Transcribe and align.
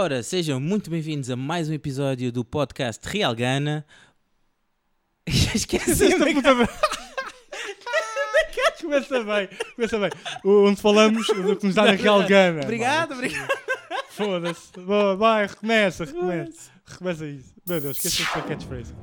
Ora, 0.00 0.22
sejam 0.22 0.60
muito 0.60 0.88
bem-vindos 0.88 1.28
a 1.28 1.34
mais 1.34 1.68
um 1.68 1.72
episódio 1.72 2.30
do 2.30 2.44
podcast 2.44 3.00
Real 3.04 3.34
Gana. 3.34 3.84
Esqueci 5.26 6.04
Esta 6.04 6.24
puta 6.24 6.54
bem. 6.54 6.68
Começa 8.80 9.24
bem, 9.24 9.48
começa 9.74 9.98
bem. 9.98 10.10
Onde 10.44 10.80
falamos 10.80 11.26
do 11.26 11.56
que 11.56 11.66
nos 11.66 11.74
dá 11.74 11.86
na 11.86 11.92
Real 11.92 12.22
Gana. 12.22 12.62
Obrigado, 12.62 13.14
obrigado. 13.14 13.48
Foda-se. 14.10 14.78
Boa, 14.78 15.16
vai, 15.16 15.48
recomeça, 15.48 16.04
recomeça. 16.04 16.70
Recomeça 16.86 17.26
isso. 17.26 17.52
Meu 17.66 17.80
Deus, 17.80 17.96
esqueci 17.96 18.22
esta 18.22 18.42
catchphrase. 18.42 18.94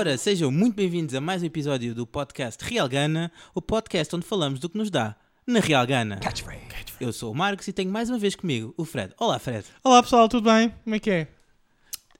Ora, 0.00 0.16
sejam 0.16 0.50
muito 0.50 0.76
bem-vindos 0.76 1.14
a 1.14 1.20
mais 1.20 1.42
um 1.42 1.44
episódio 1.44 1.94
do 1.94 2.06
podcast 2.06 2.64
Real 2.64 2.88
Gana, 2.88 3.30
o 3.54 3.60
podcast 3.60 4.16
onde 4.16 4.24
falamos 4.24 4.58
do 4.58 4.66
que 4.66 4.78
nos 4.78 4.90
dá 4.90 5.14
na 5.46 5.60
Real 5.60 5.86
Gana. 5.86 6.18
Eu 6.98 7.12
sou 7.12 7.30
o 7.30 7.34
Marcos 7.36 7.68
e 7.68 7.72
tenho 7.74 7.90
mais 7.90 8.08
uma 8.08 8.18
vez 8.18 8.34
comigo 8.34 8.72
o 8.78 8.86
Fred. 8.86 9.12
Olá, 9.18 9.38
Fred. 9.38 9.66
Olá 9.84 10.02
pessoal, 10.02 10.26
tudo 10.26 10.50
bem? 10.50 10.72
Como 10.84 10.96
é 10.96 10.98
que 10.98 11.10
é? 11.10 11.28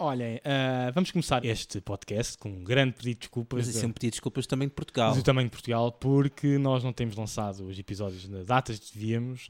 Olhem, 0.03 0.41
ah, 0.47 0.91
vamos 0.95 1.11
começar 1.11 1.45
este 1.45 1.79
podcast 1.79 2.39
com 2.39 2.49
um 2.49 2.65
grande 2.65 2.95
pedido 2.95 3.17
de 3.17 3.21
desculpas. 3.21 3.67
Mas 3.67 3.77
sempre 3.77 4.01
pedir 4.01 4.11
desculpas 4.13 4.47
também 4.47 4.67
de 4.67 4.73
Portugal. 4.73 5.15
do 5.15 5.23
tamanho 5.23 5.47
de 5.47 5.51
Portugal, 5.51 5.93
porque 5.93 6.57
nós 6.57 6.83
não 6.83 6.91
temos 6.91 7.15
lançado 7.17 7.67
os 7.67 7.79
episódios 7.79 8.27
nas 8.27 8.47
datas 8.47 8.79
que 8.79 8.95
devíamos. 8.95 9.47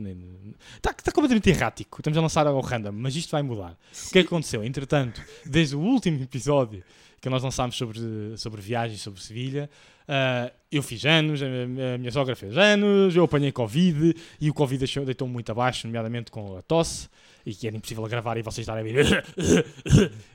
Está 0.75 0.93
tá 0.93 1.13
completamente 1.13 1.49
errático. 1.51 2.01
Estamos 2.01 2.19
a 2.19 2.21
lançar 2.21 2.49
ao 2.49 2.61
random, 2.61 2.91
mas 2.91 3.15
isto 3.15 3.31
vai 3.31 3.43
mudar. 3.43 3.79
O 4.09 4.11
que 4.11 4.19
é 4.19 4.23
que 4.23 4.27
aconteceu? 4.27 4.65
Entretanto, 4.65 5.23
desde 5.47 5.77
o 5.77 5.81
último 5.81 6.21
episódio 6.21 6.83
que 7.21 7.29
nós 7.29 7.45
lançámos 7.45 7.77
sobre, 7.77 8.01
sobre 8.37 8.61
viagens, 8.61 9.01
sobre 9.01 9.23
Sevilha, 9.23 9.71
ah, 10.09 10.51
eu 10.73 10.83
fiz 10.83 11.05
anos, 11.05 11.41
a, 11.41 11.47
a 11.47 11.97
minha 11.97 12.11
sogra 12.11 12.35
fez 12.35 12.59
anos, 12.59 13.15
eu 13.15 13.23
apanhei 13.23 13.53
Covid 13.53 14.17
e 14.41 14.51
o 14.51 14.55
Covid 14.55 14.85
deitou-me 15.05 15.33
muito 15.33 15.53
abaixo, 15.53 15.87
nomeadamente 15.87 16.33
com 16.33 16.57
a 16.57 16.63
tosse, 16.63 17.09
e 17.45 17.55
que 17.55 17.67
era 17.67 17.77
impossível 17.77 18.05
gravar 18.05 18.37
e 18.37 18.43
vocês 18.43 18.59
estarem 18.67 18.83
a 18.91 18.95
ver. 18.95 19.25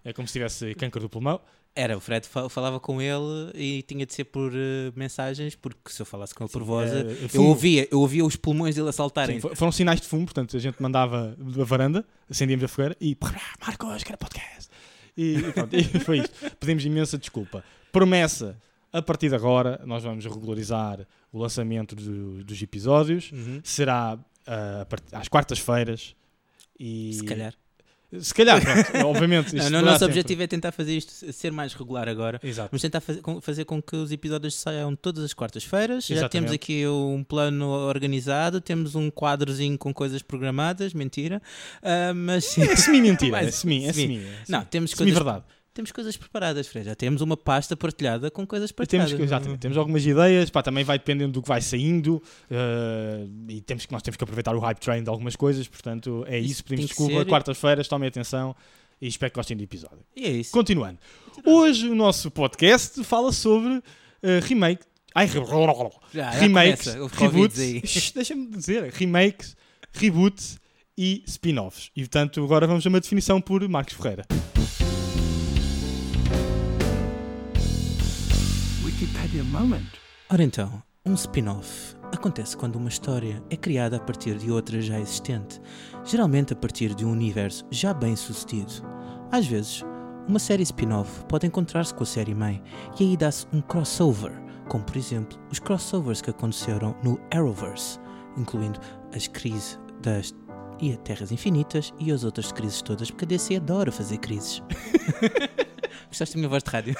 É 0.03 0.13
como 0.13 0.27
se 0.27 0.33
tivesse 0.33 0.73
câncer 0.75 0.99
do 0.99 1.09
pulmão. 1.09 1.39
Era, 1.77 1.97
o 1.97 1.99
Fred 1.99 2.25
fa- 2.25 2.47
falava 2.47 2.79
com 2.79 3.01
ele 3.01 3.51
e 3.53 3.81
tinha 3.81 4.05
de 4.05 4.13
ser 4.13 4.23
por 4.25 4.49
eh, 4.55 4.93
mensagens, 4.95 5.55
porque 5.55 5.91
se 5.91 6.01
eu 6.01 6.05
falasse 6.05 6.33
com 6.33 6.45
ele 6.45 6.51
por 6.51 6.63
voz, 6.63 6.89
eh, 6.89 6.99
eh, 7.01 7.29
eu 7.33 7.43
ouvia, 7.43 7.85
eu 7.91 7.99
ouvia 7.99 8.23
os 8.25 8.37
pulmões 8.37 8.75
dele 8.75 8.87
a 8.87 8.91
saltarem. 8.93 9.35
Sim, 9.35 9.41
fo- 9.49 9.55
foram 9.57 9.73
sinais 9.73 9.99
de 9.99 10.07
fumo, 10.07 10.23
portanto 10.23 10.55
a 10.55 10.59
gente 10.59 10.81
mandava 10.81 11.35
da 11.37 11.63
varanda, 11.65 12.05
acendíamos 12.29 12.63
a 12.63 12.67
fogueira 12.69 12.95
e 13.01 13.17
Marcos, 13.59 14.03
que 14.03 14.09
era 14.09 14.17
podcast. 14.17 14.69
E, 15.17 15.35
e 15.35 15.51
pronto, 15.51 15.75
e 15.75 15.83
foi 15.99 16.19
isto. 16.19 16.51
Pedimos 16.57 16.85
imensa 16.85 17.17
desculpa. 17.17 17.61
Promessa, 17.91 18.55
a 18.93 19.01
partir 19.01 19.27
de 19.27 19.35
agora 19.35 19.81
nós 19.85 20.01
vamos 20.01 20.23
regularizar 20.23 21.05
o 21.29 21.39
lançamento 21.39 21.93
do- 21.93 22.41
dos 22.41 22.61
episódios. 22.61 23.33
Uhum. 23.33 23.59
Será 23.65 24.17
part- 24.89 25.03
às 25.13 25.27
quartas-feiras. 25.27 26.15
E... 26.79 27.13
Se 27.13 27.23
calhar. 27.23 27.53
Se 28.19 28.33
calhar, 28.33 28.61
pronto. 28.61 28.87
Obviamente. 29.07 29.53
Não, 29.55 29.65
o 29.65 29.69
nosso 29.81 29.99
sempre- 29.99 30.05
objetivo 30.05 30.43
é 30.43 30.47
tentar 30.47 30.71
fazer 30.71 30.95
isto 30.95 31.33
ser 31.33 31.51
mais 31.51 31.73
regular 31.73 32.07
agora. 32.07 32.39
Exato. 32.41 32.69
Vamos 32.71 32.81
tentar 32.81 33.01
fazer 33.01 33.21
com, 33.21 33.41
fazer 33.41 33.65
com 33.65 33.81
que 33.81 33.95
os 33.95 34.11
episódios 34.11 34.53
saiam 34.55 34.95
todas 34.95 35.23
as 35.23 35.33
quartas-feiras. 35.33 36.05
Já 36.05 36.29
temos 36.29 36.51
aqui 36.51 36.87
um 36.87 37.23
plano 37.23 37.65
organizado, 37.67 38.61
temos 38.61 38.95
um 38.95 39.09
quadrozinho 39.09 39.77
com 39.77 39.93
coisas 39.93 40.21
programadas, 40.21 40.93
mentira. 40.93 41.41
Ah, 41.81 42.13
mas 42.13 42.45
sim. 42.45 42.61
É 42.61 42.75
semi-mentira. 42.75 43.31
Mas- 43.35 43.47
É 43.47 43.51
semi. 43.51 43.85
É 43.85 43.91
semi. 43.93 44.17
é 44.19 44.29
Não, 44.47 44.63
temos 44.63 44.93
coisas, 44.93 45.13
Semi-verdade. 45.13 45.43
Temos 45.75 45.91
coisas 45.91 46.15
preparadas, 46.17 46.67
Fred. 46.67 46.85
Já 46.87 46.95
temos 46.95 47.21
uma 47.21 47.35
pasta 47.37 47.75
partilhada 47.75 48.31
com 48.31 48.47
coisas 48.47 48.71
Temos, 48.71 48.77
partilhadas. 48.77 49.13
que- 49.13 49.21
exatamente, 49.21 49.59
temos 49.59 49.77
algumas 49.77 50.03
ideias, 50.05 50.49
pá, 50.49 50.63
também 50.63 50.83
vai 50.83 50.97
dependendo 50.97 51.33
do 51.33 51.41
que 51.41 51.47
vai 51.47 51.61
saindo 51.61 52.23
eh, 52.49 53.27
e 53.49 53.61
temos 53.61 53.85
que, 53.85 53.91
nós 53.91 54.01
temos 54.01 54.15
que 54.17 54.23
aproveitar 54.23 54.55
o 54.55 54.59
hype 54.59 54.79
train 54.79 55.03
de 55.03 55.09
algumas 55.09 55.35
coisas, 55.35 55.67
portanto 55.67 56.23
é 56.27 56.39
Isso 56.39 56.63
pedimos 56.63 56.87
desculpa, 56.89 57.13
ser. 57.15 57.25
quartas-feiras, 57.25 57.87
tomem 57.87 58.07
atenção 58.07 58.55
e 59.01 59.07
espero 59.07 59.31
que 59.31 59.35
gostem 59.35 59.57
do 59.57 59.63
episódio. 59.63 59.99
E 60.15 60.25
é 60.25 60.29
isso. 60.31 60.51
Continuando, 60.51 60.97
hoje 61.45 61.89
o 61.89 61.93
nosso 61.95 62.31
podcast 62.31 63.03
fala 63.03 63.33
sobre 63.33 63.83
eh, 64.23 64.39
remake, 64.43 64.83
ai, 65.13 65.27
Já, 65.27 65.33
já 66.13 66.29
remakes, 66.31 66.93
começa, 66.93 67.17
reboots, 67.21 67.57
deixa-me 68.15 68.47
dizer, 68.47 68.91
remakes, 68.93 69.57
reboots 69.91 70.57
e 70.97 71.21
spin-offs. 71.27 71.91
E 71.93 71.99
portanto 72.01 72.41
agora 72.41 72.65
vamos 72.65 72.85
a 72.85 72.89
uma 72.89 73.01
definição 73.01 73.41
por 73.41 73.67
Marcos 73.67 73.93
Ferreira. 73.95 74.25
Ora 80.29 80.43
então, 80.43 80.81
um 81.05 81.13
spin-off 81.13 81.95
acontece 82.13 82.57
quando 82.57 82.77
uma 82.77 82.89
história 82.89 83.43
é 83.49 83.55
criada 83.55 83.97
a 83.97 83.99
partir 83.99 84.37
de 84.37 84.51
outra 84.51 84.81
já 84.81 84.99
existente, 84.99 85.61
geralmente 86.03 86.53
a 86.53 86.55
partir 86.55 86.95
de 86.95 87.05
um 87.05 87.11
universo 87.11 87.65
já 87.69 87.93
bem 87.93 88.15
sucedido. 88.15 88.73
Às 89.31 89.45
vezes, 89.45 89.83
uma 90.27 90.39
série 90.39 90.63
spin-off 90.63 91.23
pode 91.25 91.45
encontrar-se 91.45 91.93
com 91.93 92.03
a 92.03 92.07
série 92.07 92.33
mãe 92.33 92.61
e 92.99 93.03
aí 93.03 93.17
dá-se 93.17 93.45
um 93.53 93.61
crossover, 93.61 94.31
como 94.67 94.83
por 94.83 94.97
exemplo 94.97 95.39
os 95.51 95.59
crossovers 95.59 96.21
que 96.21 96.31
aconteceram 96.31 96.95
no 97.03 97.19
Arrowverse, 97.31 97.99
incluindo 98.37 98.79
as 99.15 99.27
crises 99.27 99.79
das 100.01 100.33
e 100.81 100.91
a 100.91 100.97
Terras 100.97 101.31
Infinitas 101.31 101.93
e 101.99 102.11
as 102.11 102.23
outras 102.23 102.51
crises 102.51 102.81
todas, 102.81 103.09
porque 103.09 103.25
a 103.25 103.27
DC 103.27 103.55
adora 103.55 103.91
fazer 103.91 104.17
crises. 104.17 104.61
Gostaste 106.15 106.35
da 106.35 106.39
minha 106.39 106.49
voz 106.49 106.63
de 106.63 106.69
rádio? 106.69 106.95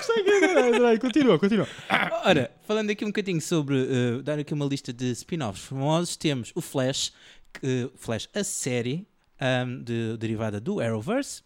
continua, 1.00 1.40
continua. 1.40 1.66
Ora, 2.26 2.52
falando 2.68 2.90
aqui 2.90 3.06
um 3.06 3.08
bocadinho 3.08 3.40
sobre, 3.40 3.78
eh, 3.78 4.22
dar 4.22 4.38
aqui 4.38 4.54
uma 4.54 4.66
lista 4.66 4.92
de 4.92 5.10
spin-offs 5.12 5.64
famosos, 5.64 6.18
temos 6.18 6.52
o 6.54 6.60
Flash, 6.60 7.14
que, 7.54 7.90
Flash, 7.96 8.28
a 8.36 8.44
série 8.44 9.08
ahm, 9.40 9.82
de- 9.84 10.18
derivada 10.18 10.60
do 10.60 10.82
Arrowverse, 10.82 11.44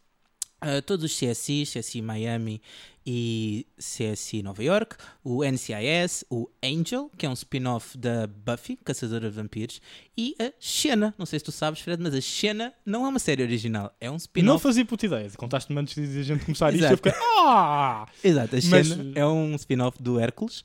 ah, 0.62 0.82
todos 0.82 1.06
os 1.06 1.18
CSIs, 1.18 1.74
CSI 1.74 2.02
Miami 2.02 2.62
e 3.06 3.66
CSI 3.78 4.44
Nova 4.44 4.64
York, 4.64 4.96
o 5.24 5.44
NCIS, 5.44 6.26
o 6.30 6.48
Angel, 6.64 7.10
que 7.18 7.26
é 7.26 7.30
um 7.30 7.34
spin-off 7.34 7.98
da 7.98 8.28
Buffy, 8.28 8.78
Caçadora 8.84 9.30
de 9.30 9.36
Vampiros, 9.36 9.82
e 10.16 10.36
a 10.40 10.52
Xena, 10.60 11.16
não 11.18 11.26
sei 11.26 11.40
se 11.40 11.46
tu 11.46 11.52
sabes, 11.52 11.80
Fred, 11.82 12.02
mas 12.04 12.14
a 12.14 12.22
Xena 12.22 12.72
não 12.86 13.06
é 13.06 13.10
uma 13.10 13.18
série 13.20 13.42
original, 13.42 13.96
é 14.00 14.10
um 14.10 14.14
Não 14.14 14.18
spin-off. 14.18 14.62
fazia 14.62 14.86
puta 14.86 15.06
ideia. 15.08 15.30
Contaste-me 15.38 15.80
antes 15.80 15.96
de 15.96 16.20
a 16.20 16.24
gente 16.24 16.46
começar 16.46 16.72
isto. 16.74 16.86
Eu 16.86 16.98
fiquei. 16.98 17.14
Ah! 17.16 18.06
Exato, 18.24 18.56
a 18.56 18.60
Mas- 18.70 18.88
Xena 18.88 19.12
é 19.16 19.26
um 19.26 19.56
spin-off 19.56 20.02
do 20.04 20.20
Hércules. 20.20 20.64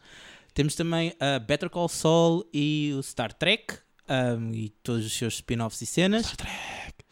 Temos 0.53 0.75
também 0.75 1.15
a 1.19 1.39
Better 1.39 1.71
Call 1.71 1.89
Saul 1.89 2.45
e 2.53 2.93
o 2.99 3.03
Star 3.03 3.33
Trek 3.33 3.75
um, 4.39 4.53
e 4.53 4.69
todos 4.83 5.07
os 5.07 5.13
seus 5.13 5.35
spin-offs 5.37 5.81
e 5.81 5.87
cenas. 5.87 6.27
Star 6.27 6.37
Trek. 6.37 6.53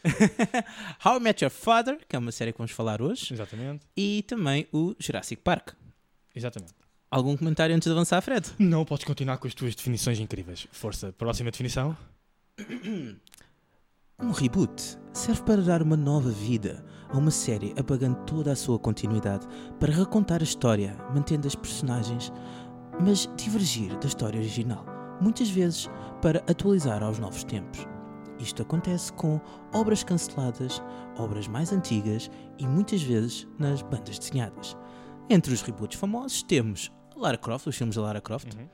How 1.05 1.19
I 1.19 1.21
Met 1.21 1.45
Your 1.45 1.51
Father, 1.51 1.99
que 2.09 2.17
é 2.17 2.19
uma 2.19 2.33
série 2.33 2.53
que 2.53 2.59
vamos 2.59 2.73
falar 2.73 3.01
hoje. 3.01 3.33
Exatamente. 3.33 3.87
E 3.97 4.23
também 4.27 4.67
o 4.73 4.95
Jurassic 4.99 5.43
Park. 5.43 5.71
Exatamente. 6.35 6.75
Algum 7.11 7.37
comentário 7.37 7.77
antes 7.77 7.87
de 7.87 7.93
avançar, 7.93 8.21
Fred? 8.23 8.51
Não 8.59 8.85
podes 8.85 9.05
continuar 9.05 9.37
com 9.37 9.47
as 9.47 9.55
tuas 9.55 9.75
definições 9.75 10.19
incríveis. 10.19 10.67
Força, 10.73 11.12
próxima 11.12 11.51
definição. 11.51 11.97
Um 14.19 14.31
reboot 14.31 14.99
serve 15.12 15.43
para 15.43 15.61
dar 15.61 15.83
uma 15.83 15.97
nova 15.97 16.31
vida 16.31 16.85
a 17.11 17.19
uma 17.19 17.31
série 17.31 17.75
apagando 17.79 18.25
toda 18.25 18.53
a 18.53 18.57
sua 18.57 18.79
continuidade 18.79 19.47
para 19.79 19.93
recontar 19.93 20.41
a 20.41 20.45
história, 20.45 20.97
mantendo 21.15 21.47
as 21.47 21.55
personagens, 21.55 22.33
mas 23.01 23.29
divergir 23.37 23.99
da 23.99 24.07
história 24.07 24.41
original, 24.41 24.87
muitas 25.21 25.51
vezes 25.51 25.91
para 26.23 26.39
atualizar 26.49 27.03
aos 27.03 27.19
novos 27.19 27.45
tempos. 27.45 27.92
Isto 28.43 28.63
acontece 28.63 29.13
com 29.13 29.41
obras 29.73 30.03
canceladas, 30.03 30.83
obras 31.17 31.47
mais 31.47 31.73
antigas 31.73 32.31
e 32.59 32.67
muitas 32.67 33.03
vezes 33.03 33.47
nas 33.59 33.83
bandas 33.83 34.19
desenhadas. 34.19 34.77
Entre 35.31 35.53
os 35.55 35.62
reboots 35.62 35.99
famosos 35.99 36.43
temos 36.43 36.91
Lara 37.17 37.39
Croft, 37.39 37.67
os 37.69 37.77
filmes 37.77 37.94
da 37.97 38.03
Lara 38.03 38.21
Croft, 38.21 38.53
Uhum. 38.55 38.69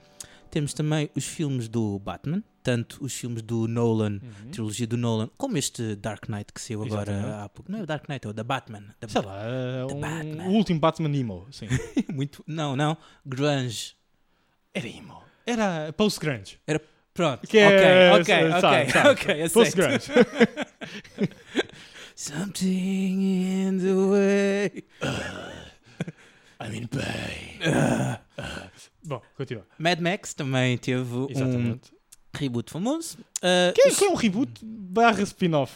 temos 0.50 0.72
também 0.72 1.10
os 1.14 1.24
filmes 1.26 1.68
do 1.68 1.98
Batman, 1.98 2.42
tanto 2.62 3.04
os 3.04 3.12
filmes 3.12 3.42
do 3.42 3.68
Nolan, 3.68 4.20
Uhum. 4.22 4.50
trilogia 4.50 4.86
do 4.86 4.96
Nolan, 4.96 5.28
como 5.36 5.58
este 5.58 5.94
Dark 5.96 6.28
Knight 6.28 6.52
que 6.52 6.60
saiu 6.60 6.82
agora 6.82 7.12
Exatamente. 7.12 7.40
há 7.44 7.48
pouco. 7.50 7.70
Não 7.70 7.78
é 7.78 7.82
o 7.82 7.86
Dark 7.86 8.08
Knight, 8.08 8.26
é 8.26 8.30
o 8.30 8.32
da 8.32 8.42
Batman. 8.44 8.84
Da 9.00 9.08
Sei 9.08 9.20
lá, 9.20 9.38
The 9.86 9.94
um- 9.94 10.00
Batman. 10.00 10.44
o 10.44 10.50
último 10.52 10.80
Batman 10.80 11.14
Emo. 11.14 11.46
Sim. 11.50 11.66
Muito. 12.12 12.42
Não, 12.46 12.74
não. 12.74 12.96
Grunge. 13.24 13.94
Era 14.74 14.88
Emo. 14.88 15.22
Era 15.46 15.92
post-grunge. 15.92 16.58
Pronto. 17.18 17.48
Que 17.48 17.58
é- 17.58 18.12
ok, 18.12 18.20
ok, 18.20 18.60
sabe, 18.60 18.82
ok, 18.84 18.90
sabe. 18.92 19.08
ok, 19.08 19.32
aceito. 19.42 19.52
Post-grunge. 19.54 20.06
Something 22.14 23.22
in 23.22 23.78
the 23.78 23.94
way. 23.94 24.84
I'm 26.60 26.74
in 26.74 26.86
pain. 26.88 28.18
Bom, 29.04 29.20
continua. 29.36 29.64
Mad 29.78 30.00
Max 30.00 30.34
também 30.34 30.76
teve 30.78 31.12
um 31.12 31.26
Exatamente. 31.28 31.92
reboot 32.34 32.70
famoso. 32.70 33.18
Uh, 33.38 33.72
Que 33.74 33.88
é, 33.88 33.94
que 33.94 34.04
é 34.04 34.08
um 34.10 34.14
reboot 34.14 34.60
barra 34.64 35.22
spin-off? 35.22 35.72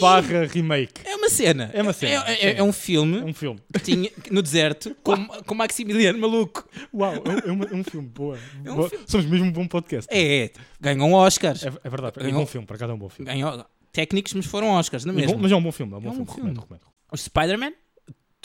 Barra 0.00 0.44
remake. 0.46 1.00
É 1.04 1.16
uma 1.16 1.28
cena. 1.28 1.70
É 1.74 1.82
uma 1.82 1.92
cena, 1.92 2.24
É, 2.28 2.46
é- 2.52 2.58
é 2.58 2.62
um 2.62 2.72
filme 2.72 3.18
É 3.18 3.24
um 3.24 3.34
filme. 3.34 3.60
que 3.72 3.80
tinha 3.80 4.10
no 4.30 4.40
deserto 4.42 4.94
com, 5.02 5.26
com 5.26 5.54
Maximiliano 5.54 6.18
maluco. 6.18 6.68
Uau, 6.94 7.14
é, 7.14 7.50
um- 7.50 7.62
é 7.64 7.74
um 7.74 7.82
filme, 7.84 8.08
boa. 8.08 8.38
É 8.64 8.70
um 8.70 8.76
Boa. 8.76 8.90
Somos 9.06 9.26
mesmo 9.26 9.46
um 9.46 9.52
bom 9.52 9.66
podcast. 9.66 10.08
É, 10.14 10.44
é. 10.44 10.50
Ganham 10.80 11.12
Oscars. 11.12 11.64
É, 11.64 11.72
é 11.82 11.90
verdade, 11.90 12.18
é 12.18 12.20
um 12.22 12.24
Ganhou- 12.26 12.40
bom 12.40 12.46
filme, 12.46 12.66
por 12.66 12.76
acaso 12.76 12.92
é 12.92 12.94
um 12.94 12.98
bom 12.98 13.08
filme. 13.08 13.30
Ganhou 13.30 13.64
técnicos, 13.92 14.32
mas 14.34 14.46
foram 14.46 14.70
Oscars, 14.70 15.04
não 15.04 15.14
é 15.14 15.16
É 15.18 15.20
mesmo? 15.26 15.38
mas 15.38 15.50
é 15.52 15.56
um 15.56 15.62
bom 15.62 15.72
filme, 15.72 15.92
é 15.92 15.96
um 15.96 16.00
bom 16.00 16.06
É 16.08 16.10
um 16.10 16.14
filme, 16.14 16.26
filme. 16.26 16.50
recomendo, 16.50 16.60
recomendo. 16.60 16.94
Os 17.12 17.20
Spider-Man, 17.22 17.70
de- 17.70 17.76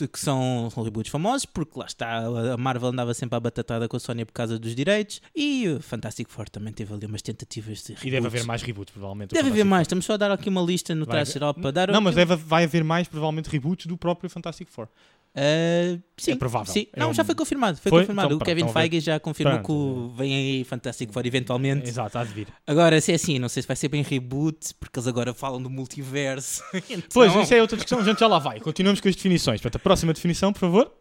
que 0.08 0.20
são, 0.20 0.70
reboots 0.84 1.12
famosos, 1.12 1.46
porque 1.46 1.78
lá 1.78 1.86
está, 1.86 2.26
a 2.54 2.58
Marvel 2.58 2.90
andava 2.90 3.14
sempre 3.14 3.36
à 3.36 3.40
batatada 3.40 3.88
com 3.88 3.98
a 3.98 4.00
Sony 4.00 4.26
por 4.26 4.34
causa 4.34 4.58
dos 4.58 4.76
direitos, 4.76 5.22
e 5.36 5.68
o 5.68 5.82
Fantastic 5.82 6.30
Four 6.30 6.50
também 6.50 6.74
teve 6.74 6.94
ali 6.94 7.06
umas 7.06 7.22
tentativas 7.22 7.80
de 7.80 7.90
reboots. 7.90 8.06
E 8.06 8.12
deve 8.12 8.28
haver 8.28 8.44
mais 8.46 8.62
reboots, 8.62 8.94
provavelmente. 8.94 9.34
Deve 9.34 9.50
haver 9.50 9.66
mais, 9.66 9.84
estamos 9.84 10.06
só 10.06 10.14
a 10.14 10.18
dar 10.18 10.32
aqui 10.32 10.50
uma 10.50 10.62
lista 10.62 10.94
no 10.96 11.06
geral 11.26 11.54
para 11.54 11.72
dar... 11.72 11.92
Não, 11.92 12.02
mas 12.02 12.16
deve, 12.16 12.36
vai 12.36 12.64
haver 12.64 12.84
mais, 12.84 13.08
provavelmente, 13.08 13.50
reboots 13.50 13.86
do 13.86 13.98
próprio 13.98 14.30
Fantastic 14.30 14.70
Four. 14.70 14.88
Uh, 15.36 16.02
sim, 16.18 16.32
É 16.32 16.36
provável. 16.36 16.74
Sim. 16.74 16.88
É 16.92 17.00
Não, 17.00 17.12
um- 17.12 17.14
já 17.14 17.24
foi 17.24 17.36
confirmado. 17.36 17.78
Foi, 17.78 17.90
Foi? 17.90 18.02
confirmado. 18.02 18.28
Então, 18.28 18.36
o 18.38 18.40
pronto, 18.40 18.48
Kevin 18.48 18.66
ver. 18.66 18.74
Feige 18.74 19.00
já 19.00 19.20
confirmou 19.20 19.60
Pronto. 19.60 20.12
que 20.12 20.18
vem 20.18 20.36
aí 20.36 20.64
Fantastic 20.64 21.12
Four 21.14 21.26
eventualmente. 21.26 21.88
Exato, 21.88 22.18
há 22.18 22.24
de 22.24 22.34
vir. 22.34 22.48
Agora, 22.66 23.00
se 23.00 23.12
é 23.12 23.16
assim, 23.16 23.40
não 23.40 23.48
sei 23.48 23.62
se 23.62 23.68
vai 23.68 23.76
ser 23.78 23.88
bem 23.90 24.02
reboot, 24.02 24.74
porque 24.80 25.00
eles 25.00 25.08
agora 25.08 25.34
falam 25.34 25.62
do 25.62 25.70
multiverso. 25.70 26.64
Então- 26.90 27.04
Pois, 27.14 27.34
isso 27.36 27.54
é 27.54 27.62
outra 27.62 27.78
discussão, 27.78 28.00
a 28.00 28.04
gente 28.04 28.20
já 28.20 28.28
lá 28.28 28.40
vai. 28.40 28.60
Continuamos 28.60 29.00
com 29.00 29.08
as 29.08 29.16
definições. 29.16 29.62
Portanto, 29.62 29.80
a 29.82 29.84
próxima 29.84 30.14
definição, 30.14 30.52
por 30.52 30.60
favor. 30.60 30.92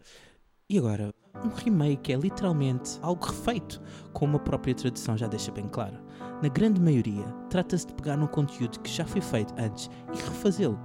E 0.71 0.77
agora, 0.79 1.15
um 1.43 1.49
remake 1.49 2.13
é 2.13 2.17
literalmente 2.17 2.99
algo 3.01 3.25
refeito, 3.25 3.81
como 4.13 4.37
a 4.37 4.41
própria 4.41 4.75
tradução 4.75 5.17
já 5.17 5.27
deixa 5.27 5.51
bem 5.51 5.67
claro. 5.67 5.97
Na 6.43 6.49
grande 6.49 6.79
maioria, 6.81 7.25
trata-se 7.49 7.87
de 7.87 7.95
pegar 7.95 8.17
num 8.17 8.27
conteúdo 8.27 8.79
que 8.81 8.91
já 8.91 9.05
foi 9.07 9.21
feito 9.23 9.55
antes 9.59 9.89
e 10.13 10.17
refazê-lo, 10.17 10.79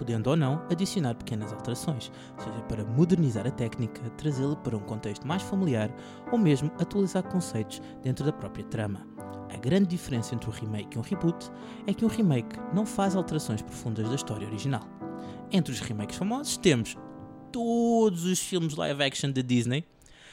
podendo 0.00 0.30
ou 0.30 0.36
não 0.36 0.64
adicionar 0.70 1.14
pequenas 1.14 1.52
alterações, 1.52 2.10
seja 2.38 2.62
para 2.62 2.82
modernizar 2.82 3.46
a 3.46 3.50
técnica, 3.50 4.00
trazê-la 4.16 4.56
para 4.56 4.74
um 4.74 4.80
contexto 4.80 5.28
mais 5.28 5.42
familiar 5.42 5.94
ou 6.32 6.38
mesmo 6.38 6.72
atualizar 6.80 7.22
conceitos 7.22 7.82
dentro 8.02 8.24
da 8.24 8.32
própria 8.32 8.64
trama. 8.64 9.06
A 9.52 9.58
grande 9.58 9.88
diferença 9.88 10.34
entre 10.34 10.48
um 10.48 10.52
remake 10.52 10.96
e 10.96 10.98
um 10.98 11.02
reboot 11.02 11.50
é 11.86 11.92
que 11.92 12.02
um 12.02 12.08
remake 12.08 12.58
não 12.72 12.86
faz 12.86 13.14
alterações 13.14 13.60
profundas 13.60 14.08
da 14.08 14.14
história 14.14 14.48
original. 14.48 14.88
Entre 15.52 15.70
os 15.70 15.80
remakes 15.80 16.16
famosos 16.16 16.56
temos 16.56 16.96
todos 17.52 18.24
os 18.24 18.38
filmes 18.38 18.76
live 18.76 19.02
action 19.02 19.30
da 19.30 19.42
Disney. 19.42 19.84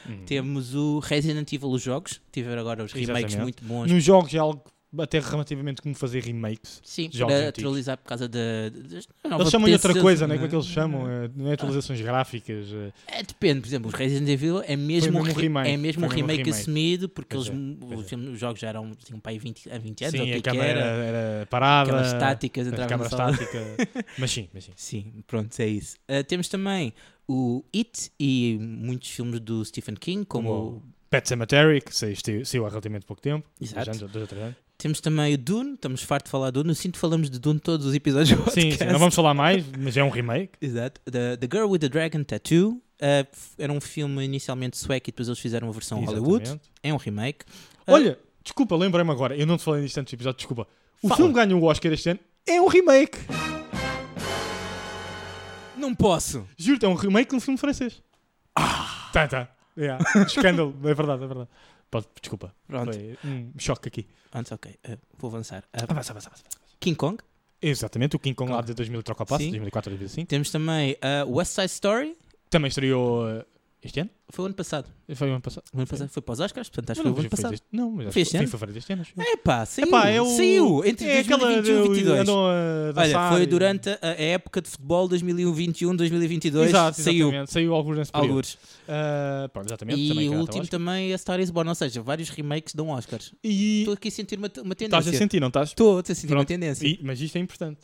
Hum. 0.08 0.24
Temos 0.24 0.74
o 0.74 1.00
Resident 1.00 1.52
Evil, 1.52 1.68
os 1.68 1.82
jogos. 1.82 2.22
Tiveram 2.32 2.62
agora 2.62 2.84
os 2.84 2.92
remakes 2.92 3.34
Exatamente. 3.34 3.42
muito 3.42 3.64
bons. 3.64 3.92
Nos 3.92 4.02
jogos 4.02 4.32
é 4.32 4.38
algo 4.38 4.62
até 4.98 5.20
relativamente 5.20 5.82
como 5.82 5.94
fazer 5.94 6.22
remakes. 6.24 6.80
Sim, 6.82 7.10
jogos 7.12 7.34
para 7.34 7.48
atualizar 7.48 7.98
por 7.98 8.04
causa 8.06 8.28
da. 8.28 8.38
Eles 8.38 9.50
chamam 9.50 9.66
de 9.68 9.74
outra 9.74 10.00
coisa, 10.00 10.26
não 10.26 10.34
é? 10.34 10.38
Como 10.38 10.46
é 10.46 10.48
que 10.48 10.54
eles 10.56 10.66
chamam? 10.66 11.08
É, 11.10 11.30
Não 11.34 11.48
é 11.50 11.54
atualizações 11.54 12.00
gráficas. 12.00 12.66
é- 12.72 13.18
É, 13.18 13.22
depende, 13.22 13.60
por 13.60 13.66
exemplo, 13.66 13.88
os 13.88 13.94
Resident 13.94 14.28
Evil 14.28 14.62
é 14.64 14.76
mesmo, 14.76 15.18
um 15.18 15.22
re- 15.22 15.32
remake, 15.32 15.68
é 15.70 15.76
mesmo 15.76 16.04
um 16.06 16.08
remake, 16.08 16.42
remake. 16.44 16.50
assumido, 16.60 17.08
porque 17.08 17.36
Pois 17.36 17.48
eles, 17.48 17.58
é, 17.90 17.94
os, 17.96 18.12
é. 18.12 18.16
os 18.16 18.38
jogos 18.40 18.60
já 18.60 18.68
eram 18.68 18.90
tinham 18.94 19.20
para 19.20 19.32
aí 19.32 19.38
20, 19.38 19.70
há 19.70 19.78
20 19.78 20.04
anos, 20.04 20.14
ou 20.14 20.20
o 20.20 20.24
Sim, 20.24 20.30
que 20.30 20.34
a 20.36 20.38
é 20.38 20.42
câmera 20.54 20.80
era. 20.80 20.80
era, 21.04 21.46
parada. 21.46 21.90
Aquelas 21.90 22.12
estáticas 22.12 22.66
a 22.66 22.70
entravam 22.70 22.88
câmera 22.88 23.08
estática. 23.10 23.58
mas 24.18 24.30
sim, 24.30 24.48
mas 24.54 24.64
sim. 24.64 24.72
Sim, 24.74 25.12
pronto, 25.26 25.58
é 25.60 25.66
isso. 25.66 25.96
Ah, 26.08 26.24
temos 26.24 26.48
também 26.48 26.92
o 27.28 27.62
It 27.76 28.10
e 28.18 28.56
muitos 28.60 29.10
filmes 29.10 29.38
do 29.40 29.62
Stephen 29.64 29.94
King, 29.96 30.24
como. 30.24 30.48
Como 30.48 30.82
Pet 31.10 31.26
Cemetery, 31.26 31.80
que 31.80 31.94
saiu, 31.96 32.44
saiu 32.44 32.66
há 32.66 32.68
relativamente 32.68 33.06
pouco 33.06 33.22
tempo. 33.22 33.48
Exato. 33.60 33.90
Dois 34.08 34.16
ou 34.16 34.26
três 34.26 34.42
anos. 34.44 34.56
Temos 34.80 35.00
também 35.00 35.34
o 35.34 35.38
Dune, 35.38 35.74
estamos 35.74 36.04
farto 36.04 36.26
de 36.26 36.30
falar 36.30 36.46
de 36.50 36.52
Dune. 36.52 36.68
Eu 36.68 36.74
sinto 36.76 36.92
que 36.94 37.00
falamos 37.00 37.28
de 37.28 37.36
Dune 37.40 37.58
todos 37.58 37.84
os 37.84 37.94
episódios 37.96 38.38
do 38.38 38.44
Sim, 38.48 38.60
sim, 38.60 38.68
podcast. 38.70 38.92
não 38.92 38.98
vamos 39.00 39.14
falar 39.16 39.34
mais, 39.34 39.64
mas 39.76 39.96
é 39.96 40.04
um 40.04 40.08
remake. 40.08 40.52
Exato. 40.64 41.00
The, 41.04 41.36
The 41.36 41.48
Girl 41.52 41.68
with 41.68 41.80
the 41.80 41.88
Dragon 41.88 42.22
Tattoo. 42.22 42.80
f- 43.00 43.26
era 43.58 43.72
um 43.72 43.80
filme 43.80 44.24
inicialmente 44.24 44.78
sueco 44.78 45.08
e 45.08 45.10
depois 45.10 45.26
eles 45.26 45.40
fizeram 45.40 45.66
uma 45.66 45.72
versão 45.74 45.98
Hollywood. 46.04 46.44
Exatamente. 46.44 46.70
É 46.80 46.92
um 46.94 46.96
remake. 46.96 47.44
Ah, 47.88 47.92
Olha, 47.92 48.16
desculpa, 48.44 48.76
lembrei-me 48.76 49.10
agora. 49.10 49.36
Eu 49.36 49.48
não 49.48 49.56
te 49.56 49.64
falei 49.64 49.82
disto 49.82 49.98
antes 49.98 50.12
do 50.12 50.14
episódio, 50.16 50.36
desculpa. 50.38 50.68
O 51.02 51.08
Fala. 51.08 51.16
filme 51.16 51.34
ganhou 51.34 51.60
o 51.60 51.64
Oscar 51.64 51.92
este 51.92 52.10
ano 52.10 52.20
é 52.46 52.62
um 52.62 52.68
remake. 52.68 53.18
Não 55.76 55.92
posso! 55.92 56.46
Juro-te, 56.56 56.84
é 56.86 56.88
um 56.88 56.94
remake 56.94 57.30
de 57.30 57.36
um 57.36 57.40
filme 57.40 57.58
francês. 57.58 58.00
Ah! 58.54 59.10
Tá, 59.12 59.26
tá. 59.26 59.48
Yeah. 59.76 60.02
Escândalo, 60.24 60.74
é 60.84 60.94
verdade, 60.94 61.24
é 61.24 61.26
verdade. 61.26 61.48
Pode, 61.90 62.06
desculpa, 62.20 62.54
Pronto, 62.66 62.92
foi 62.92 63.18
um 63.24 63.52
choque 63.58 63.88
aqui. 63.88 64.06
antes, 64.34 64.52
ok. 64.52 64.74
ah, 64.84 64.98
vou 65.16 65.28
avançar. 65.30 65.64
Ah, 65.72 65.84
Avança, 65.88 66.12
avança, 66.12 66.28
avança. 66.28 66.44
King 66.78 66.96
Kong. 66.96 67.18
Exatamente, 67.62 68.14
o 68.14 68.18
King 68.18 68.34
Kong 68.34 68.50
lá 68.52 68.58
Kong. 68.58 68.66
de 68.68 68.74
2000 68.74 69.02
troca 69.02 69.22
o 69.22 69.26
passo, 69.26 69.42
Sim. 69.42 69.50
2004 69.50 69.90
a 69.90 69.96
2005. 69.96 70.28
Temos 70.28 70.50
também 70.50 70.96
ah, 71.00 71.24
West 71.26 71.52
Side 71.54 71.66
Story. 71.66 72.16
Também 72.50 72.68
estreou 72.68 73.26
uh, 73.26 73.44
este 73.88 74.00
ano? 74.00 74.10
Foi 74.30 74.44
o 74.44 74.46
ano 74.46 74.54
passado. 74.54 74.88
Foi 75.14 75.28
o 75.28 75.32
ano 75.32 75.40
passado? 75.40 75.64
O 75.72 75.78
ano 75.78 75.86
passado 75.86 76.08
foi 76.10 76.22
para 76.22 76.32
os 76.34 76.40
Oscars, 76.40 76.68
portanto 76.68 76.90
acho 76.90 77.00
que 77.00 77.08
foi 77.08 77.12
o 77.16 77.20
ano 77.20 77.30
passado. 77.30 77.50
deste- 77.50 77.66
Não, 77.72 77.90
mas 77.90 78.12
Foi 78.12 78.22
este 78.22 78.30
foi 78.32 78.38
em 78.38 78.42
ano? 78.42 78.50
fevereiro 78.50 78.74
deste 78.74 78.92
ano. 78.92 79.06
É 79.18 79.36
pá, 79.36 79.66
saiu. 79.66 79.86
Epá, 79.88 80.02
Saiu 80.36 80.84
entre 80.84 81.06
é 81.06 81.18
aquela 81.20 81.38
2021 81.46 81.72
e 81.72 81.80
do- 81.82 81.86
2022. 81.88 82.20
andam 82.20 82.46
a 82.46 82.92
Olha, 83.00 83.28
foi 83.30 83.46
durante 83.46 83.88
a, 83.90 83.98
a 84.02 84.08
época 84.22 84.60
de 84.62 84.68
futebol 84.68 85.08
2021-2022. 85.08 86.68
Exato, 86.68 87.00
saiu. 87.00 87.30
Saiu 87.46 87.74
alguns 87.74 87.96
nesse 87.98 88.12
período. 88.12 88.28
Alguns. 88.30 88.58
Ah, 88.88 89.48
pronto, 89.52 89.68
exatamente. 89.68 90.00
E 90.00 90.08
também 90.08 90.28
o 90.30 90.38
último 90.40 90.66
também 90.66 91.10
é 91.10 91.14
a 91.14 91.18
Star 91.18 91.40
is 91.40 91.50
Born, 91.50 91.68
ou 91.68 91.74
seja, 91.74 92.02
vários 92.02 92.28
remakes 92.30 92.74
dão 92.74 92.88
Oscars. 92.90 93.32
E 93.42 93.80
Estou 93.80 93.94
aqui 93.94 94.08
a 94.08 94.10
sentir 94.10 94.38
uma, 94.38 94.50
uma 94.62 94.72
estás 94.72 94.92
a 94.92 94.98
tendência. 95.00 95.18
sentir, 95.18 95.40
não 95.40 95.48
estás? 95.48 95.70
Estou 95.70 95.98
a 95.98 96.04
sentir 96.04 96.26
uma 96.26 96.36
Pronto. 96.36 96.48
tendência. 96.48 96.86
E- 96.86 96.98
mas 97.02 97.20
isto 97.20 97.36
é 97.36 97.40
importante. 97.40 97.80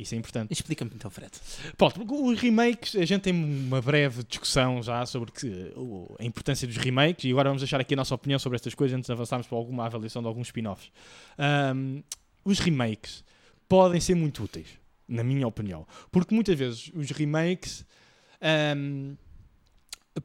Isso 0.00 0.14
é 0.14 0.18
importante. 0.18 0.50
Explica-me 0.52 0.90
então, 0.94 1.10
Fred. 1.10 1.30
Pronto, 1.76 2.02
os 2.24 2.40
remakes, 2.40 2.96
a 2.96 3.04
gente 3.04 3.22
tem 3.22 3.32
uma 3.34 3.82
breve 3.82 4.22
discussão 4.24 4.82
já 4.82 5.04
sobre 5.04 5.30
que- 5.30 5.72
a 6.18 6.24
importância 6.24 6.66
dos 6.66 6.76
remakes 6.78 7.24
e 7.24 7.30
agora 7.30 7.50
vamos 7.50 7.60
deixar 7.62 7.80
aqui 7.80 7.92
a 7.94 7.96
nossa 7.96 8.14
opinião 8.14 8.38
sobre 8.38 8.56
estas 8.56 8.74
coisas 8.74 8.96
antes 8.96 9.06
de 9.06 9.12
avançarmos 9.12 9.46
para 9.46 9.58
alguma 9.58 9.84
avaliação 9.84 10.22
de 10.22 10.28
alguns 10.28 10.48
spin-offs. 10.48 10.90
Ahm, 11.36 12.00
os 12.44 12.58
remakes 12.60 13.22
podem 13.68 14.00
ser 14.00 14.14
muito 14.14 14.42
úteis, 14.42 14.68
na 15.06 15.22
minha 15.22 15.46
opinião, 15.46 15.86
porque 16.10 16.34
muitas 16.34 16.58
vezes 16.58 16.90
os 16.94 17.10
remakes 17.10 17.84
ahm, 18.40 19.14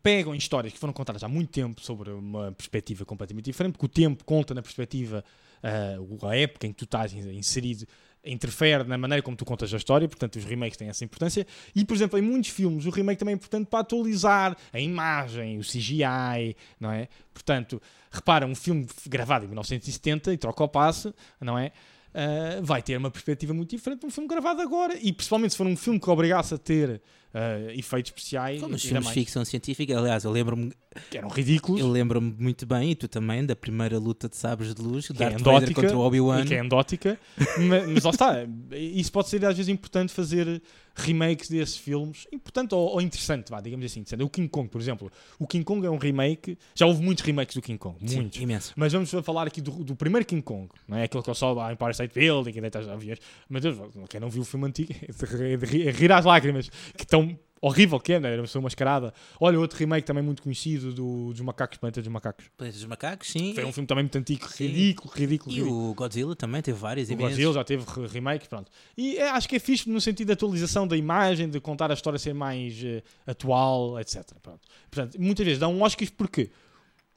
pegam 0.01 0.33
em 0.33 0.37
histórias 0.37 0.73
que 0.73 0.79
foram 0.79 0.93
contadas 0.93 1.23
há 1.23 1.27
muito 1.27 1.51
tempo 1.51 1.81
sobre 1.81 2.11
uma 2.11 2.51
perspectiva 2.53 3.05
completamente 3.05 3.45
diferente, 3.45 3.73
porque 3.73 3.85
o 3.85 3.89
tempo 3.89 4.23
conta 4.23 4.53
na 4.53 4.61
perspectiva, 4.61 5.23
ah, 5.61 6.27
a 6.29 6.37
época 6.37 6.65
em 6.67 6.71
que 6.71 6.77
tu 6.77 6.85
estás 6.85 7.13
inserido 7.13 7.85
interfere 8.25 8.83
na 8.83 8.97
maneira 8.97 9.21
como 9.21 9.37
tu 9.37 9.45
contas 9.45 9.73
a 9.73 9.77
história, 9.77 10.07
portanto 10.07 10.35
os 10.37 10.43
remakes 10.45 10.77
têm 10.77 10.89
essa 10.89 11.03
importância. 11.03 11.45
E, 11.75 11.85
por 11.85 11.95
exemplo, 11.95 12.17
em 12.19 12.21
muitos 12.21 12.49
filmes 12.49 12.85
o 12.85 12.89
remake 12.89 13.19
também 13.19 13.33
é 13.33 13.35
importante 13.35 13.67
para 13.67 13.79
atualizar 13.79 14.57
a 14.73 14.79
imagem, 14.79 15.57
o 15.57 15.61
CGI, 15.61 16.55
não 16.79 16.91
é? 16.91 17.07
Portanto, 17.33 17.81
repara, 18.11 18.45
um 18.45 18.55
filme 18.55 18.87
gravado 19.07 19.45
em 19.45 19.47
1970 19.47 20.33
e 20.33 20.37
troca 20.37 20.63
o 20.63 20.67
passe, 20.67 21.13
não 21.39 21.57
é? 21.57 21.71
Ah, 22.15 22.61
vai 22.61 22.81
ter 22.81 22.95
uma 22.97 23.11
perspectiva 23.11 23.53
muito 23.53 23.75
diferente 23.75 23.99
de 23.99 24.05
um 24.05 24.09
filme 24.09 24.29
gravado 24.29 24.61
agora. 24.61 24.97
E 25.01 25.11
principalmente 25.11 25.51
se 25.51 25.57
for 25.57 25.67
um 25.67 25.75
filme 25.75 25.99
que 25.99 26.09
obrigasse 26.09 26.53
a 26.53 26.57
ter 26.57 27.01
ah, 27.37 27.73
efeitos 27.73 28.11
especiais, 28.11 28.61
Como 28.61 28.75
os 28.75 28.81
filmes 28.81 29.07
de 29.07 29.13
ficção 29.13 29.43
científica, 29.43 29.97
aliás, 29.97 30.23
eu 30.23 30.31
lembro-me 30.31 30.71
que 31.11 31.17
eram 31.17 31.27
ridículos. 31.27 31.81
eu 31.81 31.89
lembro-me 31.89 32.33
muito 32.39 32.65
bem, 32.65 32.91
e 32.91 32.95
tu 32.95 33.09
também, 33.09 33.45
da 33.45 33.57
primeira 33.57 33.99
luta 33.99 34.29
de 34.29 34.37
sabres 34.37 34.73
de 34.73 34.81
luz, 34.81 35.09
é 35.09 35.13
Darth 35.13 35.41
Vader 35.41 35.41
endótica, 35.41 35.81
contra 35.81 35.97
o 35.97 35.99
Obi-Wan. 35.99 36.45
que 36.45 36.55
é 36.55 36.59
endótica, 36.59 37.19
mas, 37.59 37.89
mas 37.89 38.03
lá 38.05 38.11
está, 38.11 38.37
isso 38.71 39.11
pode 39.11 39.27
ser 39.27 39.43
às 39.43 39.57
vezes 39.57 39.67
importante 39.67 40.13
fazer 40.13 40.61
remakes 40.95 41.49
desses 41.49 41.75
filmes, 41.77 42.25
importante 42.31 42.73
ou, 42.73 42.87
ou 42.93 43.01
interessante, 43.01 43.49
vá, 43.49 43.59
digamos 43.59 43.85
assim. 43.85 43.99
interessante. 43.99 44.23
O 44.23 44.29
King 44.29 44.47
Kong, 44.47 44.69
por 44.69 44.79
exemplo, 44.79 45.11
o 45.37 45.45
King 45.45 45.63
Kong 45.65 45.85
é 45.85 45.89
um 45.89 45.97
remake, 45.97 46.57
já 46.73 46.85
houve 46.85 47.01
muitos 47.03 47.23
remakes 47.23 47.55
doKing 47.55 47.77
Kong, 47.77 47.97
Sim, 48.09 48.15
muitos. 48.21 48.39
imenso. 48.41 48.73
Mas 48.75 48.93
vamos 48.93 49.11
falar 49.11 49.47
aqui 49.47 49.59
do, 49.61 49.71
do 49.83 49.95
primeiro 49.95 50.25
King 50.25 50.41
Kong, 50.41 50.69
não 50.87 50.97
é 50.97 51.03
aquele 51.03 51.21
que 51.23 51.29
eu 51.29 51.35
só 51.35 51.59
a 51.59 51.73
Empire 51.73 51.91
State 51.91 52.13
Building, 52.17 52.51
que 52.53 52.61
deita 52.61 52.79
os 52.79 52.87
aviões. 52.87 53.19
Mas 53.49 53.61
Deus, 53.61 53.77
quem 54.09 54.19
não 54.19 54.29
viu 54.29 54.41
o 54.41 54.45
filme 54.45 54.67
antigo, 54.67 54.93
é 55.43 55.57
de 55.57 55.65
rir- 55.91 56.11
às 56.11 56.23
lágrimas, 56.25 56.69
que 56.97 57.05
tão 57.05 57.37
horrível 57.67 57.99
que 57.99 58.13
é, 58.13 58.19
né? 58.19 58.29
era 58.29 58.37
uma 58.41 58.43
pessoa 58.47 58.61
mascarada. 58.61 59.13
Olha, 59.39 59.59
outro 59.59 59.77
remake 59.77 60.05
também 60.05 60.23
muito 60.23 60.41
conhecido 60.41 60.93
do, 60.93 61.31
dos 61.33 61.41
Macacos, 61.41 61.77
Planeta 61.77 62.01
dos 62.01 62.11
Macacos. 62.11 62.45
Planeta 62.57 62.77
dos 62.77 62.85
Macacos, 62.87 63.29
sim. 63.31 63.53
Foi 63.53 63.65
um 63.65 63.71
filme 63.71 63.87
também 63.87 64.03
muito 64.03 64.17
antigo, 64.17 64.47
Sim. 64.49 64.67
ridículo, 64.67 65.13
ridículo, 65.13 65.51
E 65.55 65.59
ridículo. 65.59 65.91
o 65.91 65.93
Godzilla 65.93 66.35
também 66.35 66.61
teve 66.61 66.77
vários 66.77 67.09
O 67.09 67.13
imensos. 67.13 67.29
Brasil 67.33 67.53
já 67.53 67.63
teve 67.63 67.83
re- 67.87 68.07
remake, 68.07 68.47
pronto. 68.47 68.71
E 68.97 69.17
é, 69.17 69.29
acho 69.29 69.47
que 69.49 69.55
é 69.55 69.59
fixe 69.59 69.89
no 69.89 69.99
sentido 69.99 70.27
de 70.27 70.33
atualização 70.33 70.87
da 70.87 70.95
imagem, 70.95 71.49
de 71.49 71.59
contar 71.59 71.89
a 71.91 71.93
história 71.93 72.19
ser 72.19 72.33
mais 72.33 72.81
eh, 72.83 73.01
atual, 73.25 73.99
etc. 73.99 74.23
Pronto. 74.41 74.61
Portanto, 74.91 75.19
muitas 75.19 75.45
vezes 75.45 75.59
dá 75.59 75.67
um 75.67 75.81
Oscar 75.81 76.07
porque 76.17 76.51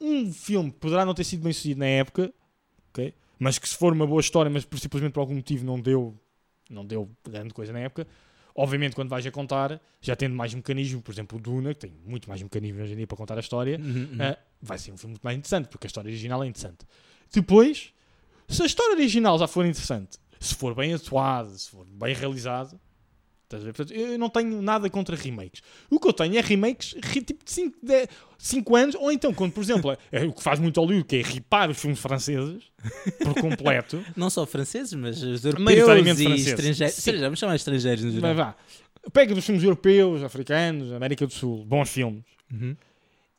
um 0.01 0.31
filme 0.31 0.71
poderá 0.71 1.05
não 1.05 1.13
ter 1.13 1.23
sido 1.23 1.43
bem 1.43 1.53
sucedido 1.53 1.79
na 1.79 1.85
época, 1.87 2.33
ok? 2.89 3.13
mas 3.37 3.57
que 3.57 3.69
se 3.69 3.75
for 3.77 3.93
uma 3.93 4.05
boa 4.07 4.19
história, 4.19 4.49
mas 4.49 4.67
simplesmente 4.81 5.13
por 5.13 5.19
algum 5.21 5.35
motivo 5.35 5.65
não 5.65 5.79
deu, 5.79 6.13
não 6.69 6.85
deu 6.85 7.09
grande 7.27 7.53
coisa 7.53 7.71
na 7.71 7.79
época, 7.79 8.05
obviamente 8.55 8.95
quando 8.95 9.09
vais 9.09 9.25
a 9.25 9.31
contar, 9.31 9.79
já 10.01 10.15
tendo 10.15 10.35
mais 10.35 10.53
mecanismo, 10.53 11.01
por 11.01 11.11
exemplo 11.11 11.37
o 11.37 11.41
Duna, 11.41 11.73
que 11.73 11.81
tem 11.81 11.93
muito 12.05 12.27
mais 12.29 12.41
mecanismo 12.41 12.81
hoje 12.81 12.93
em 12.93 12.97
dia 12.97 13.07
para 13.07 13.17
contar 13.17 13.37
a 13.37 13.39
história, 13.39 13.77
Uhum, 13.79 14.09
uhum. 14.13 14.17
ah, 14.21 14.37
vai 14.61 14.77
ser 14.77 14.91
um 14.91 14.97
filme 14.97 15.13
muito 15.13 15.23
mais 15.23 15.37
interessante, 15.37 15.67
porque 15.69 15.87
a 15.87 15.89
história 15.89 16.09
original 16.09 16.43
é 16.43 16.47
interessante. 16.47 16.85
Depois, 17.33 17.93
se 18.47 18.61
a 18.61 18.65
história 18.65 18.95
original 18.95 19.37
já 19.37 19.47
for 19.47 19.65
interessante, 19.65 20.17
Se 20.41 20.55
for 20.55 20.73
bem 20.73 20.93
atuado, 20.93 21.49
se 21.57 21.69
for 21.69 21.85
bem 21.85 22.15
realizado. 22.15 22.79
Portanto, 23.57 23.91
eu 23.93 24.17
não 24.17 24.29
tenho 24.29 24.61
nada 24.61 24.89
contra 24.89 25.15
remakes. 25.15 25.61
O 25.89 25.99
que 25.99 26.07
eu 26.07 26.13
tenho 26.13 26.37
é 26.37 26.41
remakes 26.41 26.95
tipo 27.25 27.43
de 27.43 28.07
5 28.37 28.75
anos, 28.75 28.95
ou 28.95 29.11
então, 29.11 29.33
quando, 29.33 29.51
por 29.51 29.61
exemplo, 29.63 29.97
é 30.11 30.23
o 30.25 30.31
que 30.33 30.41
faz 30.43 30.59
muito 30.59 30.79
Hollywood, 30.79 31.05
que 31.07 31.17
é 31.17 31.21
ripar 31.21 31.69
os 31.69 31.79
filmes 31.79 31.99
franceses 31.99 32.63
por 33.23 33.33
completo. 33.41 34.03
Não 34.15 34.29
só 34.29 34.45
franceses, 34.45 34.93
mas 34.93 35.21
os 35.21 35.43
europeus 35.43 35.77
e 35.79 36.03
franceses. 36.03 36.47
estrangeiros. 36.47 36.95
Sim. 36.95 37.17
Vamos 37.17 37.39
chamar 37.39 37.55
estrangeiros 37.55 38.03
no 38.03 38.11
Mas 38.13 38.19
geral. 38.21 38.35
vá, 38.35 38.55
pega 39.11 39.33
dos 39.35 39.45
filmes 39.45 39.63
europeus, 39.63 40.23
africanos, 40.23 40.91
América 40.91 41.25
do 41.25 41.33
Sul, 41.33 41.65
bons 41.65 41.89
filmes, 41.89 42.23
Uhum. 42.51 42.75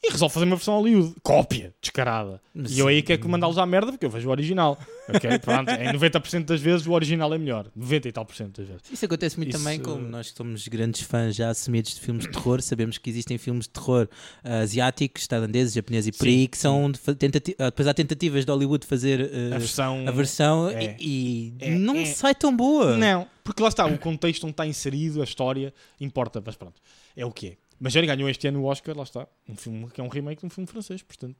E 0.02 0.10
resolve 0.10 0.32
fazer 0.32 0.46
uma 0.46 0.56
versão 0.56 0.74
Hollywood. 0.76 1.14
Cópia, 1.22 1.74
descarada. 1.80 2.40
Mas 2.54 2.72
E 2.72 2.78
eu 2.78 2.88
aí 2.88 3.02
quero 3.02 3.28
mandá-los 3.28 3.58
à 3.58 3.66
merda 3.66 3.92
porque 3.92 4.06
eu 4.06 4.10
vejo 4.10 4.28
o 4.28 4.30
original. 4.30 4.78
Ok? 5.08 5.28
Pronto, 5.40 5.68
em 5.70 5.92
90% 5.92 6.44
das 6.46 6.60
vezes 6.60 6.86
o 6.86 6.92
original 6.92 7.32
é 7.34 7.36
melhor. 7.38 7.66
90 7.76 8.08
e 8.08 8.12
tal 8.12 8.24
por 8.24 8.34
cento 8.34 8.56
das 8.62 8.66
vezes. 8.68 8.82
Isso 8.90 9.04
acontece 9.04 9.36
muito 9.36 9.50
Isso- 9.50 9.58
também, 9.58 9.78
como 9.78 10.00
nós 10.08 10.30
que 10.30 10.36
somos 10.38 10.66
grandes 10.68 11.02
fãs 11.02 11.36
já 11.36 11.50
assumidos 11.50 11.94
de 11.94 12.00
filmes 12.00 12.24
de 12.24 12.32
terror, 12.32 12.62
sabemos 12.62 12.96
que 12.96 13.10
existem 13.10 13.36
filmes 13.36 13.64
de 13.66 13.70
terror 13.70 14.08
ah, 14.42 14.60
asiáticos, 14.60 15.26
tailandeses, 15.26 15.74
japoneses 15.74 16.08
e 16.14 16.18
por 16.18 16.26
aí, 16.26 16.48
que 16.48 16.56
são 16.56 16.90
tentati- 17.18 17.54
ah, 17.58 17.66
depois 17.66 17.86
há 17.86 17.92
tentativas 17.92 18.46
de 18.46 18.50
Hollywood 18.50 18.80
de 18.82 18.86
fazer 18.86 19.30
ah, 19.52 19.56
A 19.56 19.58
versão. 19.58 20.08
a 20.08 20.10
versão 20.10 20.68
é. 20.70 20.96
e, 20.98 21.52
e 21.52 21.54
É, 21.60 21.70
não 21.72 21.96
é. 21.96 22.06
sai 22.06 22.34
tão 22.34 22.56
boa. 22.56 22.96
Não, 22.96 23.26
porque 23.44 23.62
lá 23.62 23.68
está, 23.68 23.84
o 23.84 23.98
contexto 23.98 24.44
onde 24.44 24.52
está 24.52 24.66
inserido, 24.66 25.20
a 25.20 25.24
história, 25.24 25.74
importa, 26.00 26.42
mas 26.44 26.56
pronto, 26.56 26.80
é 27.14 27.26
o 27.26 27.30
que 27.30 27.48
é. 27.48 27.56
Mas 27.80 27.92
já 27.94 28.00
ganhou 28.02 28.28
este 28.28 28.46
ano 28.46 28.60
o 28.60 28.64
Oscar, 28.66 28.94
lá 28.96 29.04
está, 29.04 29.26
um 29.48 29.56
filme 29.56 29.88
que 29.90 30.00
é 30.00 30.04
um 30.04 30.08
remake 30.08 30.40
de 30.40 30.46
um 30.46 30.50
filme 30.50 30.66
francês, 30.66 31.02
portanto, 31.02 31.34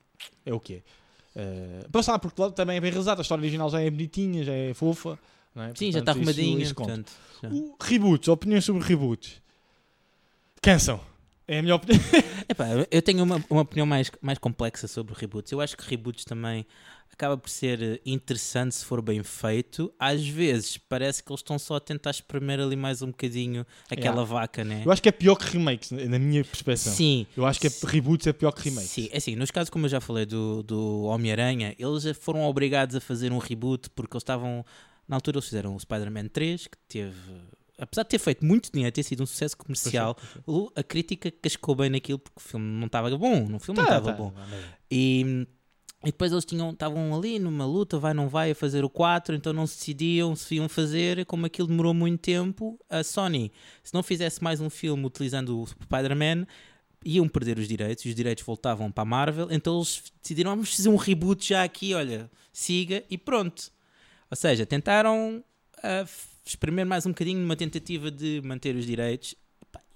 é 0.47 0.55
o 0.55 0.59
que 0.59 0.75
é. 0.75 0.79
Uh, 1.39 1.87
mas 1.93 2.07
lá, 2.07 2.19
porque 2.19 2.41
lá 2.41 2.51
também 2.51 2.79
é 2.79 2.81
bem 2.81 2.91
realizado, 2.91 3.19
a 3.19 3.23
história 3.23 3.43
original 3.43 3.69
já 3.71 3.81
é 3.81 3.91
bonitinha, 3.91 4.43
já 4.43 4.53
é 4.53 4.73
fofa. 4.75 5.19
é? 5.55 5.73
Sim, 5.77 5.93
já 5.93 5.99
está 6.01 6.15
Portanto, 6.15 6.31
isso- 6.31 6.41
arrumadinha. 6.41 6.63
isso 6.65 6.75
conta. 6.75 7.05
portanto. 7.41 7.53
O 7.55 7.77
reboots, 7.81 8.29
opiniões 8.29 8.65
sobre 8.65 8.83
reboots. 8.83 9.41
Cansam. 10.63 11.01
É 11.47 11.59
a 11.59 11.63
minha 11.63 11.75
opinião. 11.75 12.01
Epá, 12.49 12.67
eu 12.91 13.03
tenho 13.03 13.23
uma, 13.25 13.45
uma 13.51 13.63
opinião 13.63 13.85
mais, 13.87 14.11
mais 14.21 14.39
complexa 14.39 14.87
sobre 14.87 15.15
reboots. 15.15 15.51
Eu 15.53 15.61
acho 15.61 15.77
que 15.77 15.89
reboots 15.89 16.25
também 16.25 16.65
acaba 17.21 17.37
por 17.37 17.51
ser 17.51 17.83
eh, 17.83 18.01
interessante 18.07 18.75
se 18.75 18.85
for 18.85 19.03
bem 19.03 19.23
feito. 19.23 19.93
Às 19.99 20.27
vezes 20.27 20.79
parece 20.79 21.23
que 21.23 21.31
eles 21.31 21.41
estão 21.41 21.59
só 21.59 21.77
a 21.77 21.81
tentar 21.81 22.11
espremer 22.11 22.59
ali 22.59 22.77
mais 22.77 23.03
um 23.03 23.09
bocadinho 23.09 23.67
aquela 23.91 24.23
Yeah. 24.23 24.25
vaca, 24.25 24.65
né? 24.65 24.83
Eu 24.87 24.91
acho 24.91 25.03
que 25.03 25.09
é 25.09 25.13
pior 25.13 25.37
que 25.37 25.45
remakes, 25.53 25.91
na 25.91 26.19
minha 26.19 26.43
perspectiva. 26.43 26.95
Sim. 26.97 27.27
Eu 27.37 27.45
acho 27.45 27.61
que 27.61 27.67
é, 27.67 27.71
reboots 27.85 28.27
é 28.27 28.33
pior 28.33 28.53
que 28.53 28.63
remakes. 28.69 28.91
Sim, 28.91 29.09
é 29.13 29.19
assim, 29.19 29.37
nos 29.37 29.51
casos 29.51 29.69
como 29.69 29.85
eu 29.85 29.91
já 29.91 30.01
falei 30.01 30.25
do, 30.25 30.63
do 30.63 31.03
Homem-Aranha, 31.03 31.75
eles 31.79 32.03
já 32.05 32.15
foram 32.15 32.43
obrigados 32.45 32.97
a 32.97 33.01
fazer 33.01 33.31
um 33.33 33.39
reboot 33.39 33.91
porque 33.91 34.17
eles 34.17 34.23
estavam. 34.23 34.65
Na 35.07 35.17
altura 35.17 35.37
eles 35.39 35.45
fizeram 35.47 35.77
o 35.77 35.81
Spider-Man 35.81 36.29
3, 36.29 36.69
que 36.69 36.79
teve. 36.89 37.15
Apesar 37.77 38.03
de 38.03 38.09
ter 38.11 38.19
feito 38.19 38.45
muito 38.45 38.71
dinheiro, 38.73 38.93
ter 38.95 39.03
sido 39.03 39.23
um 39.23 39.27
sucesso 39.27 39.57
comercial, 39.57 40.17
a 40.77 40.83
crítica 40.83 41.31
cascou 41.31 41.75
bem 41.75 41.89
naquilo 41.91 42.19
porque 42.19 42.39
o 42.39 42.43
filme 42.43 42.67
não 42.79 42.87
estava 42.87 43.11
bom. 43.19 43.57
O 43.57 43.59
filme 43.59 43.81
não 43.81 43.87
Tá, 43.87 43.97
estava 43.99 44.13
tá, 44.13 44.17
bom. 44.17 44.31
tá, 44.31 44.41
tá. 44.43 44.57
E, 44.91 45.47
e 46.03 46.07
depois 46.07 46.33
eles 46.33 46.45
tinham 46.47 46.71
estavam 46.71 47.15
ali 47.15 47.39
numa 47.39 47.67
luta, 47.67 47.99
vai, 47.99 48.15
não 48.15 48.29
vai, 48.29 48.53
a 48.53 48.55
fazer 48.55 48.85
o 48.85 48.89
4, 48.89 49.35
então 49.35 49.53
não 49.53 49.67
se 49.67 49.77
decidiam 49.77 50.35
se 50.35 50.55
iam 50.55 50.69
fazer. 50.69 51.27
Como 51.27 51.45
aquilo 51.45 51.69
demorou 51.69 51.93
muito 51.93 52.21
tempo, 52.21 52.79
a 52.89 53.03
Sony, 53.05 53.53
se 53.83 53.93
não 53.93 54.03
fizesse 54.03 54.43
mais 54.43 54.61
um 54.61 54.71
filme 54.71 55.05
utilizando 55.05 55.61
o 55.61 55.67
Spider-Man, 55.67 56.47
iam 57.05 57.29
perder 57.29 57.59
os 57.59 57.69
direitos, 57.69 58.05
e 58.05 58.09
os 58.09 58.15
direitos 58.15 58.45
voltavam 58.45 58.91
para 58.91 59.03
a 59.03 59.07
Marvel, 59.07 59.49
então 59.51 59.77
eles 59.77 60.03
decidiram, 60.23 60.51
vamos 60.51 60.75
fazer 60.75 60.89
um 60.89 60.97
reboot 60.97 61.49
já 61.49 61.63
aqui, 61.65 61.95
olha, 61.95 62.31
siga 62.53 63.03
e 63.11 63.17
pronto. 63.17 63.71
Ou 64.31 64.37
seja, 64.37 64.65
tentaram 64.67 65.43
ah, 65.83 66.03
f- 66.03 66.29
espremer 66.45 66.87
mais 66.87 67.05
um 67.07 67.11
bocadinho 67.11 67.41
numa 67.41 67.57
tentativa 67.57 68.11
de 68.11 68.41
manter 68.45 68.77
os 68.77 68.87
direitos. 68.87 69.35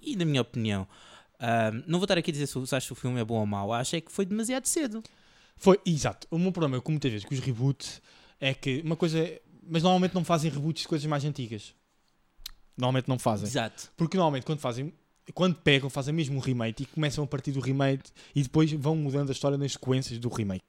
E 0.01 0.15
na 0.15 0.25
minha 0.25 0.41
opinião, 0.41 0.87
ah, 1.39 1.71
não 1.87 1.99
vou 1.99 2.05
estar 2.05 2.17
aqui 2.17 2.31
a 2.31 2.33
dizer 2.33 2.47
se, 2.47 2.67
se 2.67 2.75
acho 2.75 2.87
que 2.87 2.93
o 2.93 2.95
filme 2.95 3.19
é 3.19 3.23
bom 3.23 3.39
ou 3.39 3.45
mau, 3.45 3.71
acho 3.73 3.95
é 3.95 4.01
que 4.01 4.11
foi 4.11 4.25
demasiado 4.25 4.65
cedo. 4.67 5.03
Foi, 5.57 5.79
exato. 5.85 6.27
O 6.29 6.37
meu 6.37 6.51
problema, 6.51 6.81
como 6.81 6.95
muitas 6.95 7.11
vezes, 7.11 7.25
com 7.25 7.33
os 7.33 7.39
reboots 7.39 8.01
é 8.39 8.53
que 8.53 8.81
uma 8.83 8.95
coisa. 8.95 9.19
é- 9.19 9.41
Mas 9.67 9.81
normalmente 9.81 10.13
não 10.13 10.23
fazem 10.23 10.51
reboots 10.51 10.83
de 10.83 10.87
coisas 10.87 11.05
mais 11.07 11.25
antigas. 11.25 11.73
Normalmente 12.77 13.07
não 13.07 13.17
fazem. 13.17 13.47
Exato. 13.47 13.91
Porque 13.97 14.17
normalmente 14.17 14.45
quando 14.45 14.59
fazem. 14.59 14.93
Quando 15.33 15.55
pegam, 15.55 15.89
fazem 15.89 16.13
mesmo 16.13 16.35
um 16.37 16.39
remake 16.39 16.83
e 16.83 16.85
começam 16.85 17.23
a 17.23 17.27
partir 17.27 17.51
do 17.51 17.59
remake 17.59 18.11
e 18.35 18.43
depois 18.43 18.71
vão 18.73 18.95
mudando 18.95 19.29
a 19.29 19.31
história 19.31 19.57
nas 19.57 19.71
sequências 19.71 20.19
do 20.19 20.29
remake. 20.29 20.63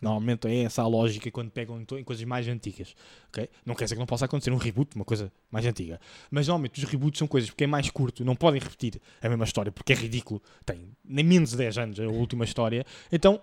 Normalmente 0.00 0.46
é 0.46 0.62
essa 0.62 0.82
a 0.82 0.86
lógica 0.86 1.28
quando 1.30 1.50
pegam 1.50 1.80
em, 1.80 2.04
coisas 2.04 2.24
mais 2.24 2.46
antigas. 2.46 2.94
ok? 3.28 3.48
Não 3.64 3.74
quer 3.74 3.84
dizer 3.84 3.96
que 3.96 3.98
não 3.98 4.06
possa 4.06 4.24
acontecer 4.24 4.52
um 4.52 4.56
reboot, 4.56 4.94
uma 4.94 5.04
coisa 5.04 5.32
mais 5.50 5.66
antiga. 5.66 6.00
Mas 6.30 6.46
normalmente 6.46 6.78
os 6.82 6.88
reboots 6.88 7.18
são 7.18 7.26
coisas 7.26 7.50
porque 7.50 7.64
é 7.64 7.66
mais 7.66 7.90
curto, 7.90 8.24
não 8.24 8.36
podem 8.36 8.60
repetir 8.60 9.00
a 9.20 9.28
mesma 9.28 9.44
história 9.44 9.72
porque 9.72 9.92
é 9.92 9.96
ridículo. 9.96 10.40
Tem 10.64 10.88
nem 11.04 11.24
menos 11.24 11.50
de 11.50 11.56
10 11.56 11.76
anos 11.76 11.98
a 11.98 12.06
última 12.06 12.44
história. 12.44 12.86
Então 13.10 13.40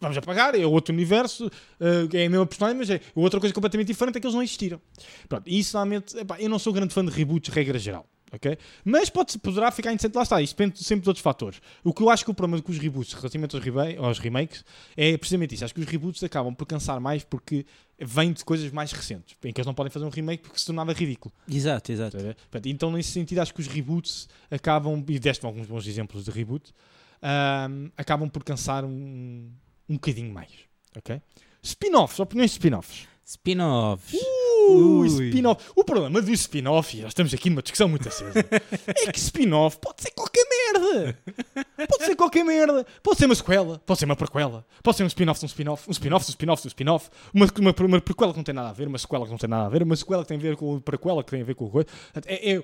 vamos 0.00 0.16
apagar, 0.16 0.54
é 0.54 0.66
outro 0.66 0.92
universo, 0.94 1.50
eh, 1.80 2.08
é 2.22 2.26
a 2.26 2.30
mesma 2.30 2.46
personagem, 2.46 2.78
mas 2.78 2.90
é 2.90 3.00
outra 3.14 3.40
coisa 3.40 3.54
completamente 3.54 3.86
diferente 3.88 4.16
é 4.16 4.20
que 4.20 4.26
eles 4.26 4.34
não 4.34 4.42
existiram. 4.42 4.80
Pronto, 5.28 5.48
e 5.48 5.58
isso 5.58 5.76
normalmente, 5.76 6.16
epá, 6.18 6.40
eu 6.40 6.48
não 6.48 6.58
sou 6.58 6.72
grande 6.72 6.92
fã 6.92 7.04
de 7.04 7.10
reboots, 7.10 7.52
regra 7.52 7.78
geral. 7.78 8.06
ok? 8.32 8.58
Mas 8.84 9.08
pode, 9.08 9.38
poderá 9.38 9.70
ficar 9.70 9.90
interessante, 9.92 10.14
lá 10.16 10.22
está, 10.24 10.42
isto 10.42 10.56
depende 10.56 10.82
sempre 10.82 11.04
de 11.04 11.08
outros 11.08 11.22
fatores. 11.22 11.60
O 11.84 11.92
que 11.94 12.02
eu 12.02 12.10
acho 12.10 12.24
que 12.24 12.30
o 12.30 12.34
problema 12.34 12.60
com 12.62 12.72
os 12.72 12.78
reboots 12.78 13.12
relativamente 13.12 13.54
aos, 13.54 13.64
reba- 13.64 13.96
aos 13.98 14.18
remakes 14.18 14.64
é 14.96 15.16
precisamente 15.16 15.54
isso. 15.54 15.64
Acho 15.64 15.72
que 15.74 15.80
os 15.80 15.86
reboots 15.86 16.22
acabam 16.24 16.52
por 16.54 16.66
cansar 16.66 16.98
mais 17.00 17.22
porque 17.22 17.64
vêm 17.98 18.32
de 18.32 18.44
coisas 18.44 18.72
mais 18.72 18.90
recentes, 18.90 19.36
em 19.44 19.52
que 19.52 19.60
eles 19.60 19.66
não 19.66 19.72
podem 19.74 19.88
fazer 19.90 20.04
um 20.04 20.08
remake 20.08 20.42
porque 20.42 20.58
se 20.58 20.66
tornava 20.66 20.92
ridículo. 20.92 21.32
Exato, 21.48 21.92
exato. 21.92 22.16
Então, 22.64 22.90
nesse 22.90 23.10
sentido, 23.12 23.38
acho 23.38 23.54
que 23.54 23.60
os 23.60 23.68
reboots 23.68 24.28
acabam, 24.50 25.02
e 25.08 25.18
deste 25.20 25.46
alguns 25.46 25.68
bons 25.68 25.86
exemplos 25.86 26.24
de 26.24 26.30
reboot, 26.32 26.72
ahm, 27.22 27.88
acabam 27.96 28.28
por 28.28 28.42
cansar 28.42 28.84
um, 28.84 29.48
um 29.88 29.94
bocadinho 29.94 30.32
mais. 30.32 30.50
Ok? 30.96 31.20
Spin-offs, 31.62 32.20
opiniões 32.20 32.50
de 32.50 32.56
spin-offs. 32.56 33.08
Spin-offs. 33.24 34.12
Uh, 34.12 35.06
spin-off. 35.06 35.64
O 35.74 35.82
problema 35.82 36.20
do 36.20 36.30
spin-off, 36.32 36.96
e 36.96 37.00
nós 37.00 37.10
estamos 37.10 37.32
aqui 37.32 37.48
numa 37.48 37.62
discussão 37.62 37.88
muito 37.88 38.06
acesa, 38.06 38.38
é 38.86 39.12
que 39.12 39.18
spin-off 39.18 39.78
pode 39.78 40.02
ser 40.02 40.10
qualquer 40.10 40.44
merda. 40.46 41.18
Pode 41.88 42.04
ser 42.04 42.16
qualquer 42.16 42.44
merda. 42.44 42.86
Pode 43.02 43.18
ser 43.18 43.24
uma 43.24 43.34
sequela, 43.34 43.78
pode 43.86 43.98
ser 43.98 44.04
uma 44.04 44.14
prequela, 44.14 44.66
pode 44.82 44.96
ser 44.98 45.04
um 45.04 45.06
spin-off 45.06 45.40
de 45.40 45.46
um 45.46 45.48
spin-off, 45.48 45.88
um 45.88 45.92
spin-off 45.92 46.26
de 46.26 46.30
um 46.30 46.34
spin-off 46.34 46.62
de 46.62 46.68
um 46.68 46.70
spin-off, 46.70 47.10
uma, 47.32 47.46
uma, 47.58 47.74
uma 47.86 48.00
prequela 48.00 48.32
que 48.32 48.38
não 48.38 48.44
tem 48.44 48.54
nada 48.54 48.68
a 48.68 48.72
ver, 48.72 48.88
uma 48.88 48.98
sequela 48.98 49.24
que 49.24 49.30
não 49.30 49.38
tem 49.38 49.48
nada 49.48 49.66
a 49.66 49.68
ver, 49.70 49.82
uma 49.82 49.96
sequela 49.96 50.22
que 50.22 50.28
tem 50.28 50.36
a 50.36 50.40
ver 50.40 50.56
com 50.56 50.76
a 50.76 50.80
prequela 50.80 51.24
que 51.24 51.30
tem 51.30 51.40
a 51.40 51.44
ver 51.44 51.54
com 51.54 51.64
o 51.64 51.70
coisa. 51.70 51.88
É, 52.26 52.52
é- 52.56 52.62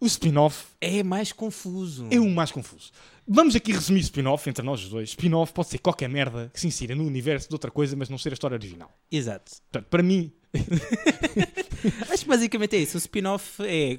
o 0.00 0.06
spin-off 0.06 0.66
É 0.80 1.02
mais 1.02 1.32
confuso. 1.32 2.06
é 2.10 2.18
o 2.20 2.28
mais 2.28 2.50
confuso. 2.50 2.90
Vamos 3.26 3.56
aqui 3.56 3.72
resumir 3.72 4.00
spin-off 4.00 4.48
entre 4.50 4.64
nós 4.64 4.82
os 4.82 4.88
dois. 4.90 5.08
Spin-off 5.10 5.52
pode 5.52 5.68
ser 5.68 5.78
qualquer 5.78 6.08
merda 6.08 6.50
que 6.52 6.60
se 6.60 6.66
insira 6.66 6.94
no 6.94 7.06
universo 7.06 7.48
de 7.48 7.54
outra 7.54 7.70
coisa, 7.70 7.96
mas 7.96 8.08
não 8.10 8.18
ser 8.18 8.30
a 8.30 8.34
história 8.34 8.54
original. 8.54 8.90
Exato. 9.10 9.52
Portanto, 9.70 9.88
para 9.88 10.02
mim, 10.02 10.30
Acho 12.10 12.22
que 12.22 12.28
basicamente 12.28 12.76
é 12.76 12.80
isso. 12.80 12.96
Um 12.96 12.98
spin-off 12.98 13.62
é. 13.62 13.98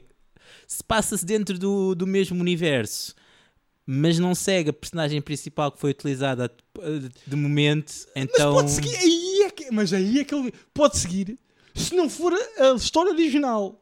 Se 0.68 0.84
passa-se 0.84 1.26
dentro 1.26 1.58
do, 1.60 1.94
do 1.96 2.08
mesmo 2.08 2.40
universo, 2.40 3.14
mas 3.86 4.18
não 4.20 4.34
segue 4.34 4.70
a 4.70 4.74
personagem 4.74 5.22
principal 5.22 5.72
que 5.72 5.80
foi 5.80 5.92
utilizada 5.92 6.50
de 7.28 7.36
momento, 7.36 7.94
então. 8.16 8.54
Mas 8.56 8.62
pode 8.62 8.72
seguir, 8.72 8.96
aí 8.96 9.42
é 9.46 9.50
que, 9.50 9.72
mas 9.72 9.94
aí 9.94 10.20
é 10.20 10.24
que 10.24 10.34
ele 10.34 10.54
pode 10.74 10.98
seguir 10.98 11.38
se 11.74 11.94
não 11.96 12.10
for 12.10 12.34
a 12.34 12.74
história 12.76 13.12
original. 13.12 13.82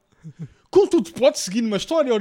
Contudo, 0.73 1.11
pode 1.11 1.37
seguir 1.37 1.61
numa 1.61 1.77
história 1.77 2.11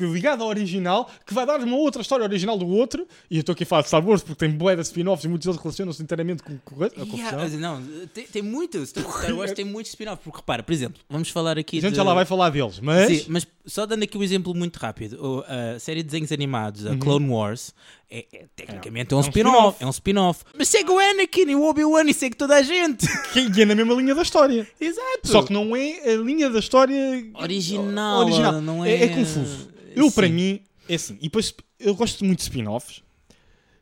ligada 0.00 0.42
ao 0.42 0.48
original 0.48 1.08
que 1.24 1.32
vai 1.32 1.46
dar 1.46 1.60
uma 1.60 1.76
outra 1.76 2.02
história 2.02 2.24
original 2.24 2.58
do 2.58 2.66
outro. 2.66 3.06
E 3.30 3.36
eu 3.36 3.40
estou 3.40 3.52
aqui 3.52 3.62
a 3.62 3.66
falar 3.66 3.82
de 3.82 3.88
Star 3.88 4.04
Wars 4.04 4.20
porque 4.20 4.34
tem 4.34 4.50
bué 4.50 4.74
de 4.74 4.82
spin-offs 4.82 5.24
e 5.24 5.28
muitos 5.28 5.46
deles 5.46 5.62
relacionam-se 5.62 6.02
inteiramente 6.02 6.42
com, 6.42 6.58
a 6.82 6.90
Yeah, 7.20 7.48
não, 7.58 7.80
tem, 8.12 8.26
tem 8.26 8.42
muito. 8.42 8.84
Star 8.84 9.04
Wars 9.32 9.52
tem 9.52 9.64
muitos 9.64 9.92
spin-offs. 9.92 10.24
Porque 10.24 10.38
repara, 10.38 10.60
por 10.60 10.72
exemplo, 10.72 11.00
vamos 11.08 11.28
falar 11.30 11.56
aqui. 11.56 11.78
A 11.78 11.82
gente 11.82 11.92
de... 11.92 11.96
já 11.98 12.02
lá 12.02 12.12
vai 12.12 12.24
falar 12.24 12.50
deles, 12.50 12.80
mas. 12.80 13.06
Sim, 13.06 13.26
mas 13.28 13.46
só 13.64 13.86
dando 13.86 14.02
aqui 14.02 14.18
um 14.18 14.22
exemplo 14.24 14.52
muito 14.54 14.76
rápido, 14.78 15.44
a 15.46 15.78
série 15.78 16.02
de 16.02 16.08
desenhos 16.08 16.32
animados, 16.32 16.86
a 16.86 16.96
Clone 16.96 17.28
Wars, 17.28 17.72
é, 18.10 18.26
é- 18.32 18.44
tecnicamente 18.56 19.14
é, 19.14 19.16
um 19.16 19.20
Uhum. 19.20 19.24
É 19.24 19.26
um 19.26 19.30
spin-off, 19.30 19.56
spin-off. 19.56 19.84
é 19.84 19.86
um 19.86 19.90
spin-off. 19.90 20.44
Mas 20.58 20.68
segue 20.68 20.90
o 20.90 20.98
Anakin 20.98 21.50
e 21.50 21.54
o 21.54 21.62
Obi-Wan 21.62 22.04
e 22.08 22.14
segue 22.14 22.34
toda 22.36 22.56
a 22.56 22.62
gente. 22.62 23.06
Que 23.30 23.62
é 23.62 23.64
na 23.64 23.74
mesma 23.74 23.94
linha 23.94 24.14
da 24.14 24.22
história. 24.22 24.66
Exato. 24.80 25.28
Só 25.28 25.42
que 25.42 25.52
não 25.52 25.76
é 25.76 26.12
a 26.12 26.16
linha 26.16 26.50
da 26.50 26.58
história 26.58 26.96
Original, 27.34 27.84
original. 28.20 28.60
não 28.60 28.84
é, 28.84 28.94
é- 29.04 29.08
confuso. 29.08 29.68
Eu, 29.94 30.10
para 30.10 30.26
Sim. 30.26 30.32
mim, 30.32 30.60
é 30.88 30.94
assim. 30.94 31.14
E 31.20 31.24
depois, 31.24 31.52
eu 31.78 31.94
gosto 31.94 32.24
muito 32.24 32.38
de 32.38 32.44
spin-offs 32.44 33.02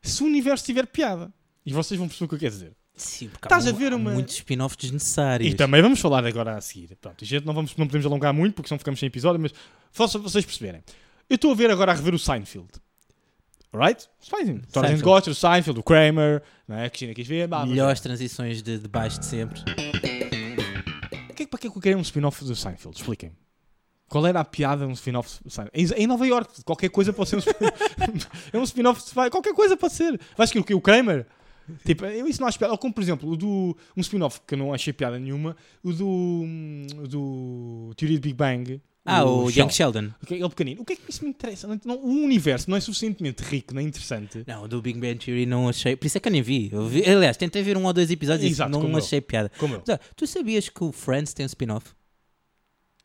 se 0.03 0.23
o 0.23 0.27
universo 0.27 0.65
tiver 0.65 0.87
piada. 0.87 1.33
E 1.67 1.73
vocês 1.73 1.99
vão 1.99 2.09
perceber 2.09 2.25
o 2.25 2.29
que 2.31 2.35
eu 2.37 2.39
quero 2.39 2.53
dizer. 2.53 2.73
Sim, 2.97 3.29
porque 3.29 3.47
Estás 3.47 3.67
há 3.67 3.71
a 3.71 3.73
ver 3.73 3.93
uma- 3.93 4.11
muitos 4.13 4.35
spin-offs 4.37 4.77
desnecessários. 4.77 5.53
E 5.53 5.55
também 5.55 5.81
vamos 5.83 6.01
falar 6.01 6.25
agora 6.27 6.57
a 6.57 6.61
seguir. 6.61 6.97
Pronto, 7.01 7.25
gente, 7.25 7.45
não, 7.47 7.53
vamos, 7.55 7.77
não 7.77 7.87
podemos 7.87 8.07
alongar 8.07 8.33
muito 8.33 8.55
porque 8.55 8.69
senão 8.69 8.79
ficamos 8.79 8.99
sem 8.99 9.07
episódio, 9.07 9.39
mas 9.41 9.53
só 9.93 10.09
para 10.09 10.21
vocês 10.21 10.45
perceberem. 10.45 10.83
Eu 11.29 11.35
estou 11.37 11.53
a 11.53 11.55
ver 11.55 11.71
agora 11.71 11.93
a 11.93 11.95
rever 11.95 12.15
o 12.15 12.19
Seinfeld. 12.19 12.69
Alright? 13.73 14.09
Seinfeld. 14.19 14.63
Toda 14.73 14.87
a 14.89 14.91
gente 14.91 15.03
gosta 15.03 15.31
do 15.31 15.35
Seinfeld, 15.35 15.75
do 15.77 15.83
Kramer, 15.83 16.43
não 16.67 16.77
é? 16.77 16.87
A 16.87 16.91
Cristina 16.91 17.13
quis 17.15 17.27
ver. 17.29 17.47
Bah, 17.47 17.67
Melhores 17.67 18.01
transições 18.01 18.63
de, 18.63 18.79
de 18.79 18.89
baixo 18.89 19.21
de 19.21 19.27
sempre. 19.27 19.61
O 21.31 21.35
que 21.35 21.43
é 21.43 21.47
para 21.47 21.59
que 21.61 21.67
é 21.67 21.71
que 21.71 21.77
eu 21.77 21.83
queria 21.83 21.99
um 21.99 22.01
spin-off 22.03 22.43
do 22.45 22.57
Seinfeld? 22.57 22.97
Expliquem-me. 22.97 23.37
Qual 24.09 24.27
era 24.27 24.41
a 24.41 24.45
piada 24.45 24.85
de 24.87 24.91
um 24.91 24.95
spin-off 24.95 25.39
do? 25.45 25.51
Em, 25.75 26.07
Nova 26.07 26.27
York, 26.27 26.63
qualquer 26.65 26.89
coisa 26.89 27.13
pode 27.13 27.29
ser 27.29 27.37
um 27.37 27.41
spin 27.41 27.53
É 28.53 28.59
um 28.59 28.63
spin-off, 28.65 29.13
qualquer 29.31 29.53
coisa 29.55 29.77
pode 29.77 29.93
ser. 29.95 30.19
Vais 30.37 30.51
que 30.51 30.59
o 30.59 30.65
que? 30.65 30.75
O 30.75 30.81
Kramer? 30.81 31.27
Tipo, 31.85 32.07
eu 32.07 32.27
isso 32.27 32.41
não 32.41 32.49
acho 32.49 32.59
piada. 32.59 32.73
Ou 32.73 32.79
como, 32.79 32.95
por 32.95 33.03
exemplo, 33.03 33.29
o 33.31 33.37
do, 33.37 33.77
um 33.97 34.01
spin-off 34.01 34.41
que 34.47 34.55
eu 34.55 34.59
não 34.59 34.73
achei 34.73 34.93
piada 34.93 35.19
nenhuma, 35.19 35.55
o 35.83 35.93
do, 35.93 36.09
o 37.03 37.07
do 37.07 37.93
Teoria 37.97 38.17
de 38.17 38.23
Big 38.23 38.35
Bang. 38.35 38.81
Ah, 39.05 39.25
o, 39.25 39.51
Shell. 39.51 39.65
Young 39.65 39.71
Sheldon. 39.73 40.11
Ele 40.31 40.49
pequenino. 40.51 40.83
O 40.83 40.85
que 40.85 40.93
é 40.93 40.97
que 40.97 41.03
isso 41.11 41.25
me 41.25 41.31
interessa? 41.31 41.67
Não- 41.67 41.81
não- 41.85 41.97
o 41.99 42.09
universo 42.25 42.69
não 42.69 42.77
é 42.77 42.81
suficientemente 42.81 43.43
rico 43.43 43.75
nem 43.75 43.87
interessante. 43.87 44.45
Não, 44.47 44.65
o 44.65 44.69
do 44.69 44.83
Big 44.83 44.99
Bang 44.99 45.15
Theory 45.17 45.47
não 45.47 45.67
achei. 45.69 45.97
Por 45.97 46.07
isso 46.07 46.19
é 46.19 46.21
que 46.21 46.29
eu 46.29 46.33
nem 46.33 46.43
vi. 46.43 46.69
Eu 46.73 46.87
vi- 46.87 47.09
aliás, 47.09 47.37
tentei 47.39 47.63
ver 47.63 47.77
um 47.79 47.85
ou 47.87 47.93
dois 47.93 48.11
episódios 48.11 48.51
Exato, 48.51 48.71
e 48.71 48.73
não 48.73 48.81
como 48.83 48.95
eu. 48.95 48.99
achei 48.99 49.21
piada. 49.23 49.51
Como 49.59 49.75
eu. 49.77 49.83
Ah, 49.89 49.99
Tu 50.15 50.27
sabias 50.27 50.69
que 50.69 50.85
o 50.85 50.93
Friends 50.93 51.33
tem 51.33 51.45
um 51.45 51.47
spin-off? 51.47 51.87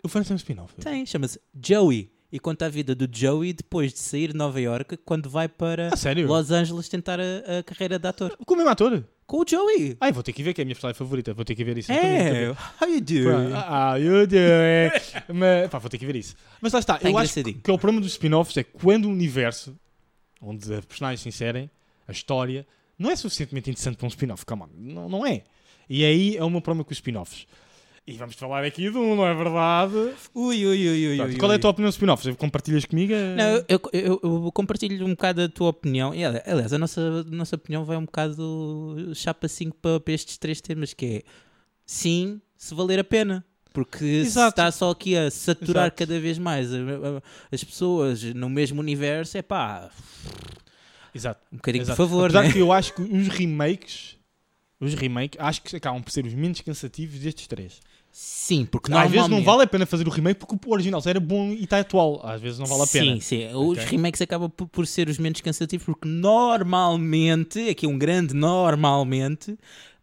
O 0.03 0.09
Friends 0.09 0.27
tem 0.27 0.35
um 0.35 0.37
spin-off. 0.37 0.73
Tem, 0.81 1.05
chama-se 1.05 1.39
Joey. 1.61 2.11
E 2.31 2.39
conta 2.39 2.65
a 2.65 2.69
vida 2.69 2.95
do 2.95 3.07
Joey 3.15 3.53
depois 3.53 3.93
de 3.93 3.99
sair 3.99 4.29
de 4.31 4.33
Nova 4.35 4.59
York 4.59 4.97
quando 5.05 5.29
vai 5.29 5.47
para 5.47 5.89
Ah, 5.93 5.95
sério? 5.95 6.27
Los 6.27 6.49
Angeles 6.49 6.89
tentar 6.89 7.19
a, 7.19 7.59
a 7.59 7.63
carreira 7.63 7.99
de 7.99 8.07
ator. 8.07 8.35
Com 8.43 8.53
o 8.55 8.57
mesmo 8.57 8.71
ator? 8.71 9.03
Com 9.27 9.37
o 9.41 9.45
Joey. 9.47 9.95
Ai, 10.01 10.11
vou 10.11 10.23
ter 10.23 10.33
que 10.33 10.41
ver, 10.41 10.51
que 10.53 10.59
é 10.59 10.63
a 10.63 10.65
minha 10.65 10.73
personagem 10.75 10.97
favorita. 10.97 11.31
Vou 11.31 11.45
ter 11.45 11.53
que 11.53 11.63
ver 11.63 11.77
isso. 11.77 11.91
É, 11.91 12.49
how 12.81 12.89
you 12.89 12.99
doing? 13.01 13.53
Ah, 13.53 13.95
you 13.99 14.25
do 14.25 14.35
it. 14.35 15.23
Mas, 15.31 15.69
pá, 15.69 15.77
vou 15.77 15.89
ter 15.91 15.99
que 15.99 16.05
ver 16.07 16.15
isso. 16.15 16.35
Mas 16.59 16.73
lá 16.73 16.79
está, 16.79 16.97
Tá 16.97 17.07
eu 17.07 17.15
acho 17.19 17.31
que, 17.33 17.39
engraçadinho. 17.39 17.63
que 17.63 17.69
é 17.69 17.73
o 17.73 17.77
problema 17.77 18.01
dos 18.01 18.11
spin-offs 18.13 18.57
é 18.57 18.63
quando 18.63 19.05
o 19.05 19.09
universo 19.09 19.77
onde 20.41 20.73
as 20.73 20.83
personagens 20.85 21.21
se 21.21 21.29
inserem, 21.29 21.69
a 22.07 22.11
história, 22.11 22.65
não 22.97 23.11
é 23.11 23.15
suficientemente 23.15 23.69
interessante 23.69 23.95
para 23.95 24.05
um 24.05 24.09
spin-off. 24.09 24.43
Come 24.43 24.63
on, 24.63 24.69
não, 24.75 25.07
não 25.07 25.25
é. 25.25 25.43
E 25.87 26.03
aí 26.03 26.35
é 26.35 26.43
o 26.43 26.49
meu 26.49 26.61
problema 26.61 26.83
com 26.83 26.91
os 26.91 26.97
spin-offs. 26.97 27.45
E 28.05 28.13
vamos 28.17 28.35
falar 28.35 28.65
aqui 28.65 28.91
de 28.91 28.97
um, 28.97 29.15
não 29.15 29.25
é 29.25 29.33
verdade? 29.33 29.93
Ui, 30.35 30.65
ui, 30.65 30.89
ui, 30.89 31.07
ui, 31.11 31.15
Pronto, 31.17 31.31
ui, 31.31 31.37
qual 31.37 31.51
é 31.53 31.55
a 31.55 31.59
tua 31.59 31.69
opinião 31.69 31.87
dos 31.87 31.95
spin-offs? 31.95 32.35
Compartilhas 32.35 32.83
comigo? 32.83 33.13
Não, 33.13 33.63
eu, 33.69 33.79
eu, 33.93 34.19
eu 34.21 34.51
compartilho 34.53 35.05
um 35.05 35.11
bocado 35.11 35.41
a 35.43 35.47
tua 35.47 35.69
opinião. 35.69 36.13
E, 36.13 36.25
ali- 36.25 36.41
aliás, 36.45 36.73
a 36.73 36.77
nossa, 36.77 36.99
a 37.01 37.23
nossa 37.33 37.55
opinião 37.55 37.85
vai 37.85 37.95
um 37.95 38.03
bocado 38.03 38.97
chapa 39.15 39.47
5 39.47 39.77
para, 39.81 40.01
para 40.01 40.13
estes 40.13 40.37
três 40.37 40.59
temas, 40.59 40.93
que 40.93 41.05
é 41.05 41.23
sim, 41.85 42.41
se 42.57 42.75
valer 42.75 42.99
a 42.99 43.05
pena. 43.05 43.45
Porque 43.71 43.99
se 44.05 44.27
Exato. 44.27 44.49
está 44.49 44.69
só 44.71 44.91
aqui 44.91 45.15
a 45.15 45.31
saturar 45.31 45.85
Exato. 45.85 45.97
cada 45.97 46.19
vez 46.19 46.37
mais 46.37 46.69
as 47.51 47.63
pessoas 47.63 48.21
no 48.35 48.49
mesmo 48.49 48.81
universo, 48.81 49.37
é 49.37 49.41
pá, 49.41 49.89
Exato. 51.15 51.39
um 51.51 51.55
bocadinho 51.55 51.83
Exato. 51.83 51.95
por 51.97 52.03
favor, 52.03 52.25
Apesar 52.25 52.43
né? 52.43 52.51
que 52.51 52.59
eu 52.59 52.71
acho 52.71 52.93
que 52.93 53.01
os 53.01 53.27
remakes, 53.29 54.17
os 54.83 54.93
remakes, 54.93 55.39
acho 55.39 55.61
que 55.61 55.75
acabam 55.75 56.01
por 56.01 56.11
ser 56.11 56.25
os 56.25 56.33
menos 56.33 56.61
cansativos 56.61 57.19
destes 57.19 57.47
três. 57.47 57.79
Sim, 58.11 58.63
porque 58.65 58.91
Às 58.93 58.99
vezes 59.03 59.13
não 59.15 59.21
normalmente- 59.21 59.45
vale 59.45 59.63
a 59.63 59.67
pena 59.67 59.85
fazer 59.87 60.07
o 60.07 60.11
remake 60.11 60.39
porque 60.39 60.55
o 60.67 60.71
original 60.71 61.01
era 61.05 61.19
bom 61.19 61.49
e 61.51 61.63
está 61.63 61.79
atual. 61.79 62.21
Às 62.23 62.39
vezes 62.39 62.59
não 62.59 62.67
vale 62.67 62.83
a 62.83 62.87
pena. 62.87 63.13
Sim, 63.15 63.19
sim. 63.19 63.47
Os 63.55 63.77
Ok. 63.79 63.85
remakes 63.85 64.21
acabam 64.21 64.49
por, 64.51 64.67
por 64.67 64.85
ser 64.85 65.09
os 65.09 65.17
menos 65.17 65.41
cansativos 65.41 65.83
porque 65.83 66.07
normalmente, 66.07 67.69
aqui 67.69 67.87
um 67.87 67.97
grande 67.97 68.33
normalmente, 68.35 69.57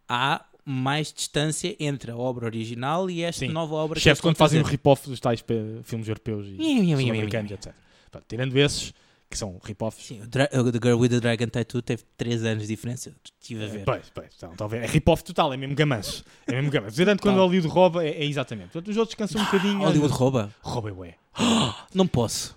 há 0.09 0.45
mais 0.65 1.13
distância 1.13 1.75
entre 1.79 2.11
a 2.11 2.17
obra 2.17 2.47
original 2.47 3.09
e 3.09 3.23
esta 3.23 3.47
Sim. 3.47 3.53
nova 3.53 3.75
obra 3.77 3.99
Exceto 3.99 4.11
eles 4.15 4.21
quando 4.21 4.37
fazem 4.37 4.61
o 4.61 4.65
rip-off 4.65 5.09
dos 5.09 5.21
tais 5.21 5.43
filmes 5.85 6.09
europeus 6.09 6.47
e 6.49 6.57
sul-americanos, 6.97 7.53
etc. 7.53 7.73
Pronto, 8.11 8.25
tirando 8.29 8.57
esses, 8.57 8.93
que 9.31 9.39
são 9.39 9.61
rip-offs. 9.63 10.05
Sim, 10.05 10.21
o, 10.23 10.29
The 10.29 10.79
Girl 10.83 10.99
with 10.99 11.11
the 11.11 11.21
Dragon 11.21 11.47
Tattoo 11.47 11.81
teve 11.81 12.03
3 12.17 12.45
anos 12.45 12.63
de 12.65 12.69
diferença. 12.69 13.13
Estive 13.41 13.65
a 13.65 13.69
ver. 13.69 13.85
Pois, 13.85 14.11
pois, 14.13 14.29
então, 14.43 14.69
ver. 14.69 14.83
É 14.83 14.87
rip-off 14.87 15.23
total, 15.23 15.53
é 15.53 15.57
mesmo 15.57 15.77
gamanço. 15.77 16.25
É 16.49 16.53
mesmo 16.53 16.71
gamanço. 16.71 16.97
Tirando 16.97 17.21
quando 17.21 17.37
o. 17.37 17.41
Hollywood 17.41 17.69
rouba, 17.69 18.05
é, 18.05 18.11
é 18.11 18.25
exatamente. 18.25 18.71
Portanto, 18.71 18.91
os 18.91 18.97
outros 18.97 19.15
cansam 19.15 19.41
um 19.41 19.45
bocadinho. 19.45 19.79
Hollywood 19.79 20.13
rouba? 20.13 20.55
Rouba, 20.61 20.93
ué. 20.93 21.15
Não 21.95 22.07
posso. 22.07 22.57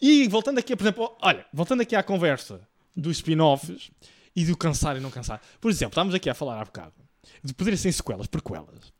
E 0.00 0.28
voltando 0.28 0.58
aqui, 0.58 0.76
por 0.76 0.84
exemplo, 0.84 1.16
olha, 1.20 1.44
voltando 1.52 1.82
aqui 1.82 1.96
à 1.96 2.02
conversa 2.02 2.60
dos 2.96 3.16
spin-offs 3.16 3.90
e 4.34 4.44
do 4.44 4.56
cansar 4.56 4.96
e 4.96 5.00
não 5.00 5.10
cansar. 5.10 5.42
Por 5.60 5.70
exemplo, 5.70 5.92
estávamos 5.92 6.14
aqui 6.14 6.30
a 6.30 6.34
falar 6.34 6.60
há 6.60 6.64
bocado 6.64 6.94
de 7.42 7.52
poder 7.52 7.76
ser 7.76 7.92
sequelas, 7.92 8.26
prequelas. 8.26 8.92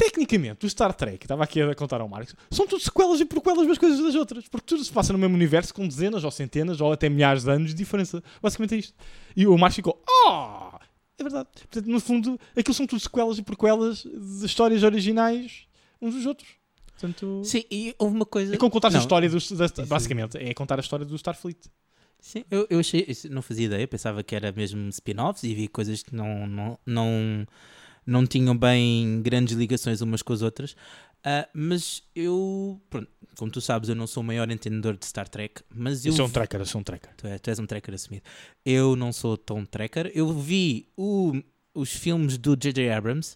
Tecnicamente, 0.00 0.64
o 0.64 0.70
Star 0.70 0.94
Trek, 0.94 1.26
estava 1.26 1.44
aqui 1.44 1.60
a 1.60 1.74
contar 1.74 2.00
ao 2.00 2.08
Marcos, 2.08 2.34
são 2.50 2.66
tudo 2.66 2.82
sequelas 2.82 3.20
e 3.20 3.26
prequelas 3.26 3.66
umas 3.66 3.76
coisas 3.76 4.00
das 4.00 4.14
outras, 4.14 4.48
porque 4.48 4.64
tudo 4.66 4.82
se 4.82 4.90
passa 4.90 5.12
no 5.12 5.18
mesmo 5.18 5.34
universo 5.34 5.74
com 5.74 5.86
dezenas 5.86 6.24
ou 6.24 6.30
centenas 6.30 6.80
ou 6.80 6.90
até 6.90 7.10
milhares 7.10 7.44
de 7.44 7.50
anos 7.50 7.70
de 7.70 7.76
diferença. 7.76 8.22
Basicamente 8.40 8.74
é 8.76 8.78
isto. 8.78 8.94
E 9.36 9.46
o 9.46 9.58
Marcos 9.58 9.76
ficou, 9.76 10.02
oh! 10.08 10.70
É 11.18 11.22
verdade. 11.22 11.48
Portanto, 11.52 11.86
no 11.86 12.00
fundo, 12.00 12.40
aquilo 12.56 12.72
são 12.72 12.86
tudo 12.86 12.98
sequelas 12.98 13.36
e 13.36 13.42
prequelas 13.42 13.98
de 14.04 14.46
histórias 14.46 14.82
originais 14.82 15.66
uns 16.00 16.14
dos 16.14 16.24
outros. 16.24 16.48
Portanto, 16.86 17.42
Sim, 17.44 17.64
e 17.70 17.94
houve 17.98 18.16
uma 18.16 18.24
coisa. 18.24 18.54
é 18.54 18.56
como 18.56 18.70
contar 18.70 18.94
a 18.94 18.98
história 18.98 19.28
dos, 19.28 19.52
da, 19.52 19.66
basicamente, 19.86 20.38
é 20.38 20.54
contar 20.54 20.78
a 20.78 20.80
história 20.80 21.04
do 21.04 21.14
Starfleet. 21.14 21.58
Sim, 22.18 22.44
eu, 22.50 22.66
eu 22.70 22.80
achei, 22.80 23.06
não 23.30 23.42
fazia 23.42 23.66
ideia, 23.66 23.86
pensava 23.86 24.22
que 24.22 24.34
era 24.34 24.50
mesmo 24.50 24.88
spin-offs 24.88 25.42
e 25.42 25.54
vi 25.54 25.68
coisas 25.68 26.02
que 26.02 26.14
não, 26.14 26.46
não, 26.46 26.78
não, 26.86 27.46
não 28.06 28.26
tinham 28.26 28.56
bem 28.56 29.20
grandes 29.22 29.56
ligações 29.56 30.00
umas 30.00 30.22
com 30.22 30.32
as 30.32 30.42
outras. 30.42 30.74
Ah, 31.22 31.46
mas 31.52 32.02
eu, 32.16 32.80
pronto, 32.88 33.08
como 33.36 33.50
tu 33.52 33.60
sabes, 33.60 33.88
eu 33.90 33.94
não 33.94 34.06
sou 34.06 34.22
o 34.22 34.26
maior 34.26 34.50
entendedor 34.50 34.96
de 34.96 35.04
Star 35.04 35.28
Trek, 35.28 35.62
mas 35.68 36.04
eu. 36.06 36.12
Eu 36.12 36.16
sou 36.16 36.26
um 36.26 36.30
tracker, 36.30 36.60
eu 36.60 36.66
sou 36.66 36.80
um 36.80 36.84
tracker. 36.84 37.10
tu, 37.16 37.26
é- 37.26 37.38
tu 37.38 37.50
és 37.50 37.58
um 37.58 37.66
tracker 37.66 37.94
assumido. 37.94 38.22
Eu 38.64 38.96
não 38.96 39.12
sou 39.12 39.36
tão 39.36 39.64
tracker. 39.66 40.10
Eu 40.14 40.32
vi 40.32 40.88
o- 40.96 41.38
os 41.74 41.90
filmes 41.92 42.38
do 42.38 42.56
J.J. 42.56 42.90
Abrams 42.90 43.34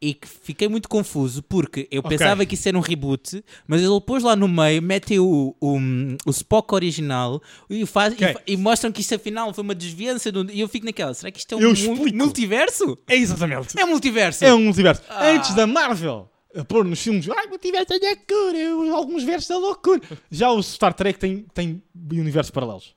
e 0.00 0.12
que 0.12 0.28
fiquei 0.28 0.68
muito 0.68 0.88
confuso 0.88 1.42
porque 1.42 1.88
eu 1.90 2.00
Ok. 2.00 2.16
pensava 2.18 2.44
que 2.44 2.54
isso 2.54 2.68
era 2.68 2.76
um 2.76 2.80
reboot, 2.82 3.42
mas 3.66 3.80
ele 3.82 4.00
pôs 4.00 4.22
lá 4.22 4.36
no 4.36 4.46
meio, 4.46 4.82
mete 4.82 5.18
o, 5.18 5.56
o, 5.60 5.78
o 6.26 6.30
Spock 6.30 6.74
original 6.74 7.40
e, 7.70 7.84
faz, 7.86 8.12
e 8.12 8.16
Ok. 8.16 8.32
fa- 8.34 8.40
e, 8.46 8.56
mostram 8.56 8.92
que 8.92 9.00
isto 9.00 9.14
afinal 9.14 9.52
foi 9.54 9.64
uma 9.64 9.74
desviança 9.74 10.30
do- 10.30 10.50
e 10.50 10.60
eu 10.60 10.68
fico 10.68 10.84
naquela, 10.84 11.14
será 11.14 11.30
que 11.30 11.38
isto 11.38 11.54
é 11.54 11.56
um 11.66 11.72
explico. 11.72 12.14
multiverso? 12.16 12.98
É 13.08 13.16
exatamente. 13.16 13.78
É 13.78 13.84
um 13.84 13.88
multiverso! 13.88 14.44
É 14.44 14.54
um 14.54 14.62
multiverso. 14.64 15.02
Ah. 15.08 15.28
Antes 15.30 15.54
da 15.54 15.66
Marvel 15.66 16.30
a 16.54 16.64
pôr 16.64 16.84
nos 16.84 17.00
filmes, 17.02 17.28
ai, 17.30 17.46
multiverso 17.48 17.92
é 17.92 17.98
loucura, 17.98 18.94
alguns 18.96 19.22
versos 19.24 19.48
da 19.48 19.58
loucura. 19.58 20.00
Já 20.30 20.50
o 20.50 20.62
Star 20.62 20.92
Trek 20.94 21.18
tem, 21.18 21.46
tem 21.54 21.82
universos 22.12 22.50
paralelos 22.50 22.94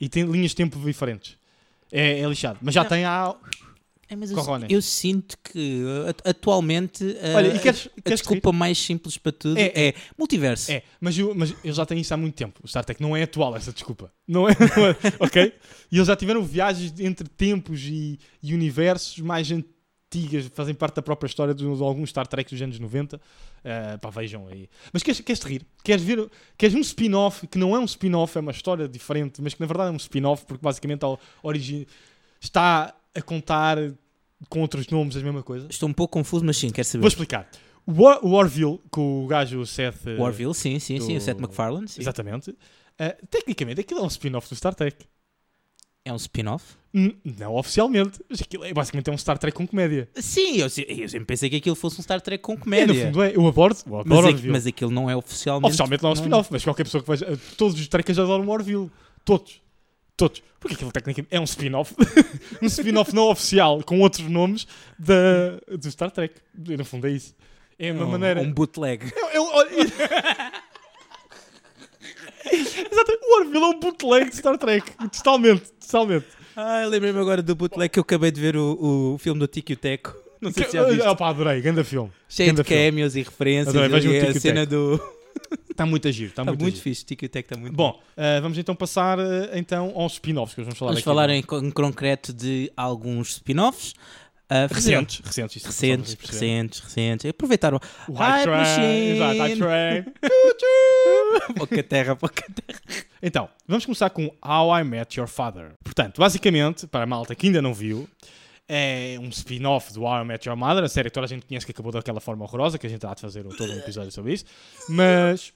e 0.00 0.08
tem 0.08 0.24
linhas 0.24 0.50
de 0.50 0.56
tempo 0.56 0.78
diferentes. 0.80 1.36
É, 1.92 2.20
é 2.20 2.26
lixado. 2.28 2.58
Mas 2.60 2.74
já 2.74 2.82
Não. 2.82 2.88
tem 2.88 3.04
há. 3.04 3.34
É, 4.14 4.16
mas 4.16 4.30
eu, 4.30 4.36
eu 4.70 4.80
sinto 4.82 5.36
que 5.44 5.82
uh, 5.82 6.08
at- 6.08 6.26
atualmente 6.28 7.04
uh, 7.04 7.36
Olha, 7.36 7.48
e 7.54 7.58
queres- 7.58 7.88
a, 7.88 7.98
a 7.98 8.02
queres 8.02 8.20
desculpa 8.20 8.52
mais 8.52 8.78
simples 8.78 9.18
para 9.18 9.32
tudo 9.32 9.58
É, 9.58 9.72
é, 9.88 9.94
multiverso. 10.16 10.70
É, 10.72 10.82
mas 11.00 11.18
eu, 11.18 11.34
mas 11.34 11.54
eu 11.62 11.72
já 11.72 11.84
tenho 11.84 12.00
isso 12.00 12.14
há 12.14 12.16
muito 12.16 12.34
tempo. 12.34 12.60
O 12.62 12.68
Star 12.68 12.84
Trek 12.84 13.00
não 13.02 13.16
é 13.16 13.22
atual, 13.24 13.54
essa 13.56 13.72
desculpa. 13.72 14.12
Não 14.26 14.48
é, 14.48 14.52
não 14.76 14.86
é, 14.86 14.96
ok? 15.20 15.52
E 15.92 15.96
eles 15.96 16.06
já 16.06 16.16
tiveram 16.16 16.42
viagens 16.42 16.92
entre 17.00 17.28
tempos 17.28 17.82
e, 17.84 18.18
e 18.42 18.54
universos 18.54 19.18
mais 19.18 19.50
antigas, 19.50 20.48
fazem 20.54 20.74
parte 20.74 20.94
da 20.96 21.02
própria 21.02 21.26
história 21.26 21.52
de 21.54 21.64
alguns 21.64 22.10
Star 22.10 22.26
Trek 22.26 22.48
dos 22.52 22.62
anos 22.62 22.78
90. 22.78 23.16
Uh, 23.16 23.98
pá, 23.98 24.10
vejam 24.10 24.46
aí. 24.48 24.68
Mas 24.92 25.02
queres, 25.02 25.20
queres 25.20 25.40
te 25.40 25.48
rir? 25.48 25.66
Queres 25.82 26.04
ver? 26.04 26.28
Queres 26.56 26.74
um 26.76 26.80
spin-off 26.80 27.46
que 27.46 27.58
não 27.58 27.74
é 27.74 27.78
um 27.78 27.84
spin-off, 27.84 28.36
é 28.36 28.40
uma 28.40 28.52
história 28.52 28.86
diferente, 28.86 29.40
mas 29.42 29.54
que 29.54 29.60
na 29.60 29.66
verdade 29.66 29.88
é 29.88 29.92
um 29.92 29.96
spin-off 29.96 30.44
porque 30.46 30.62
basicamente 30.62 31.02
a 31.04 31.16
origem 31.42 31.86
está 32.40 32.94
a 33.14 33.22
contar 33.22 33.78
com 34.48 34.60
outros 34.60 34.86
nomes 34.88 35.16
a 35.16 35.20
mesma 35.20 35.42
coisa? 35.42 35.66
Estou 35.70 35.88
um 35.88 35.92
pouco 35.92 36.12
confuso, 36.12 36.44
mas 36.44 36.56
sim, 36.56 36.70
quero 36.70 36.86
saber. 36.86 37.02
Vou 37.02 37.08
explicar. 37.08 37.48
O 37.86 38.02
War- 38.02 38.24
o 38.24 38.32
Orville, 38.32 38.80
com 38.90 39.24
o 39.24 39.26
gajo 39.26 39.60
o 39.60 39.66
Seth. 39.66 40.06
uh, 40.06 40.22
Orville, 40.22 40.54
sim, 40.54 40.78
sim, 40.78 40.98
sim, 41.00 41.12
do- 41.14 41.18
o 41.18 41.20
Seth 41.20 41.38
MacFarlane, 41.38 41.86
sim. 41.88 42.00
Exatamente. 42.00 42.50
Uh, 42.50 43.26
tecnicamente, 43.28 43.80
aquilo 43.80 44.00
é 44.00 44.02
um 44.04 44.06
spin-off 44.08 44.48
do 44.48 44.54
Star 44.56 44.74
Trek. 44.74 45.04
É 46.06 46.12
um 46.12 46.16
spin-off? 46.16 46.64
Não 47.24 47.54
oficialmente, 47.56 48.20
mas 48.28 48.40
aquilo 48.42 48.62
é, 48.64 48.72
basicamente 48.72 49.10
é 49.10 49.12
um 49.12 49.18
Star 49.18 49.36
Trek 49.38 49.56
com 49.56 49.66
comédia. 49.66 50.08
Sim, 50.14 50.58
eu, 50.58 50.66
eu 50.66 51.08
sempre 51.08 51.24
pensei 51.24 51.50
que 51.50 51.56
aquilo 51.56 51.74
fosse 51.74 51.98
um 51.98 52.02
Star 52.02 52.20
Trek 52.20 52.42
com 52.42 52.52
É, 52.52 52.56
no 52.56 52.60
comédia. 52.62 53.06
fundo 53.06 53.22
é. 53.22 53.34
Eu 53.34 53.48
adoro, 53.48 53.74
eu 53.86 53.98
adoro 54.00 54.08
mas, 54.08 54.18
é, 54.24 54.28
Orville. 54.28 54.52
mas 54.52 54.66
aquilo 54.66 54.90
não 54.92 55.10
é 55.10 55.16
oficialmente. 55.16 55.66
Oficialmente 55.68 56.02
não 56.02 56.10
é 56.10 56.12
um 56.12 56.14
spin-off, 56.16 56.48
mas 56.52 56.62
qualquer 56.62 56.84
pessoa 56.84 57.02
que 57.02 57.08
veja. 57.10 57.38
Todos 57.56 57.80
os 57.80 57.88
Trekkers 57.88 58.18
adoram 58.18 58.46
Orville. 58.48 58.90
Todos. 59.24 59.60
Todos. 60.16 60.42
Porque 60.60 60.74
aquilo 60.76 60.92
tecnicamente 60.92 61.34
é 61.34 61.40
um 61.40 61.44
spin-off. 61.44 61.94
um 62.62 62.66
spin-off 62.66 63.14
não 63.14 63.24
oficial, 63.30 63.82
com 63.82 64.00
outros 64.00 64.28
nomes 64.28 64.66
da, 64.98 65.58
do 65.76 65.90
Star 65.90 66.10
Trek. 66.10 66.36
E, 66.68 66.76
No 66.76 66.84
fundo 66.84 67.06
é 67.06 67.10
isso. 67.10 67.34
É 67.78 67.92
uma 67.92 68.04
um, 68.06 68.10
maneira. 68.12 68.40
Um 68.40 68.52
bootleg. 68.52 69.12
Eu, 69.16 69.28
eu, 69.30 69.42
olha- 69.44 69.70
Exato, 72.52 73.12
o 73.22 73.38
Orville 73.40 73.64
é 73.64 73.66
um 73.66 73.80
bootleg 73.80 74.30
de 74.30 74.36
Star 74.36 74.56
Trek. 74.58 74.92
Totalmente, 75.12 75.70
totalmente. 75.72 76.26
Ah, 76.56 76.84
lembrei-me 76.86 77.18
agora 77.18 77.42
do 77.42 77.54
bootleg 77.54 77.90
que 77.90 77.98
eu 77.98 78.02
acabei 78.02 78.30
de 78.30 78.40
ver 78.40 78.56
o, 78.56 79.14
o 79.14 79.18
filme 79.18 79.40
do 79.40 79.46
Tiki 79.48 79.74
Teco. 79.74 80.14
Não 80.40 80.52
sei 80.52 80.64
se 80.66 80.72
já 80.74 80.84
viste. 80.84 81.16
Pá, 81.16 81.30
adorei, 81.30 81.60
grande 81.60 81.82
filme. 81.84 82.12
Cheio 82.28 82.50
de 82.50 82.54
grande 82.56 82.68
filme. 82.68 82.84
cameos 82.90 83.16
e 83.16 83.22
referências. 83.22 83.74
Adorei, 83.74 84.06
e 84.06 84.18
a 84.20 84.34
cena 84.40 84.64
do. 84.66 85.00
Está 85.70 85.84
muito 85.84 86.06
a 86.06 86.10
giro, 86.12 86.30
está 86.30 86.42
Está 86.42 86.52
muito, 86.52 86.62
muito, 86.62 86.80
fixe. 86.80 87.04
Tiki 87.04 87.28
Teco 87.28 87.46
está 87.52 87.60
muito 87.60 87.74
Bom, 87.74 88.00
ah, 88.16 88.38
vamos 88.40 88.56
então 88.58 88.76
passar 88.76 89.18
ah, 89.18 89.50
então 89.54 89.92
aos 89.96 90.12
spin-offs 90.14 90.54
que 90.54 90.60
hoje 90.60 90.66
vamos 90.66 90.78
falar 90.78 90.90
Vamos 90.92 90.98
aqui. 91.00 91.04
falar 91.04 91.30
em, 91.30 91.40
em 91.68 91.70
concreto 91.70 92.32
de 92.32 92.70
alguns 92.76 93.30
spin-offs. 93.30 93.94
Fizeram- 94.72 95.00
Recentes, 95.00 95.20
recentes, 95.26 95.56
isso 95.56 95.66
recentes, 95.66 96.14
perceber. 96.14 96.38
recentes, 96.46 96.80
recentes. 96.80 97.30
Aproveitaram 97.30 97.80
O 98.08 98.12
Hype 98.12 98.46
Machine. 98.50 99.10
exato, 99.16 99.38
Hype 99.38 99.58
Train. 99.58 100.04
pouca 101.56 101.82
terra, 101.82 102.14
pouca 102.16 102.44
terra. 102.52 102.80
Então, 103.22 103.48
vamos 103.66 103.84
começar 103.84 104.10
com 104.10 104.26
How 104.44 104.78
I 104.78 104.84
Met 104.84 105.18
Your 105.18 105.28
Father. 105.28 105.72
Portanto, 105.82 106.18
basicamente, 106.20 106.86
para 106.86 107.02
a 107.04 107.06
malta 107.06 107.34
que 107.34 107.46
ainda 107.46 107.60
não 107.62 107.72
viu, 107.74 108.08
é 108.68 109.16
um 109.20 109.28
spin-off 109.28 109.92
do 109.92 110.02
How 110.02 110.22
I 110.22 110.24
Met 110.24 110.48
Your 110.48 110.56
Mother, 110.56 110.84
a 110.84 110.88
série 110.88 111.10
que 111.10 111.14
toda 111.14 111.26
a 111.26 111.28
gente 111.28 111.44
conhece 111.46 111.66
que 111.66 111.72
acabou 111.72 111.92
daquela 111.92 112.20
forma 112.20 112.44
horrorosa, 112.44 112.78
que 112.78 112.86
a 112.86 112.90
gente 112.90 113.04
há 113.06 113.12
de 113.14 113.20
fazer 113.20 113.46
um- 113.46 113.50
todo 113.50 113.70
um 113.72 113.76
episódio 113.76 114.10
sobre 114.10 114.32
isso. 114.34 114.44
Mas, 114.88 115.52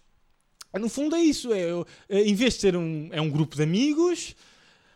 no 0.78 0.88
fundo, 0.88 1.16
é 1.16 1.20
isso. 1.20 1.52
É, 1.52 1.62
é, 2.08 2.22
em 2.22 2.34
vez 2.34 2.54
de 2.54 2.60
ser 2.60 2.76
um, 2.76 3.08
é 3.12 3.20
um 3.20 3.30
grupo 3.30 3.56
de 3.56 3.62
amigos, 3.62 4.34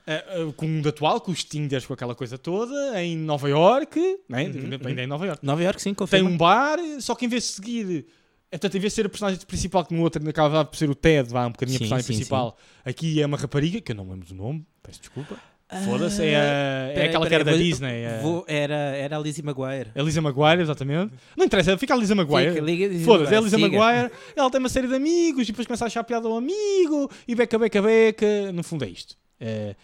é, 0.07 0.14
é, 0.14 0.53
com 0.57 0.66
o 0.66 0.68
mundo 0.68 0.88
atual, 0.88 1.20
com 1.20 1.31
os 1.33 1.42
Tinders, 1.44 1.87
com 1.87 1.94
aquela 1.94 2.14
coisa 2.14 2.37
toda, 2.37 3.03
em 3.03 3.16
Nova 3.16 3.48
York, 3.48 3.98
né? 4.29 4.44
Uhum, 4.44 4.70
ainda 4.87 5.01
é 5.01 5.05
em 5.05 5.07
Nova 5.07 5.27
York. 5.27 5.44
Nova 5.46 5.62
York, 5.62 5.81
sim, 5.81 5.90
Tem 5.90 5.94
confirma. 5.94 6.29
um 6.29 6.37
bar, 6.37 6.79
só 7.01 7.14
que 7.14 7.25
em 7.25 7.29
vez 7.29 7.44
de 7.44 7.48
seguir. 7.51 8.07
é, 8.51 8.59
Portanto, 8.59 8.77
em 8.77 8.81
vez 8.81 8.92
de 8.92 8.96
ser 8.96 9.07
a 9.07 9.09
personagem 9.09 9.40
principal, 9.46 9.87
que 9.87 9.94
no 9.94 10.03
outro 10.03 10.29
acaba 10.29 10.64
por 10.64 10.77
ser 10.77 10.90
o 10.90 10.94
Ted, 10.94 11.31
vá 11.31 11.46
um 11.46 11.53
bocadinho 11.53 11.79
Sim, 11.79 11.85
a 11.85 11.87
personagem 11.87 12.07
sim, 12.07 12.12
principal, 12.14 12.59
aqui 12.85 13.22
é 13.22 13.25
uma 13.27 13.38
rapariga, 13.38 13.81
que 13.81 13.92
eu 13.92 13.96
não 13.96 14.11
lembro 14.11 14.27
do 14.29 14.35
nome, 14.35 14.66
peço 14.83 15.01
desculpa. 15.01 15.38
Ah, 15.74 15.80
Foda-se, 15.80 16.22
é, 16.22 16.37
a- 16.37 16.40
é 16.40 16.92
peraí, 16.94 17.08
aquela 17.08 17.24
que 17.24 17.30
peraí, 17.30 17.35
era 17.35 17.44
da 17.44 17.50
vou- 17.52 17.61
Disney. 17.61 18.02
é- 18.04 18.18
vou- 18.22 18.44
era, 18.46 18.74
era 18.74 19.16
a 19.16 19.20
Lizzie 19.20 19.42
Maguire. 19.42 19.90
É 19.94 20.00
a 20.00 20.02
Lisa 20.02 20.20
Maguire, 20.20 20.61
exatamente. 20.61 21.12
Não 21.37 21.46
interessa, 21.46 21.78
fica 21.78 21.94
a 21.94 21.96
Lisa 21.96 22.14
Maguire. 22.14 22.61
Lizzie 22.61 23.04
Foda-se, 23.04 23.32
é 23.35 23.38
a 23.38 23.40
Lisa 23.40 23.56
siga. 23.56 23.78
Maguire. 23.78 24.11
Ela 24.37 24.50
tem 24.50 24.58
uma 24.61 24.68
série 24.68 24.87
de 24.87 24.94
amigos 24.94 25.44
e 25.44 25.46
depois 25.52 25.66
começa 25.66 25.85
a 25.85 25.87
achar 25.87 26.04
piada 26.04 26.28
ao 26.28 26.37
amigo 26.37 27.11
e 27.26 27.35
beca, 27.35 27.58
beca, 27.58 27.80
beca. 27.80 28.52
No 28.52 28.62
fundo 28.62 28.85
é 28.85 28.88
isto. 28.88 29.16
É, 29.40 29.74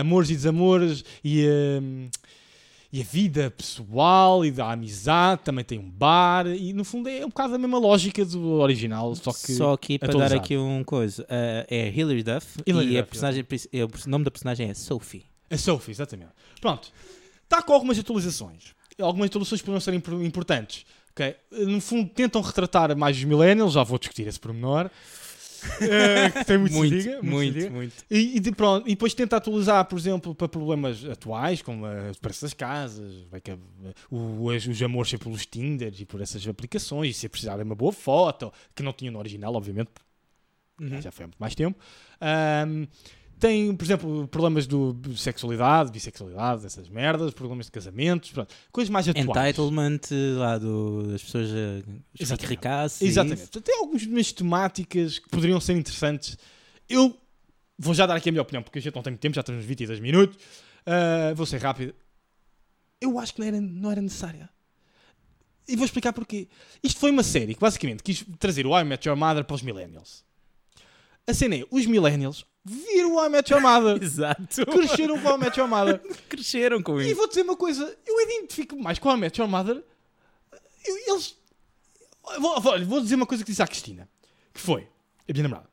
amores 0.00 0.30
e 0.30 0.34
desamores 0.34 1.04
e, 1.22 1.46
hum, 1.80 2.08
e 2.92 3.00
a 3.00 3.04
vida 3.04 3.48
pessoal 3.56 4.44
e 4.44 4.50
da 4.50 4.72
amizade. 4.72 5.42
Também 5.44 5.64
tem 5.64 5.78
um 5.78 5.88
bar 5.90 6.46
e 6.48 6.72
no 6.72 6.84
fundo 6.84 7.08
é 7.08 7.24
um 7.24 7.28
bocado 7.28 7.54
a 7.54 7.58
mesma 7.58 7.78
lógica 7.78 8.24
do 8.24 8.54
original, 8.54 9.14
só 9.14 9.30
que. 9.32 9.52
Só 9.52 9.72
aqui 9.74 9.98
para 9.98 10.08
dar 10.08 10.14
atualizado. 10.14 10.40
aqui 10.40 10.56
um 10.56 10.82
coisa. 10.82 11.24
ah, 11.28 11.66
é 11.70 11.88
Hilary 11.94 12.22
Duff 12.22 12.58
Hilary 12.66 12.88
e 12.92 12.96
a 12.98 13.00
Duff, 13.02 13.10
personagem, 13.10 13.44
princi- 13.44 13.68
é, 13.72 13.84
o 13.84 13.88
nome 14.06 14.24
da 14.24 14.30
personagem 14.30 14.68
é 14.70 14.74
Sophie. 14.74 15.24
A 15.54 15.58
Sophie, 15.58 15.92
exatamente. 15.92 16.32
Pronto. 16.60 16.92
Está 17.44 17.62
com 17.62 17.72
algumas 17.72 17.98
atualizações. 17.98 18.74
Algumas 19.00 19.26
atualizações 19.26 19.60
poderiam 19.62 19.80
ser 19.80 19.94
impor- 19.94 20.22
importantes. 20.22 20.84
ok? 21.10 21.34
No 21.66 21.80
fundo, 21.80 22.08
tentam 22.10 22.40
retratar 22.40 22.96
mais 22.96 23.16
os 23.16 23.24
millennials. 23.24 23.72
Já 23.74 23.82
vou 23.82 23.98
discutir 23.98 24.26
esse 24.26 24.38
pormenor. 24.40 24.90
Que 26.38 26.44
tem 26.44 26.58
muito, 26.58 26.74
Muito, 26.74 26.94
diga, 26.94 27.22
muito, 27.22 27.26
muito, 27.30 27.52
diga. 27.58 27.70
muito. 27.70 27.94
E, 28.10 28.36
e 28.36 28.40
de- 28.40 28.52
pronto, 28.52 28.86
e 28.86 28.90
depois 28.90 29.14
tenta 29.14 29.38
atualizar, 29.38 29.82
por 29.86 29.98
exemplo, 29.98 30.34
para 30.34 30.46
problemas 30.46 31.02
atuais, 31.06 31.62
como 31.62 31.86
os 32.10 32.18
preços 32.18 32.42
das 32.42 32.52
casas, 32.52 33.14
que, 33.42 33.56
o- 34.10 34.44
os, 34.44 34.66
os 34.66 34.82
amores 34.82 35.08
ser 35.10 35.16
pelos 35.16 35.46
Tinders 35.46 35.98
e 36.00 36.04
por 36.04 36.20
essas 36.20 36.46
aplicações, 36.46 37.16
e 37.16 37.18
se 37.18 37.28
precisar 37.30 37.56
de 37.56 37.62
uma 37.62 37.74
boa 37.74 37.92
foto, 37.94 38.52
que 38.74 38.82
não 38.82 38.92
tinha 38.92 39.10
no 39.10 39.18
original, 39.18 39.54
obviamente, 39.54 39.88
Uhum. 40.78 41.00
já 41.00 41.10
foi 41.10 41.24
há 41.24 41.28
muito 41.28 41.38
mais 41.38 41.54
tempo. 41.54 41.78
Tem, 43.38 43.74
por 43.74 43.84
exemplo, 43.84 44.28
problemas 44.28 44.66
de 44.66 44.76
sexualidade, 45.16 45.90
bissexualidade, 45.90 46.64
essas 46.66 46.88
merdas, 46.88 47.32
problemas 47.32 47.66
de 47.66 47.72
casamentos, 47.72 48.30
pronto, 48.30 48.54
coisas 48.72 48.90
mais 48.90 49.08
atuais. 49.08 49.26
Entitlement 49.26 50.00
lá 50.36 50.58
do, 50.58 51.02
das 51.04 51.22
pessoas 51.22 51.50
uh, 51.50 51.84
os 52.18 53.00
Exatamente. 53.00 53.60
tem 53.60 53.78
algumas 53.78 54.32
temáticas 54.32 55.18
que 55.18 55.28
poderiam 55.28 55.60
ser 55.60 55.74
interessantes. 55.76 56.38
Eu 56.88 57.16
vou 57.78 57.94
já 57.94 58.06
dar 58.06 58.16
aqui 58.16 58.28
a 58.28 58.32
minha 58.32 58.42
opinião, 58.42 58.62
porque 58.62 58.78
a 58.78 58.82
gente 58.82 58.94
não 58.94 59.02
tem 59.02 59.12
muito 59.12 59.20
tempo, 59.20 59.34
já 59.34 59.40
estamos 59.40 59.58
nos 59.58 59.68
22 59.68 60.00
minutos. 60.00 60.38
Ah, 60.86 61.32
vou 61.34 61.46
ser 61.46 61.60
rápido. 61.60 61.94
Eu 63.00 63.18
acho 63.18 63.34
que 63.34 63.40
não 63.40 63.46
era, 63.46 63.60
não 63.60 63.90
era 63.90 64.02
necessária. 64.02 64.48
E 65.66 65.76
vou 65.76 65.84
explicar 65.84 66.12
porquê. 66.12 66.48
Isto 66.82 67.00
foi 67.00 67.10
uma 67.10 67.22
série 67.22 67.54
que 67.54 67.60
basicamente 67.60 68.02
quis 68.02 68.24
trazer 68.38 68.66
o 68.66 68.78
I 68.78 68.84
Met 68.84 69.08
Your 69.08 69.16
Mother 69.16 69.44
para 69.44 69.54
os 69.54 69.62
Millennials. 69.62 70.24
A 71.26 71.32
cena 71.34 71.56
é, 71.56 71.64
os 71.70 71.86
Millennials 71.86 72.44
viram 72.64 73.16
o 73.16 73.24
I 73.24 73.28
Met 73.28 73.52
Your 73.52 73.62
Mother. 73.62 74.00
Exato. 74.02 74.66
cresceram 74.66 75.18
com 75.20 75.28
o 75.28 75.34
I 75.34 75.38
Met 75.38 75.58
Your 75.58 75.68
Mother. 75.68 76.00
Cresceram 76.28 76.82
com 76.82 77.00
E 77.00 77.06
isso. 77.06 77.16
vou 77.16 77.28
dizer 77.28 77.42
uma 77.42 77.56
coisa, 77.56 77.96
eu 78.06 78.20
identifico 78.22 78.76
mais 78.76 78.98
com 78.98 79.08
a 79.10 79.16
Met 79.16 79.40
Your 79.40 79.48
Mother. 79.50 79.82
Eu- 80.86 81.14
eles. 81.14 81.36
Vou, 82.38 82.60
vou, 82.60 82.84
vou 82.86 83.00
dizer 83.00 83.14
uma 83.16 83.26
coisa 83.26 83.44
que 83.44 83.50
disse 83.50 83.62
à 83.62 83.66
Cristina, 83.66 84.08
que 84.52 84.60
foi, 84.60 84.88
a 85.28 85.32
minha 85.32 85.42
namorada, 85.42 85.68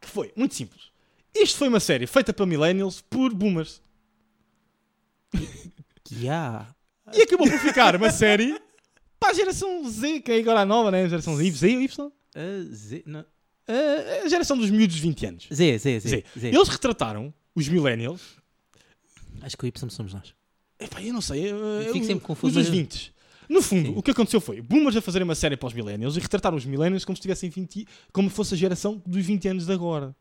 que 0.00 0.08
foi, 0.08 0.32
muito 0.34 0.54
simples. 0.54 0.90
Isto 1.34 1.58
foi 1.58 1.68
uma 1.68 1.80
série 1.80 2.06
feita 2.06 2.32
para 2.32 2.46
millennials 2.46 3.00
por 3.02 3.32
boomers. 3.34 3.82
Yeah. 6.10 6.72
E 7.12 7.22
acabou 7.22 7.48
por 7.50 7.58
ficar 7.58 7.96
uma 7.96 8.10
série 8.12 8.60
para 9.18 9.30
a 9.30 9.34
geração 9.34 9.88
Z, 9.90 10.20
que 10.20 10.30
é 10.30 10.38
agora 10.38 10.60
a 10.60 10.64
nova, 10.64 10.90
né? 10.92 11.02
A 11.02 11.08
geração 11.08 11.36
Z, 11.36 11.50
Z 11.50 11.66
ou 11.74 11.82
Y? 11.82 12.06
Uh, 12.06 12.72
Z, 12.72 13.02
não. 13.04 13.24
A- 13.68 14.24
a 14.24 14.28
geração 14.28 14.56
dos 14.56 14.70
miúdos 14.70 14.96
de 14.96 15.02
20 15.02 15.26
anos. 15.26 15.48
Z, 15.52 15.78
Z, 15.78 16.00
Z, 16.00 16.24
Z. 16.38 16.46
Eles 16.48 16.68
retrataram 16.68 17.32
os 17.54 17.68
millennials. 17.68 18.20
Acho 19.42 19.56
que 19.56 19.64
o 19.64 19.66
Y 19.66 19.90
somos 19.90 20.12
nós. 20.14 20.34
Epá, 20.78 21.02
eu 21.02 21.12
não 21.12 21.20
sei. 21.20 21.50
Eu, 21.50 21.84
fico 21.86 21.98
eu- 21.98 22.04
sempre 22.04 22.24
confuso, 22.26 22.58
Os 22.60 22.66
mas- 22.68 22.74
20. 22.76 23.14
No 23.48 23.62
fundo, 23.62 23.90
Sim. 23.90 23.94
o 23.96 24.02
que 24.02 24.10
aconteceu 24.10 24.40
foi 24.40 24.60
boomers 24.60 24.96
a 24.96 25.00
fazerem 25.00 25.24
uma 25.24 25.34
série 25.36 25.56
para 25.56 25.68
os 25.68 25.72
millennials 25.72 26.16
e 26.16 26.20
retrataram 26.20 26.56
os 26.56 26.64
millennials 26.64 27.04
como 27.04 27.14
se 27.14 27.22
tivessem 27.22 27.48
20, 27.48 27.86
como 28.12 28.28
fosse 28.28 28.54
a 28.54 28.56
geração 28.56 29.00
dos 29.06 29.24
20 29.24 29.46
anos 29.46 29.66
de 29.66 29.72
agora. 29.72 30.14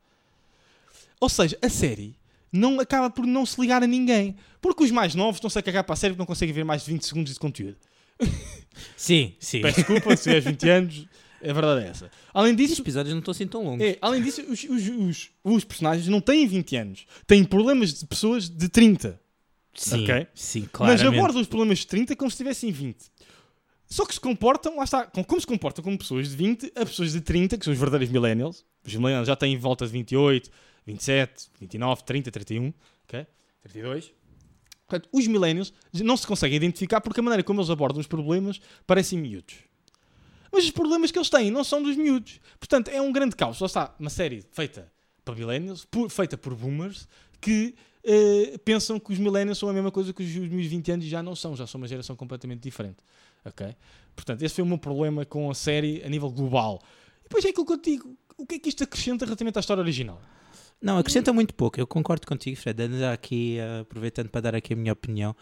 Ou 1.20 1.28
seja, 1.28 1.58
a 1.62 1.68
série 1.70 2.16
não 2.52 2.80
acaba 2.80 3.10
por 3.10 3.26
não 3.26 3.44
se 3.46 3.60
ligar 3.60 3.82
a 3.84 3.88
ninguém. 3.88 4.36
Porque 4.62 4.84
os 4.84 4.92
mais 4.92 5.16
novos 5.16 5.38
estão-se 5.38 5.58
a 5.58 5.62
cagar 5.64 5.84
para 5.84 5.94
a 5.94 5.96
série 5.96 6.14
porque 6.14 6.20
não 6.22 6.26
conseguem 6.28 6.54
ver 6.54 6.64
mais 6.64 6.86
de 6.86 6.92
20 6.92 7.04
segundos 7.06 7.34
de 7.34 7.40
conteúdo. 7.40 7.78
Sim, 8.96 9.34
sim. 9.40 9.62
Peço 9.62 9.78
desculpa 9.78 10.16
se 10.16 10.24
tiveres 10.24 10.46
20 10.46 10.64
anos, 10.70 11.08
a 11.50 11.54
verdade 11.54 11.86
é 11.86 11.90
essa. 11.90 12.12
Além 12.34 12.52
Os 12.52 12.58
disso, 12.58 12.82
episódios 12.82 13.14
não 13.14 13.20
estão 13.20 13.32
assim 13.32 13.48
tão 13.48 13.64
longos. 13.64 13.86
é, 13.86 13.98
além 14.02 14.22
disso 14.22 14.42
os, 14.42 14.64
os- 14.64 14.90
os- 14.90 15.30
os 15.44 15.64
personagens 15.64 16.08
não 16.08 16.22
têm 16.22 16.48
20 16.48 16.76
anos. 16.76 17.06
Têm 17.28 17.44
problemas 17.44 17.94
de 17.94 18.06
pessoas 18.06 18.50
de 18.50 18.68
30. 18.70 19.20
Sim, 19.74 20.04
ok. 20.04 20.28
sim, 20.34 20.62
Mas 20.62 20.72
claramente. 20.72 21.08
abordam 21.08 21.42
os 21.42 21.48
problemas 21.48 21.80
de 21.80 21.88
30 21.88 22.16
como 22.16 22.32
se 22.32 22.38
tivessem 22.38 22.72
20. 22.72 23.06
Só 23.88 24.06
que 24.06 24.14
se 24.14 24.20
comportam, 24.20 24.78
lá 24.78 24.84
está, 24.84 25.06
com- 25.06 25.24
como 25.24 25.40
se 25.40 25.46
comportam 25.46 25.84
como 25.84 25.98
pessoas 25.98 26.30
de 26.30 26.36
20 26.36 26.72
a 26.76 26.86
pessoas 26.86 27.12
de 27.12 27.22
30, 27.22 27.58
que 27.58 27.66
são 27.66 27.74
os 27.74 27.80
verdadeiros 27.80 28.12
millennials. 28.12 28.66
Os 28.86 28.96
millennials 28.96 29.28
já 29.28 29.36
têm 29.36 29.54
em 29.54 29.58
volta 29.58 29.86
de 29.86 29.92
28, 29.92 30.50
27, 30.86 31.48
29, 31.60 32.04
30, 32.04 32.32
31, 32.32 32.74
ok? 33.08 33.28
32. 33.62 34.12
Portanto, 34.88 35.10
os 35.12 35.26
millennials 35.28 35.74
não 35.94 36.16
se 36.16 36.26
conseguem 36.28 36.56
identificar 36.58 37.02
porque 37.02 37.20
a 37.20 37.24
maneira 37.24 37.44
como 37.44 37.60
eles 37.60 37.70
abordam 37.70 38.00
os 38.00 38.08
problemas 38.08 38.62
parecem 38.88 39.18
miúdos. 39.20 39.56
Mas 40.56 40.64
os 40.64 40.72
problemas 40.72 41.12
que 41.12 41.20
eles 41.20 41.30
têm 41.30 41.52
não 41.52 41.66
são 41.66 41.84
dos 41.84 41.98
miúdos. 41.98 42.40
Portanto, 42.58 42.88
é 42.88 43.02
um 43.02 43.12
grande 43.12 43.36
caos. 43.36 43.60
Lá 43.60 43.66
está, 43.68 43.94
uma 44.00 44.10
série 44.10 44.42
feita 44.54 44.90
para 45.26 45.36
millennials, 45.36 45.84
por- 45.84 46.10
feita 46.10 46.38
por 46.38 46.56
boomers, 46.56 47.10
que 47.42 47.76
eh, 48.06 48.58
pensam 48.64 48.98
que 48.98 49.12
os 49.12 49.20
millennials 49.20 49.58
são 49.58 49.68
a 49.68 49.74
mesma 49.74 49.92
coisa 49.92 50.14
que 50.14 50.24
os, 50.24 50.30
os 50.30 50.48
meus 50.50 50.66
20 50.68 50.92
anos 50.94 51.06
já 51.06 51.22
não 51.22 51.36
são, 51.36 51.58
já 51.58 51.68
são 51.68 51.80
uma 51.82 51.88
geração 51.90 52.16
completamente 52.16 52.62
diferente. 52.62 52.98
Ok? 53.44 53.76
Portanto, 54.16 54.44
esse 54.44 54.56
foi 54.56 54.64
o 54.64 54.68
meu 54.68 54.78
problema 54.78 55.26
com 55.26 55.52
a 55.52 55.54
série 55.54 56.02
a 56.06 56.08
nível 56.08 56.32
global. 56.32 56.82
E 57.20 57.24
depois 57.24 57.44
é 57.44 57.50
aquilo 57.50 57.66
que 57.66 57.74
eu 57.74 57.82
digo. 57.82 58.18
O 58.38 58.46
que 58.46 58.56
é 58.56 58.60
que 58.60 58.70
isto 58.70 58.82
acrescenta 58.84 59.26
relativamente 59.26 59.58
à 59.58 59.60
história 59.60 59.82
original? 59.82 60.22
Não, 60.82 60.98
acrescenta 60.98 61.34
muito 61.34 61.54
pouco. 61.54 61.80
Eu 61.80 61.86
concordo 61.88 62.26
contigo, 62.26 62.56
Fred. 62.58 62.82
Ando 62.84 62.98
já 63.00 63.12
aqui, 63.12 63.58
eh, 63.60 63.80
aproveitando 63.82 64.30
para 64.30 64.42
dar 64.42 64.56
aqui 64.56 64.74
a 64.74 64.76
minha 64.78 64.94
opinião. 64.94 65.36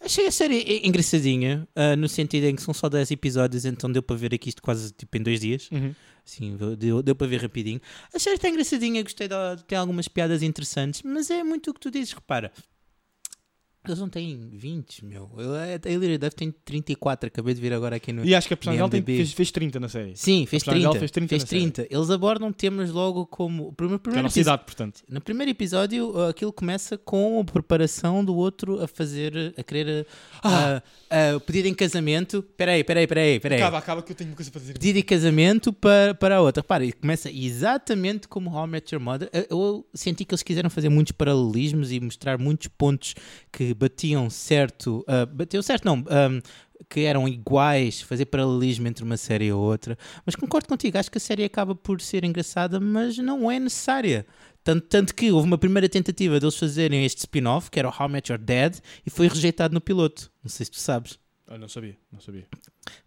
Achei 0.00 0.26
a 0.26 0.32
série 0.32 0.86
engraçadinha, 0.86 1.66
eh, 1.74 1.96
no 1.96 2.08
sentido 2.08 2.44
em 2.44 2.54
que 2.54 2.62
são 2.62 2.72
só 2.72 2.88
10 2.88 3.10
episódios, 3.10 3.64
então 3.64 3.90
deu 3.90 4.02
para 4.02 4.14
ver 4.16 4.32
aqui 4.32 4.48
isto 4.48 4.62
quase 4.62 4.92
tipo 4.92 5.16
em 5.16 5.22
dois 5.22 5.40
dias. 5.40 5.68
Sim, 6.24 6.56
deu, 6.78 7.02
deu 7.02 7.16
para 7.16 7.26
ver 7.26 7.40
rapidinho. 7.40 7.80
A 8.14 8.18
série 8.18 8.36
está 8.36 8.48
engraçadinha, 8.48 9.02
gostei 9.02 9.26
da 9.26 9.56
tem 9.56 9.76
algumas 9.76 10.06
piadas 10.06 10.42
interessantes, 10.42 11.02
mas 11.02 11.30
é 11.30 11.42
muito 11.42 11.70
o 11.70 11.74
que 11.74 11.80
tu 11.80 11.90
dizes, 11.90 12.12
repara. 12.12 12.52
Eles 13.90 14.00
não 14.00 14.08
têm 14.08 14.48
20, 14.52 15.04
meu. 15.04 15.30
A 15.84 15.88
Hilary 15.90 16.18
Duff 16.18 16.34
tem 16.36 16.50
34, 16.64 17.28
acabei 17.28 17.54
de 17.54 17.60
vir 17.60 17.72
agora 17.72 17.96
aqui 17.96 18.12
no. 18.12 18.24
E 18.24 18.34
acho 18.34 18.46
que 18.48 18.54
a 18.54 18.56
personagem 18.56 18.84
IMDb. 18.84 19.16
fez, 19.16 19.32
fez 19.32 19.50
30 19.50 19.80
na 19.80 19.88
série. 19.88 20.16
Sim, 20.16 20.46
fez 20.46 20.62
personagem 20.62 20.82
dela 20.82 20.92
30. 20.92 20.98
fez 21.00 21.10
30 21.10 21.28
Fez 21.28 21.42
na 21.42 21.46
série. 21.48 21.60
30. 21.70 21.86
Eles 21.94 22.10
abordam 22.10 22.52
temas 22.52 22.90
logo 22.90 23.26
como. 23.26 23.72
Primeiro, 23.72 23.98
Que 23.98 24.08
é 24.08 24.10
a 24.10 24.12
primeiro 24.12 24.22
nossa 24.24 24.38
episódio- 24.38 24.54
idade, 24.56 24.64
portanto. 24.66 25.02
no 25.08 25.20
primeiro 25.20 25.50
episódio, 25.50 26.10
uh, 26.10 26.28
aquilo 26.28 26.52
começa 26.52 26.96
com 26.98 27.40
a 27.40 27.44
preparação 27.44 28.24
do 28.24 28.34
outro 28.34 28.82
a 28.82 28.88
fazer, 28.88 29.54
a 29.56 29.62
querer 29.62 30.06
uh, 30.44 30.48
uh, 31.32 31.36
o 31.36 31.40
pedido 31.40 31.68
em 31.68 31.74
casamento. 31.74 32.42
Peraí, 32.56 32.82
peraí, 32.84 33.06
peraí, 33.06 33.40
peraí. 33.40 33.58
Acaba, 33.60 33.78
acaba 33.78 34.02
que 34.02 34.12
eu 34.12 34.16
tenho 34.16 34.30
uma 34.30 34.36
coisa 34.36 34.50
para 34.50 34.60
dizer. 34.60 34.72
Pedido 34.74 34.98
em 34.98 35.02
casamento 35.02 35.72
para, 35.72 36.14
para 36.14 36.36
a 36.36 36.40
outra. 36.40 36.62
Repara, 36.62 36.84
e 36.84 36.92
começa 36.92 37.30
exatamente 37.30 38.28
como 38.28 38.50
How 38.50 38.66
I 38.66 38.68
Met 38.68 38.94
Your 38.94 39.02
Mother. 39.02 39.28
Eu, 39.32 39.46
eu 39.50 39.86
senti 39.94 40.24
que 40.24 40.34
eles 40.34 40.42
quiseram 40.42 40.70
fazer 40.70 40.88
muitos 40.88 41.12
paralelismos 41.12 41.92
e 41.92 42.00
mostrar 42.00 42.38
muitos 42.38 42.68
pontos 42.68 43.14
que 43.52 43.74
batiam 43.78 44.28
certo. 44.28 45.04
Uh, 45.08 45.26
batiam 45.32 45.62
certo, 45.62 45.84
não. 45.84 45.96
um, 45.98 46.40
que 46.88 47.00
eram 47.00 47.26
iguais, 47.28 48.00
fazer 48.00 48.26
paralelismo 48.26 48.86
entre 48.86 49.02
uma 49.04 49.16
série 49.16 49.46
e 49.46 49.52
outra. 49.52 49.98
Mas 50.24 50.34
concordo 50.36 50.68
contigo, 50.68 50.96
acho 50.96 51.10
que 51.10 51.18
a 51.18 51.20
série 51.20 51.44
acaba 51.44 51.74
por 51.74 52.00
ser 52.00 52.24
engraçada, 52.24 52.78
mas 52.80 53.18
não 53.18 53.50
é 53.50 53.58
necessária. 53.58 54.24
Tanto, 54.62 54.86
tanto 54.86 55.14
que 55.14 55.30
houve 55.32 55.46
uma 55.46 55.58
primeira 55.58 55.88
tentativa 55.88 56.38
deles 56.38 56.56
fazerem 56.56 57.04
este 57.04 57.18
spin-off, 57.18 57.70
que 57.70 57.78
era 57.78 57.88
o 57.88 57.90
How 57.92 58.08
I 58.08 58.12
Met 58.12 58.30
Your 58.32 58.40
Dad, 58.40 58.76
e 59.04 59.10
foi 59.10 59.26
rejeitado 59.28 59.74
no 59.74 59.80
piloto. 59.80 60.30
Não 60.42 60.48
sei 60.50 60.66
se 60.66 60.70
tu 60.72 60.78
sabes. 60.78 61.18
Ah, 61.46 61.56
não 61.58 61.68
sabia, 61.68 61.96
não 62.12 62.20
sabia. 62.20 62.46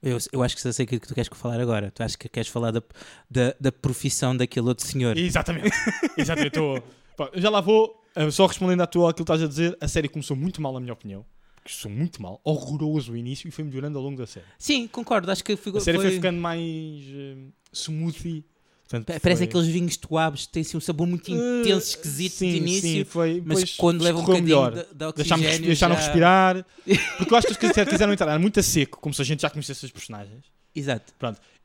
Eu, 0.01 0.17
eu 0.31 0.41
acho 0.43 0.55
que 0.55 0.63
já 0.63 0.73
sei 0.73 0.85
o 0.85 0.87
que 0.87 0.99
tu 0.99 1.13
queres 1.13 1.29
falar 1.33 1.59
agora. 1.61 1.91
Tu 1.91 2.01
achas 2.01 2.15
que 2.15 2.27
queres 2.27 2.49
falar 2.49 2.71
da, 2.71 2.81
da, 3.29 3.55
da 3.59 3.71
profissão 3.71 4.35
daquele 4.35 4.67
outro 4.67 4.85
senhor. 4.85 5.15
Exatamente. 5.17 5.69
Exatamente. 6.17 6.57
eu 6.57 6.83
tô- 7.15 7.29
já 7.35 7.49
lá 7.51 7.61
vou, 7.61 8.00
só 8.31 8.45
respondendo 8.45 8.81
à 8.81 8.87
tua 8.87 9.09
aquilo 9.11 9.25
que 9.25 9.31
estás 9.31 9.43
a 9.43 9.47
dizer, 9.47 9.77
a 9.79 9.87
série 9.87 10.07
começou 10.09 10.35
muito 10.35 10.61
mal, 10.61 10.73
na 10.73 10.79
minha 10.79 10.93
opinião. 10.93 11.25
Começou 11.63 11.91
muito 11.91 12.21
mal, 12.21 12.41
horroroso 12.43 13.11
o 13.13 13.17
início 13.17 13.47
e 13.47 13.51
foi 13.51 13.63
melhorando 13.63 13.97
ao 13.97 14.03
longo 14.03 14.17
da 14.17 14.25
série. 14.25 14.45
Sim, 14.57 14.87
concordo. 14.87 15.29
Acho 15.31 15.43
que 15.43 15.55
ficou, 15.55 15.77
A 15.79 15.83
série 15.83 15.97
foi, 15.97 16.07
foi- 16.07 16.15
ficando 16.15 16.39
mais 16.41 16.59
eh, 16.59 17.35
smoothie. 17.71 18.43
Portanto, 18.89 19.05
Pa- 19.07 19.19
Parece 19.21 19.39
foi- 19.39 19.47
aqueles 19.47 19.67
vinhos 19.67 19.95
tuabos 19.95 20.47
que 20.47 20.51
têm 20.51 20.61
assim, 20.61 20.75
um 20.75 20.81
sabor 20.81 21.07
muito 21.07 21.31
Eh, 21.31 21.61
intenso, 21.61 21.89
esquisito 21.91 22.33
sim, 22.33 22.49
de 22.51 22.57
início, 22.57 22.81
sim, 22.89 23.03
foi, 23.05 23.35
mas 23.45 23.59
depois 23.59 23.75
quando 23.77 24.01
leva 24.01 24.17
um 24.17 24.21
bocadinho 24.21 24.43
melhor. 24.43 24.71
da 24.93 25.11
Deixámos 25.11 25.45
oxigênio 25.45 25.67
deixaram 25.67 25.95
já- 25.95 26.01
respirar. 26.01 26.65
Porque 27.17 27.33
eu 27.33 27.37
acho 27.37 27.47
que 27.47 27.53
eles 27.53 27.69
quiseram, 27.69 27.91
quiseram 27.91 28.11
entrar 28.13 28.39
muito 28.39 28.59
a 28.59 28.63
seco, 28.63 28.99
como 28.99 29.13
se 29.13 29.21
a 29.21 29.25
gente 29.25 29.41
já 29.43 29.49
conhecesse 29.49 29.85
os 29.85 29.91
personagens. 29.91 30.43
Exato. 30.75 31.13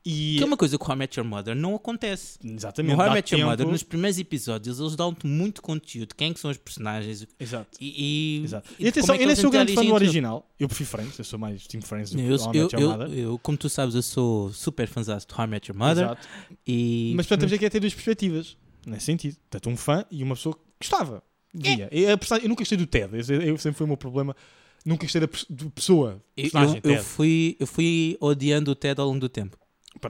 E, 0.09 0.37
Que 0.37 0.43
é 0.43 0.45
uma 0.45 0.55
coisa 0.55 0.77
que 0.77 0.83
o 0.83 0.87
How 0.87 0.95
I 0.95 0.97
Met 0.99 1.19
Your 1.19 1.27
Mother 1.27 1.53
não 1.55 1.75
acontece. 1.75 2.39
exatamente, 2.43 2.95
No 2.95 3.01
How 3.01 3.09
I 3.09 3.13
Met 3.13 3.35
Your 3.35 3.43
Mother, 3.43 3.57
tempo- 3.59 3.71
nos 3.71 3.83
primeiros 3.83 4.17
episódios, 4.17 4.79
eles 4.79 4.95
dão-te 4.95 5.27
muito 5.27 5.61
conteúdo. 5.61 6.15
Quem 6.15 6.31
é 6.31 6.33
que 6.33 6.39
são 6.39 6.49
os 6.49 6.57
personagens 6.57 7.27
Exato. 7.39 7.67
e... 7.81 8.37
e, 8.39 8.43
Exato. 8.45 8.69
e 8.79 8.87
atenção, 8.87 9.15
é 9.15 9.21
eu 9.23 9.27
nem 9.27 9.35
sou 9.35 9.51
grande 9.51 9.73
fã 9.73 9.83
do 9.83 9.93
original. 9.93 10.49
Eu 10.59 10.67
prefiro 10.67 10.89
Friends, 10.89 11.19
eu 11.19 11.25
sou 11.25 11.37
mais 11.37 11.67
Team 11.67 11.81
Friends 11.81 12.11
do 12.11 12.17
que 12.17 12.23
Eu, 12.23 12.35
How 12.37 12.53
I 12.53 12.57
eu, 12.57 12.63
Met 12.63 12.75
Your 12.75 12.81
eu, 12.83 12.89
Mother. 12.97 13.17
eu, 13.19 13.39
como 13.39 13.57
tu 13.57 13.67
sabes, 13.69 13.95
eu 13.95 14.01
sou 14.01 14.53
super 14.53 14.87
fãzão 14.87 15.17
do 15.17 15.35
How 15.37 15.43
I 15.45 15.47
Met 15.47 15.69
Your 15.69 15.77
Mother. 15.77 16.05
Exato. 16.05 16.27
E... 16.65 17.13
Mas 17.15 17.25
portanto, 17.25 17.39
temos 17.41 17.53
aqui 17.53 17.65
a 17.65 17.69
ter 17.69 17.79
duas 17.81 17.93
perspectivas, 17.93 18.55
nesse 18.85 19.05
sentido. 19.05 19.35
Tanto 19.49 19.69
um 19.69 19.75
fã 19.75 20.05
e 20.09 20.23
uma 20.23 20.35
pessoa 20.35 20.55
que 20.55 20.61
gostava. 20.79 21.21
Via. 21.53 21.89
Eu, 21.91 22.13
a 22.13 22.17
personagem- 22.17 22.45
eu 22.45 22.49
nunca 22.49 22.61
gostei 22.61 22.77
do 22.77 22.85
Ted, 22.85 23.17
esse, 23.17 23.33
eu 23.33 23.57
sempre 23.57 23.77
foi 23.77 23.85
o 23.85 23.87
meu 23.87 23.97
problema. 23.97 24.35
Nunca 24.85 25.03
gostei 25.03 25.19
da 25.19 25.27
pessoa, 25.75 26.21
eu, 26.37 26.45
eu, 26.83 26.91
eu 26.93 27.03
fui, 27.03 27.57
eu 27.59 27.67
fui 27.67 28.15
odiando 28.21 28.71
o 28.71 28.75
Ted 28.75 29.01
ao 29.01 29.07
longo 29.07 29.19
do 29.19 29.27
tempo. 29.27 29.57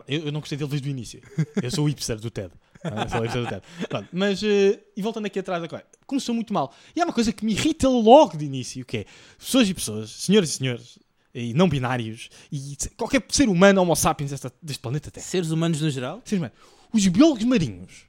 Eu, 0.07 0.25
eu 0.25 0.31
não 0.31 0.39
gostei 0.39 0.57
dele 0.57 0.69
desde 0.69 0.87
o 0.87 0.91
início. 0.91 1.21
Eu 1.61 1.71
sou 1.71 1.85
o 1.85 1.87
hipster 1.87 2.19
do 2.19 2.29
TED. 2.29 2.51
Ah, 2.83 3.07
sou 3.09 3.19
o 3.19 3.23
hipster 3.23 3.43
do 3.43 3.49
TED. 3.49 3.61
Pronto, 3.87 4.09
mas, 4.11 4.41
eh, 4.43 4.79
e 4.95 5.01
voltando 5.01 5.25
aqui 5.25 5.39
atrás 5.39 5.63
agora, 5.63 5.85
começou 6.05 6.33
muito 6.35 6.53
mal. 6.53 6.73
E 6.95 7.01
há 7.01 7.05
uma 7.05 7.13
coisa 7.13 7.31
que 7.33 7.45
me 7.45 7.53
irrita 7.53 7.87
logo 7.89 8.37
de 8.37 8.45
início, 8.45 8.85
que 8.85 8.97
é 8.97 9.05
pessoas 9.37 9.69
e 9.69 9.73
pessoas, 9.73 10.09
senhoras 10.09 10.49
e 10.49 10.53
senhores, 10.53 10.99
e 11.33 11.53
não 11.53 11.69
binários, 11.69 12.29
e 12.51 12.75
qualquer 12.95 13.23
ser 13.29 13.47
humano, 13.49 13.81
homo 13.81 13.95
sapiens 13.95 14.31
desta, 14.31 14.51
deste 14.61 14.81
planeta 14.81 15.11
Terra. 15.11 15.25
Seres 15.25 15.51
humanos 15.51 15.81
no 15.81 15.89
geral? 15.89 16.21
Ser 16.25 16.37
humano. 16.37 16.53
Os 16.91 17.05
biólogos 17.07 17.43
marinhos 17.43 18.05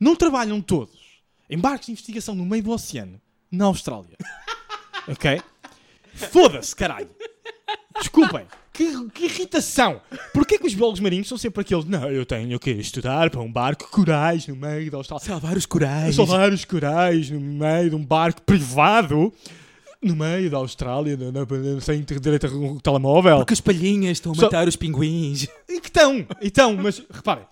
não 0.00 0.16
trabalham 0.16 0.60
todos 0.60 0.98
em 1.48 1.58
barcos 1.58 1.86
de 1.86 1.92
investigação 1.92 2.34
no 2.34 2.46
meio 2.46 2.62
do 2.62 2.70
oceano, 2.70 3.20
na 3.50 3.66
Austrália. 3.66 4.16
ok? 5.06 5.40
Foda-se, 6.14 6.74
caralho. 6.74 7.10
Desculpem. 7.98 8.46
Que, 8.72 9.08
que 9.10 9.24
irritação! 9.24 10.00
Porquê 10.32 10.58
que 10.58 10.66
os 10.66 10.74
biólogos 10.74 11.00
marinhos 11.00 11.26
são 11.28 11.36
sempre 11.36 11.60
aqueles 11.62 11.84
Não, 11.84 12.08
eu 12.10 12.24
tenho 12.24 12.58
que 12.58 12.70
estudar 12.70 13.28
para 13.28 13.40
um 13.40 13.50
barco 13.52 13.88
corais 13.90 14.46
no 14.46 14.54
meio 14.56 14.90
da 14.90 14.96
Austrália. 14.98 15.24
Salvar 15.26 15.56
os 15.56 15.66
corais. 15.66 16.14
Salvar 16.16 16.52
os 16.52 16.64
corais 16.64 17.30
no 17.30 17.40
meio 17.40 17.90
de 17.90 17.96
um 17.96 18.04
barco 18.04 18.40
privado 18.42 19.32
no 20.02 20.16
meio 20.16 20.48
da 20.50 20.56
Austrália, 20.56 21.14
na- 21.16 21.30
na- 21.30 21.80
sem 21.80 22.02
ter 22.02 22.18
direito 22.20 22.46
a 22.46 22.50
um 22.50 22.78
telemóvel. 22.78 23.36
Porque 23.38 23.52
as 23.52 23.60
palhinhas 23.60 24.12
estão 24.12 24.32
a 24.32 24.34
Só- 24.34 24.42
matar 24.42 24.66
os 24.66 24.74
pinguins. 24.76 25.46
E 25.68 25.78
que 25.80 25.88
estão, 25.88 26.26
e 26.40 26.46
estão, 26.46 26.74
mas 26.76 27.02
reparem, 27.10 27.44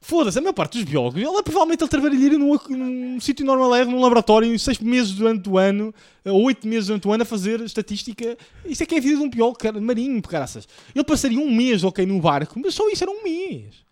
foda-se, 0.00 0.38
a 0.38 0.40
maior 0.40 0.54
parte 0.54 0.78
dos 0.78 0.90
biólogos, 0.90 1.22
ela 1.22 1.42
provavelmente 1.42 1.82
ele 1.82 1.90
trabalharia 1.90 2.38
num, 2.38 2.58
num 2.68 3.20
sítio 3.20 3.44
normal, 3.44 3.74
é, 3.74 3.84
num 3.84 4.00
laboratório, 4.00 4.58
seis 4.58 4.78
meses 4.78 5.12
durante 5.12 5.48
o 5.48 5.58
ano, 5.58 5.94
ou 6.24 6.42
oito 6.44 6.66
meses 6.66 6.86
durante 6.86 7.06
o 7.06 7.12
ano, 7.12 7.22
a 7.22 7.26
fazer 7.26 7.60
estatística. 7.60 8.36
Isso 8.64 8.82
é 8.82 8.86
que 8.86 8.94
é 8.94 8.98
a 8.98 9.00
vida 9.00 9.16
de 9.16 9.22
um 9.22 9.30
biólogo 9.30 9.58
cara, 9.58 9.80
marinho, 9.80 10.20
caraças. 10.22 10.66
Ele 10.94 11.04
passaria 11.04 11.38
um 11.38 11.54
mês, 11.54 11.84
ok, 11.84 12.04
no 12.06 12.20
barco, 12.20 12.58
mas 12.58 12.74
só 12.74 12.88
isso 12.88 13.04
era 13.04 13.10
um 13.10 13.22
mês. 13.22 13.90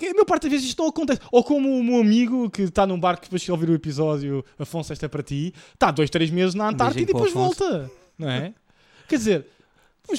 A 0.00 0.12
maior 0.12 0.24
parte 0.24 0.42
das 0.42 0.52
vezes 0.52 0.68
isto 0.68 0.80
não 0.80 0.90
acontece. 0.90 1.20
Ou 1.32 1.42
como 1.42 1.76
o 1.76 1.82
meu 1.82 2.00
amigo 2.00 2.48
que 2.50 2.62
está 2.62 2.86
num 2.86 2.98
barco, 2.98 3.22
depois 3.24 3.42
de 3.42 3.50
ouvir 3.50 3.68
o 3.68 3.74
episódio, 3.74 4.44
Afonso, 4.56 4.92
esta 4.92 5.06
é 5.06 5.08
para 5.08 5.24
ti, 5.24 5.52
está 5.74 5.90
dois, 5.90 6.08
três 6.08 6.30
meses 6.30 6.54
na 6.54 6.68
Antártida 6.68 7.02
e 7.02 7.06
depois 7.06 7.32
volta. 7.32 7.90
Não 8.16 8.30
é? 8.30 8.54
Quer 9.08 9.16
dizer, 9.16 9.46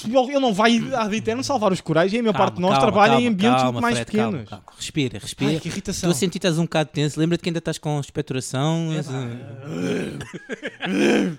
biólogos, 0.04 0.34
ele 0.34 0.40
não 0.44 0.54
vai 0.54 0.78
ad 0.94 1.16
eterno 1.16 1.42
salvar 1.42 1.72
os 1.72 1.80
corais 1.80 2.12
e 2.12 2.18
a 2.18 2.22
maior 2.22 2.32
parte 2.36 2.54
de 2.56 2.60
nós 2.60 2.72
Calma, 2.72 2.86
trabalha 2.86 3.12
calma, 3.12 3.22
em 3.22 3.28
ambientes 3.28 3.56
calma, 3.62 3.72
muito 3.72 3.82
mais 3.82 3.94
Fred, 3.98 4.12
calma, 4.12 4.30
pequenos. 4.38 4.50
calma. 4.50 4.64
Respira, 4.76 5.18
respira. 5.18 5.50
Ai, 5.52 5.60
que 5.60 5.68
irritação. 5.68 6.12
Que 6.12 6.24
estás 6.38 6.58
um 6.58 6.62
bocado 6.62 6.90
tenso. 6.92 7.18
Lembra-te 7.18 7.42
que 7.42 7.48
ainda 7.48 7.58
estás 7.58 7.78
com 7.78 7.98
expectoração. 7.98 8.88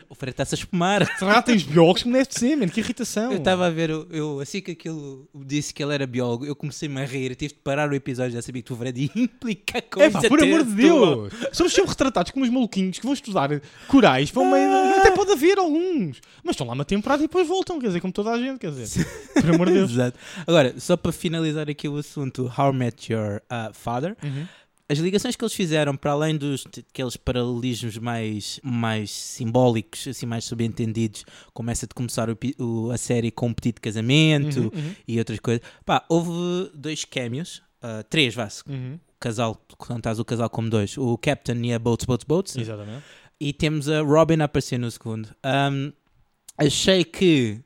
o 0.10 0.16
Fred 0.16 0.32
está-se 0.32 0.56
a 0.56 0.58
espumar. 0.58 1.06
Tratem 1.18 1.56
os 1.56 1.64
biólogos 1.64 2.04
como 2.04 2.14
deve 2.14 2.28
de 2.30 2.40
ser, 2.40 2.56
mano. 2.56 2.72
Que 2.72 2.80
irritação. 2.80 3.32
Eu 3.32 3.38
estava 3.38 3.68
a 3.68 3.70
ver, 3.70 3.90
eu, 3.90 4.08
eu- 4.12 4.40
assim 4.40 4.62
que 4.62 4.72
aquilo 4.72 5.28
disse 5.46 5.74
que 5.74 5.84
ele 5.84 5.94
era 5.94 6.06
biólogo, 6.08 6.46
eu 6.46 6.56
comecei-me 6.56 7.02
a 7.02 7.06
rir. 7.06 7.36
Tive 7.36 7.54
de 7.54 7.60
parar 7.60 7.90
o 7.90 7.94
episódio, 7.96 8.34
já 8.34 8.42
sabia 8.42 8.62
que 8.62 8.74
o 8.74 8.76
Fred 8.76 9.02
ia 9.02 9.10
implicar 9.24 9.82
com 9.84 10.02
É 10.02 10.10
pá, 10.10 10.22
por 10.22 10.42
amor 10.42 10.64
de 10.64 10.74
Deus! 10.74 11.34
Somos 11.54 11.74
sempre 11.74 11.90
retratados 11.92 12.32
como 12.32 12.46
os 12.46 12.52
maluquinhos 12.52 12.98
que 13.00 13.06
vão 13.06 13.14
estudar 13.14 13.50
corais 13.88 14.30
para 14.32 14.42
o 14.42 14.52
meio. 14.52 14.70
Ah. 14.72 14.96
Até 15.00 15.12
pode 15.12 15.32
haver 15.32 15.58
alguns. 15.58 16.22
Mas 16.44 16.54
estão 16.54 16.68
lá 16.68 16.74
uma 16.74 16.86
temporada 16.86 17.24
e 17.24 17.28
depois 17.28 17.48
voltam, 17.48 17.80
quer 17.80 17.88
dizer, 17.88 18.00
como 18.02 18.14
toda 18.14 18.32
a 18.32 18.38
gente, 18.42 18.60
quer 18.60 18.72
dizer. 18.72 19.06
Por 19.34 19.50
amor 19.56 19.68
de 19.68 19.74
Deus. 19.80 19.92
Exato. 19.92 20.18
Agora, 20.46 20.74
só 20.80 20.98
para 20.98 21.12
finalizar 21.12 21.70
aqui 21.70 21.88
o 21.88 21.98
assunto, 21.98 22.52
How 22.58 22.74
Met 22.74 23.12
Your 23.14 23.42
uh, 23.52 23.74
Father, 23.74 24.16
Uhum. 24.24 24.46
as 24.90 24.98
ligações 25.00 25.36
que 25.36 25.44
eles 25.44 25.54
fizeram, 25.54 25.96
para 25.96 26.12
além 26.12 26.36
dos 26.38 26.66
aqueles 26.92 27.16
paralelismos 27.16 27.98
mais, 27.98 28.60
mais 28.62 29.10
simbólicos, 29.12 30.06
assim, 30.08 30.26
mais 30.26 30.44
subentendidos, 30.44 31.24
como 31.54 31.72
essa 31.72 31.88
de 31.88 31.94
começar 31.96 32.30
o 32.30 32.38
o- 32.60 32.92
a 32.92 32.98
série 32.98 33.32
com 33.32 33.48
um 33.48 33.54
pedido 33.54 33.76
de 33.76 33.82
casamento 33.82 34.60
Uhum, 34.60 34.72
uhum, 34.74 34.96
e 35.08 35.18
outras 35.20 35.40
coisas, 35.40 35.62
pá, 35.86 36.04
houve 36.10 36.70
dois 36.76 37.06
cameos, 37.06 37.62
uh, 37.84 38.04
três, 38.10 38.36
vá-se, 38.36 38.64
uhum. 38.70 38.96
o 38.96 39.20
casal, 39.20 39.66
estás 39.96 40.20
o 40.20 40.26
casal 40.26 40.50
como 40.50 40.70
dois, 40.70 40.98
o 40.98 41.18
Captain 41.18 41.66
e 41.66 41.74
a 41.74 41.80
Boats, 41.80 42.06
Boats, 42.06 42.26
Boats, 42.26 42.56
Exatamente. 42.58 43.04
e 43.40 43.54
temos 43.54 43.88
a 43.88 44.02
Robin 44.02 44.42
a 44.42 44.46
aparecer 44.46 44.78
no 44.78 44.92
segundo. 44.92 45.30
Um, 45.46 45.94
achei 46.58 47.04
que, 47.06 47.60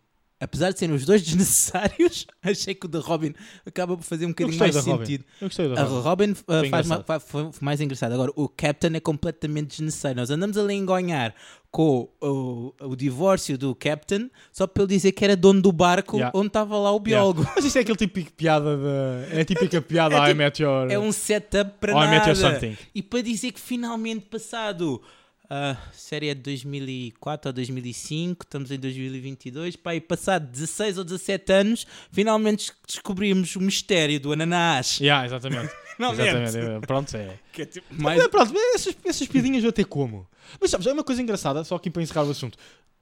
apesar 0.46 0.72
de 0.72 0.80
serem 0.80 0.96
os 0.96 1.06
dois 1.06 1.22
desnecessários, 1.26 2.26
achei 2.42 2.74
que 2.76 2.86
o 2.86 2.90
da 2.90 3.00
Robin 3.00 3.34
acaba 3.66 3.98
por 3.98 4.04
fazer 4.04 4.26
um 4.26 4.30
bocadinho 4.30 4.58
mais 4.58 4.74
da 4.76 4.82
Robin. 4.82 5.06
sentido. 5.06 5.26
Eu 5.42 5.48
gostei 5.48 5.68
da 5.70 5.82
A 5.82 5.84
Robin. 5.84 6.02
Robin 6.02 6.32
uh, 6.32 6.36
Foi 6.46 6.70
faz 6.70 6.88
ma- 6.88 7.04
foi, 7.20 7.50
mais 7.62 7.82
engraçado. 7.82 8.14
Agora, 8.14 8.32
o 8.36 8.48
Captain 8.48 8.96
é 8.96 9.00
completamente 9.00 9.70
desnecessário. 9.70 10.18
Nós 10.18 10.30
andamos 10.30 10.58
ali 10.58 10.74
a 10.74 10.78
engonhar 10.78 11.34
com 11.72 12.08
o, 12.22 12.74
o 12.80 12.96
divórcio 12.96 13.58
do 13.58 13.76
Captain 13.76 14.30
só 14.52 14.66
para 14.66 14.84
ele 14.84 14.94
dizer 14.96 15.12
que 15.12 15.26
era 15.26 15.36
dono 15.36 15.62
do 15.62 15.72
barco 15.74 16.16
Yeah. 16.16 16.32
onde 16.38 16.48
estava 16.48 16.78
lá 16.78 16.92
o 16.92 17.00
biólogo. 17.00 17.46
Mas 17.54 17.66
isso 17.66 17.78
é 17.78 17.82
aquele 17.82 17.98
típico 17.98 18.32
piada 18.32 18.78
da. 18.78 19.28
É 19.36 19.42
a 19.42 19.46
típica 19.46 19.82
piada 19.84 20.16
É 20.16 20.20
I 20.20 20.26
tipo- 20.28 20.38
Met 20.38 20.64
Your. 20.64 20.90
É 20.92 20.98
um 20.98 21.12
setup 21.12 21.72
para 21.80 21.94
Or 21.96 22.04
I 22.06 22.10
Met 22.12 22.30
Your 22.30 22.38
nada. 22.38 22.60
Something. 22.60 22.78
E 22.96 23.02
para 23.02 23.22
dizer 23.22 23.52
que 23.52 23.60
finalmente 23.60 24.26
passado 24.28 25.02
a 25.50 25.78
série 25.92 26.30
é 26.30 26.34
de 26.34 26.42
2004 26.42 27.50
ou 27.50 27.54
2005, 27.54 28.44
estamos 28.46 28.72
em 28.72 28.80
2022, 28.80 29.76
pá, 29.76 29.96
e 29.96 30.02
passado 30.02 30.48
16 30.48 30.98
ou 30.98 31.04
17 31.04 31.54
anos, 31.54 31.88
finalmente 32.12 32.72
descobrimos 32.88 33.56
o 33.56 33.62
mistério 33.62 34.20
do 34.20 34.34
ananás. 34.34 35.00
Yeah, 35.00 35.26
exatamente. 35.26 35.72
Finalmente. 35.96 36.30
exatamente. 36.30 36.88
Pronto, 36.88 37.16
é. 37.16 37.40
Que 37.54 37.62
é 37.62 37.66
tipo 37.66 37.88
Mas 37.90 38.18
mais... 38.18 38.28
pronto, 38.28 38.54
mas 38.54 38.76
essas, 38.76 38.98
essas 39.06 39.28
piadinhas 39.28 39.64
eu 39.64 39.70
até 39.70 39.84
como. 39.86 40.28
Mas 40.60 40.70
sabes, 40.70 40.86
é 40.88 40.92
uma 40.92 41.06
coisa 41.06 41.22
engraçada, 41.22 41.64
só 41.64 41.76
aqui 41.76 41.90
para 41.90 42.02
encerrar 42.02 42.26
o 42.26 42.32
assunto. 42.32 42.58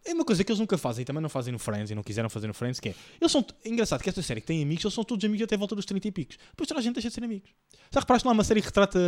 É 0.06 0.13
uma 0.13 0.26
coisa 0.26 0.44
que 0.44 0.52
eles 0.52 0.60
nunca 0.60 0.78
fazem 0.78 1.04
e 1.04 1.06
também 1.06 1.22
não 1.22 1.30
fazem 1.30 1.54
no 1.54 1.60
Friends 1.60 1.89
e 1.89 1.96
não 1.96 2.04
quiseram 2.04 2.30
fazer 2.30 2.48
no 2.48 2.54
Friends, 2.54 2.80
que 2.80 2.89
é. 2.89 2.96
Eles 3.22 3.32
são. 3.32 3.46
É 3.63 3.70
engraçado 3.70 4.02
que 4.04 4.10
esta 4.10 4.22
série 4.22 4.42
que 4.42 4.48
tem 4.48 4.62
amigos, 4.62 4.84
eles 4.84 4.94
são 4.94 5.04
todos 5.04 5.24
amigos 5.24 5.44
até 5.44 5.56
a 5.56 5.58
volta 5.58 5.76
dos 5.76 5.86
30 5.86 6.08
e 6.08 6.12
picos. 6.12 6.38
Depois 6.50 6.68
toda 6.68 6.80
a 6.80 6.84
gente 6.84 6.94
deixa 6.96 7.08
de 7.08 7.16
ser 7.16 7.24
amigos. 7.24 7.50
Já 7.92 8.00
reparaste 8.02 8.24
que 8.24 8.26
não 8.26 8.32
há 8.32 8.34
uma 8.34 8.44
série 8.44 8.60
que 8.62 8.68
retrata. 8.68 9.00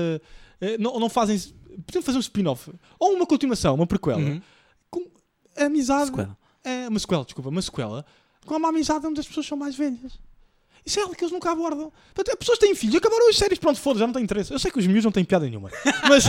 eh, 0.61 0.77
não, 0.77 0.97
não 0.99 1.09
fazem. 1.09 1.37
Podiam 1.85 2.01
fazer 2.01 2.17
um 2.17 2.21
spin-off. 2.21 2.71
Ou 2.97 3.13
uma 3.13 3.25
continuação, 3.25 3.75
uma 3.75 3.85
prequela. 3.85 4.19
Uhum. 4.21 4.41
Com 4.89 5.05
a 5.57 5.65
amizade. 5.65 6.05
Sequela. 6.11 6.37
É, 6.63 6.87
uma 6.87 6.99
sequela, 6.99 7.25
desculpa, 7.25 7.49
uma 7.49 7.61
sequela. 7.61 8.05
Com 8.45 8.55
uma 8.55 8.69
amizade 8.69 9.05
onde 9.05 9.19
as 9.19 9.27
pessoas 9.27 9.45
são 9.45 9.57
mais 9.57 9.75
velhas. 9.75 10.17
Isso 10.85 10.99
é 10.99 11.01
algo 11.01 11.15
que 11.15 11.23
eles 11.23 11.31
nunca 11.33 11.51
abordam. 11.51 11.91
Portanto, 12.13 12.33
As 12.33 12.39
pessoas 12.39 12.59
têm 12.59 12.73
filhos, 12.75 12.95
acabaram 12.95 13.27
as 13.27 13.35
séries, 13.35 13.57
pronto, 13.57 13.79
foda-se, 13.79 13.99
já 14.01 14.07
não 14.07 14.13
tem 14.13 14.23
interesse. 14.23 14.53
Eu 14.53 14.59
sei 14.59 14.69
que 14.71 14.77
os 14.77 14.85
miúdos 14.85 15.03
não 15.03 15.11
têm 15.11 15.25
piada 15.25 15.45
nenhuma. 15.45 15.71
Mas, 16.07 16.25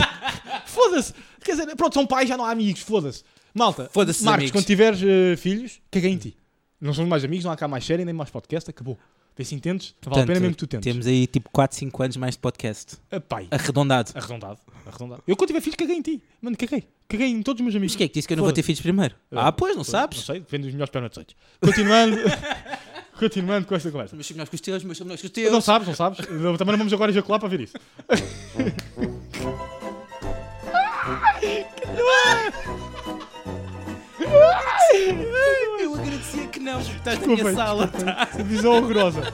foda-se. 0.65 1.13
Quer 1.43 1.51
dizer, 1.51 1.75
pronto, 1.75 1.93
são 1.93 2.05
pais, 2.07 2.27
já 2.27 2.35
não 2.35 2.43
há 2.43 2.51
amigos, 2.51 2.81
foda-se. 2.81 3.23
Malta, 3.57 3.89
Marcos, 3.95 4.27
amigos. 4.27 4.51
quando 4.51 4.65
tiveres 4.65 5.01
eh, 5.03 5.35
filhos, 5.35 5.81
caguei 5.89 6.11
em 6.11 6.17
ti. 6.17 6.37
Não 6.79 6.93
somos 6.93 7.09
mais 7.09 7.23
amigos, 7.23 7.43
não 7.43 7.51
há 7.51 7.57
cá 7.57 7.67
mais 7.67 7.83
série, 7.83 8.05
nem 8.05 8.13
mais 8.13 8.29
podcast, 8.29 8.69
acabou. 8.69 8.97
Vê 9.35 9.43
se 9.43 9.53
entendes, 9.55 9.93
não 10.05 10.11
vale 10.11 10.23
a 10.23 10.25
pena 10.25 10.25
Portanto, 10.25 10.41
mesmo 10.41 10.55
que 10.55 10.59
tu 10.59 10.67
tentes. 10.67 10.91
Temos 10.91 11.07
aí 11.07 11.27
tipo 11.27 11.49
4, 11.51 11.77
5 11.77 12.03
anos 12.03 12.17
mais 12.17 12.35
de 12.35 12.39
podcast. 12.39 12.97
Ah, 13.11 13.19
pai, 13.19 13.47
Arredondado. 13.51 14.11
arredondado, 14.15 14.59
arredondado. 14.85 15.23
Eu 15.27 15.35
quando 15.35 15.47
tiver 15.49 15.61
filhos, 15.61 15.75
caguei 15.75 15.95
em 15.95 16.01
ti. 16.01 16.21
Mano, 16.41 16.57
caguei. 16.57 16.83
Caguei 17.07 17.27
em 17.29 17.41
todos 17.41 17.59
os 17.59 17.63
meus 17.63 17.75
amigos. 17.75 17.93
Mas 17.93 17.97
que 17.97 18.03
é 18.03 18.07
que 18.07 18.13
disse 18.15 18.27
que 18.27 18.33
eu 18.33 18.37
não 18.37 18.43
vou 18.43 18.53
ter 18.53 18.63
filhos 18.63 18.81
primeiro? 18.81 19.15
Ah, 19.31 19.51
pois, 19.51 19.71
não 19.73 19.77
Não 19.77 19.83
sabes? 19.83 20.21
sei, 20.21 20.39
depende 20.39 20.63
dos 20.63 20.73
melhores 20.73 20.89
espermatozoides. 20.89 21.35
Continuando, 21.61 22.17
continuando 23.17 23.67
com 23.67 23.75
esta 23.75 23.91
conversa. 23.91 24.15
Meus 24.15 24.29
melhores 24.31 24.49
que 24.49 24.55
os 24.55 24.61
teus, 24.61 24.83
meus 24.83 24.99
melhores 24.99 25.21
que 25.21 25.27
os 25.27 25.43
Não 25.45 25.51
teus. 25.51 25.65
sabes, 25.65 25.87
não 25.87 25.95
sabes. 25.95 26.25
Também 26.25 26.71
não 26.71 26.77
vamos 26.77 26.93
agora 26.93 27.11
ejacular 27.11 27.39
para 27.39 27.49
ver 27.49 27.61
isso. 27.61 27.73
Não, 36.61 36.79
estás 36.81 37.19
na 37.21 37.27
minha 37.27 37.53
sala. 37.53 37.87
desculpem. 37.87 38.45
Visão 38.45 38.73
horrorosa. 38.73 39.33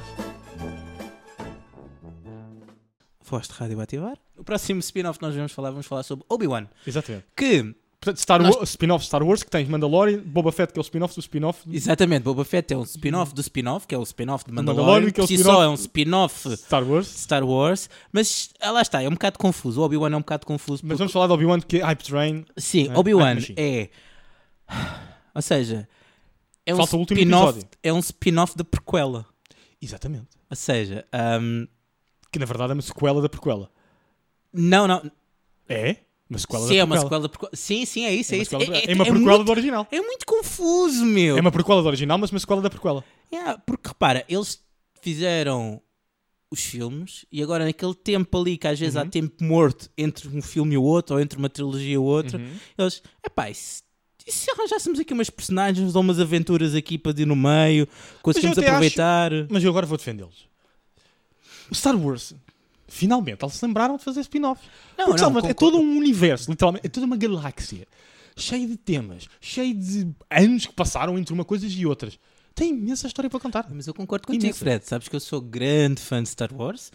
Voz 3.25 3.47
de 3.47 3.53
rádio 3.53 3.79
a 3.79 3.84
ativar. 3.84 4.17
O 4.38 4.43
próximo 4.43 4.79
spin-off 4.82 5.17
que 5.17 5.25
nós 5.25 5.36
vamos 5.36 5.51
falar, 5.51 5.71
vamos 5.71 5.86
falar 5.88 6.03
sobre 6.03 6.25
Obi-Wan. 6.29 6.65
Exatamente. 6.86 7.25
Que, 7.36 7.75
Portanto, 7.99 8.17
Star 8.19 8.41
Nós- 8.43 8.56
Wars, 8.58 8.69
spin-off 8.71 9.06
Star 9.06 9.23
Wars, 9.23 9.43
que 9.43 9.49
tens 9.49 9.67
Mandalorian, 9.69 10.19
Boba 10.25 10.51
Fett, 10.51 10.73
que 10.73 10.77
é 10.79 10.82
o 10.82 10.84
spin-off 10.84 11.15
do 11.15 11.21
spin-off. 11.21 11.62
exatamente, 11.71 12.23
Boba 12.23 12.43
Fett 12.43 12.73
é 12.73 12.77
um 12.77 12.84
spin-off 12.84 13.34
do 13.34 13.39
spin-off, 13.41 13.88
que 13.88 13.95
é 13.95 13.97
o 13.97 14.03
spin-off 14.03 14.43
de 14.45 14.51
Mandalorian, 14.51 14.86
Mandalorian, 14.86 15.12
que 15.13 15.21
é 15.21 15.23
que 15.23 15.27
si 15.27 15.34
spin-off 15.36 15.56
só 15.58 15.63
é 15.63 15.69
um 15.69 15.73
spin-off 15.73 16.58
Star 16.58 16.84
Wars. 16.84 17.08
Star 17.08 17.43
Wars, 17.45 17.89
mas 18.12 18.49
ah, 18.60 18.71
lá 18.71 18.82
está, 18.82 19.01
é 19.01 19.08
um 19.08 19.13
bocado 19.13 19.39
confuso. 19.39 19.79
O 19.79 19.86
Obi-Wan 19.86 20.12
é 20.12 20.17
um 20.17 20.19
bocado 20.19 20.45
confuso. 20.45 20.82
Mas 20.84 20.89
porque- 20.89 20.97
vamos 20.97 21.13
falar 21.13 21.27
de 21.27 21.34
Obi-Wan, 21.34 21.62
que 21.62 21.77
é 21.77 21.84
Hype 21.84 22.03
Train. 22.03 22.45
Sim, 22.58 22.89
né? 22.89 22.97
Obi-Wan 22.97 23.23
Hype 23.23 23.36
Machine. 23.36 23.56
é. 23.58 23.89
Ou 25.36 25.41
seja, 25.41 25.88
é 26.65 26.73
um 26.73 26.77
Falta 26.77 26.95
o 26.95 26.99
último 26.99 27.19
spin-off 27.19 27.49
episódio. 27.59 27.69
é 27.83 27.93
um 27.93 27.99
spin-off 27.99 28.57
da 28.57 28.63
prequela. 28.63 29.25
Exatamente. 29.81 30.27
Ou 30.49 30.55
seja, 30.55 31.05
ahm, 31.12 31.65
Que 32.31 32.39
na 32.39 32.45
verdade 32.45 32.71
é 32.71 32.73
uma 32.73 32.81
sequela 32.81 33.21
da 33.21 33.29
prequela. 33.29 33.69
não, 34.53 34.88
não. 34.88 35.12
É? 35.67 35.97
Uma 36.29 36.39
sequela 36.39 36.63
Sim, 36.67 36.73
da 36.73 36.79
é 36.79 36.83
uma 36.83 36.95
prequela. 36.95 37.01
sequela 37.03 37.21
da 37.23 37.29
prequela. 37.29 37.51
Sim, 37.53 37.86
sim, 37.86 38.05
é 38.05 38.13
isso, 38.13 38.33
É 38.33 38.36
é, 38.36 38.38
uma, 38.38 38.41
isso. 38.43 38.51
sequela- 38.51 38.77
É, 38.77 38.91
é 38.91 38.93
uma 38.95 39.03
é 39.03 39.09
prequela 39.12 39.36
muito, 39.38 39.43
do 39.45 39.51
original. 39.51 39.88
é 39.91 40.01
muito 40.01 40.25
confuso, 40.25 41.05
meu. 41.05 41.38
É 41.38 41.41
uma 41.41 41.51
prequela 41.51 41.81
do 41.81 41.88
original, 41.88 42.17
mas 42.17 42.31
uma 42.31 42.39
sequela 42.39 42.62
da 42.62 42.69
prequela. 42.69 43.03
Yeah, 43.31 43.57
porque 43.65 43.88
repara, 43.89 44.23
eles 44.29 44.63
fizeram 45.01 45.81
os 46.49 46.62
filmes 46.63 47.25
e 47.31 47.41
agora 47.41 47.65
naquele 47.65 47.95
tempo 47.95 48.39
ali 48.39 48.57
que 48.57 48.67
às 48.67 48.79
vezes 48.79 48.95
há 48.95 49.01
Uhum. 49.03 49.09
tempo 49.09 49.43
morto 49.43 49.89
entre 49.97 50.27
um 50.29 50.41
filme 50.41 50.75
e 50.75 50.77
o 50.77 50.83
outro, 50.83 51.15
ou 51.15 51.21
entre 51.21 51.38
uma 51.38 51.49
trilogia 51.49 51.93
e 51.95 51.97
outra, 51.97 52.38
Uhum. 52.39 52.55
eles, 52.77 53.01
epá, 53.25 53.51
se, 53.53 53.81
e 54.27 54.31
se 54.31 54.49
arranjássemos 54.51 54.99
aqui 54.99 55.13
umas 55.13 55.29
personagens, 55.29 55.95
ou 55.95 56.01
umas 56.01 56.19
aventuras 56.19 56.73
aqui 56.75 56.97
para 56.97 57.19
ir 57.19 57.25
no 57.25 57.36
meio, 57.36 57.88
conseguimos 58.21 58.57
acho- 58.57 58.67
aproveitar. 58.67 59.31
Mas 59.49 59.63
eu 59.63 59.69
agora 59.69 59.86
vou 59.86 59.97
defendê-los. 59.97 60.47
O 61.69 61.75
Star 61.75 61.95
Wars, 61.95 62.33
finalmente, 62.88 63.43
eles 63.43 63.55
se 63.55 63.65
lembraram 63.65 63.97
de 63.97 64.03
fazer 64.03 64.21
spin-off. 64.21 64.62
Não, 64.97 65.07
Porque, 65.07 65.21
não, 65.21 65.33
sabe, 65.33 65.47
é 65.49 65.53
todo 65.53 65.77
um 65.77 65.97
universo, 65.97 66.49
literalmente, 66.51 66.86
é 66.86 66.89
toda 66.89 67.05
uma 67.05 67.17
galáxia, 67.17 67.88
cheio 68.36 68.67
de 68.67 68.77
temas, 68.77 69.27
cheio 69.41 69.73
de 69.73 70.07
anos 70.29 70.65
que 70.65 70.73
passaram 70.73 71.17
entre 71.17 71.33
uma 71.33 71.45
coisa 71.45 71.65
e 71.67 71.86
outras. 71.86 72.19
Tem 72.55 72.69
imensa 72.69 73.07
história 73.07 73.29
para 73.29 73.39
contar. 73.39 73.65
Mas 73.71 73.88
eu 73.88 73.93
concordo 73.95 74.27
contigo, 74.27 74.43
Imensa. 74.45 74.59
Fred. 74.59 74.86
Sabes 74.86 75.07
que 75.07 75.15
eu 75.15 75.19
sou 75.19 75.41
grande 75.41 75.99
fã 75.99 76.21
de 76.21 76.29
Star 76.29 76.53
Wars. 76.53 76.91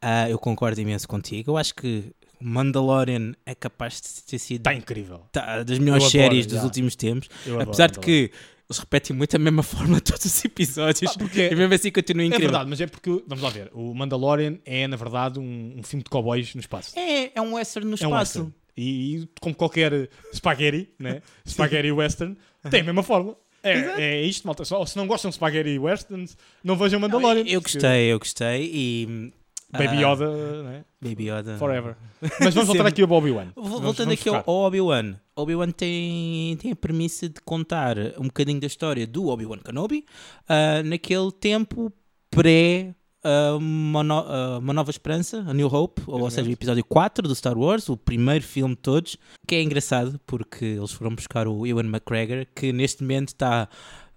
Ah, 0.00 0.30
eu 0.30 0.38
concordo 0.38 0.80
imenso 0.80 1.08
contigo. 1.08 1.50
Eu 1.50 1.56
acho 1.56 1.74
que 1.74 2.12
Mandalorian 2.40 3.32
é 3.46 3.54
capaz 3.54 4.00
de 4.00 4.22
ter 4.24 4.38
sido 4.38 4.58
Está 4.60 4.74
incrível. 4.74 5.22
tá, 5.32 5.62
das 5.62 5.78
melhores 5.78 6.04
Eu 6.04 6.08
adoro, 6.08 6.30
séries 6.32 6.46
dos 6.46 6.56
já. 6.58 6.64
últimos 6.64 6.96
tempos. 6.96 7.28
Eu 7.46 7.54
adoro 7.54 7.68
Apesar 7.70 7.90
de 7.90 7.98
que 8.00 8.30
eles 8.68 8.78
repetem 8.78 9.16
muito 9.16 9.34
a 9.34 9.38
mesma 9.38 9.62
forma 9.64 10.00
todos 10.00 10.24
os 10.24 10.44
episódios. 10.44 11.12
Ah, 11.12 11.18
porque- 11.18 11.48
E 11.50 11.54
mesmo 11.54 11.74
assim 11.74 11.90
continua 11.90 12.22
É 12.22 12.26
incrível. 12.26 12.48
verdade, 12.48 12.70
mas 12.70 12.80
é 12.80 12.86
porque, 12.86 13.22
vamos 13.26 13.42
lá 13.42 13.50
ver, 13.50 13.70
o 13.72 13.94
Mandalorian 13.94 14.58
é, 14.64 14.86
na 14.86 14.96
verdade, 14.96 15.38
um, 15.38 15.74
um 15.78 15.82
filme 15.82 16.02
de 16.02 16.10
cowboys 16.10 16.54
no 16.54 16.60
espaço. 16.60 16.98
É, 16.98 17.32
é 17.34 17.40
um 17.42 17.54
western 17.54 17.86
no 17.88 17.94
É 17.94 17.96
espaço. 17.96 18.52
E, 18.76 19.16
e 19.22 19.28
como 19.40 19.54
qualquer 19.54 20.08
spaghetti, 20.32 20.88
né? 20.98 21.20
spaghetti 21.46 21.90
western, 21.92 22.36
tem 22.70 22.80
a 22.80 22.84
mesma 22.84 23.02
fórmula. 23.02 23.36
É, 23.62 23.72
é 24.02 24.22
isto, 24.22 24.46
malta. 24.46 24.64
Só, 24.64 24.86
se 24.86 24.96
não 24.96 25.06
gostam 25.06 25.28
de 25.28 25.34
spaghetti 25.34 25.78
westerns, 25.78 26.34
não 26.64 26.76
vejam 26.76 26.98
Mandalorian. 26.98 27.42
eu 27.46 27.60
porque 27.60 27.74
gostei, 27.78 28.06
eu 28.12 28.18
gostei. 28.18 28.70
E, 28.72 29.32
Baby 29.72 30.04
ah, 30.04 30.10
Yoda, 30.12 30.62
né? 30.64 30.84
Baby 31.00 31.28
Yoda. 31.30 31.56
Forever. 31.58 31.96
Mas 32.40 32.54
vamos 32.54 32.68
voltar 32.68 32.86
aqui 32.86 33.02
ao 33.02 33.08
Bobby 33.08 33.30
Wan. 33.30 33.46
Vol- 33.54 33.64
Vamos- 33.64 33.80
Voltando 33.80 34.12
aqui 34.12 34.28
ao, 34.28 34.42
Obi-Wan. 34.46 35.14
Obi-Wan 35.36 35.70
tem, 35.70 36.56
tem 36.56 36.72
a 36.72 36.76
premissa 36.76 37.28
de 37.28 37.40
contar 37.44 37.96
um 38.18 38.24
bocadinho 38.24 38.60
da 38.60 38.66
história 38.66 39.06
do 39.06 39.28
Obi-Wan 39.28 39.58
Kenobi 39.58 40.04
ah, 40.48 40.82
naquele 40.84 41.30
tempo 41.32 41.92
pré 42.30 42.94
ah, 43.24 43.56
uma, 43.56 44.02
no- 44.02 44.24
ah, 44.26 44.58
Uma 44.58 44.72
Nova 44.72 44.90
Esperança, 44.90 45.44
A 45.46 45.54
New 45.54 45.66
Hope, 45.68 46.02
ou, 46.06 46.14
Exatamente. 46.16 46.34
seja, 46.34 46.48
o 46.50 46.52
episódio 46.52 46.84
4 46.84 47.28
do 47.28 47.34
Star 47.34 47.56
Wars, 47.56 47.88
o 47.88 47.96
primeiro 47.96 48.44
filme 48.44 48.74
de 48.74 48.80
todos, 48.82 49.16
que 49.46 49.54
é 49.54 49.62
engraçado 49.62 50.20
porque 50.26 50.64
eles 50.64 50.92
foram 50.92 51.14
buscar 51.14 51.46
o 51.48 51.66
Ewan 51.66 51.84
McGregor, 51.86 52.46
que 52.54 52.72
neste 52.72 53.02
momento 53.02 53.28
está 53.28 53.68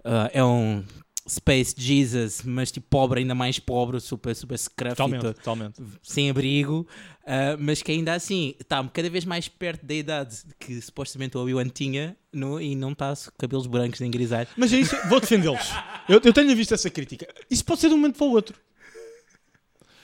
ah, 0.04 0.30
é 0.34 0.44
um 0.44 0.84
Space 1.28 1.74
Jesus, 1.78 2.42
mas 2.44 2.70
tipo 2.72 2.86
pobre, 2.90 3.22
ainda 3.22 3.34
mais 3.34 3.58
pobre, 3.58 4.00
super, 4.02 4.36
super 4.36 4.58
scruffy, 4.58 4.96
Totalmente, 4.96 5.22
totalmente. 5.22 5.82
sem 6.02 6.30
abrigo, 6.30 6.86
ah, 7.26 7.56
mas 7.58 7.82
que 7.82 7.94
ainda 7.94 8.14
assim 8.14 8.54
está 8.60 8.86
cada 8.90 9.10
vez 9.10 9.24
mais 9.24 9.48
perto 9.48 9.86
da 9.86 9.94
idade 9.94 10.38
que 10.60 10.82
supostamente 10.82 11.38
o 11.38 11.42
Obi-Wan 11.42 11.70
tinha 11.70 12.18
no- 12.34 12.60
e 12.60 12.76
não 12.76 12.92
está 12.92 13.14
com 13.16 13.32
cabelos 13.38 13.68
brancos 13.68 14.02
nem 14.02 14.12
grisalhos. 14.12 14.52
Mas 14.58 14.74
é 14.74 14.78
isso, 14.80 14.98
vou 15.08 15.22
defendê-los. 15.22 15.70
Eu, 16.10 16.20
eu 16.26 16.34
tenho 16.34 16.54
visto 16.58 16.74
essa 16.74 16.90
crítica. 16.90 17.26
Isso 17.50 17.64
pode 17.64 17.80
ser 17.80 17.88
de 17.88 17.94
um 17.94 17.98
momento 17.98 18.18
para 18.18 18.28
o 18.28 18.32
outro. 18.32 18.58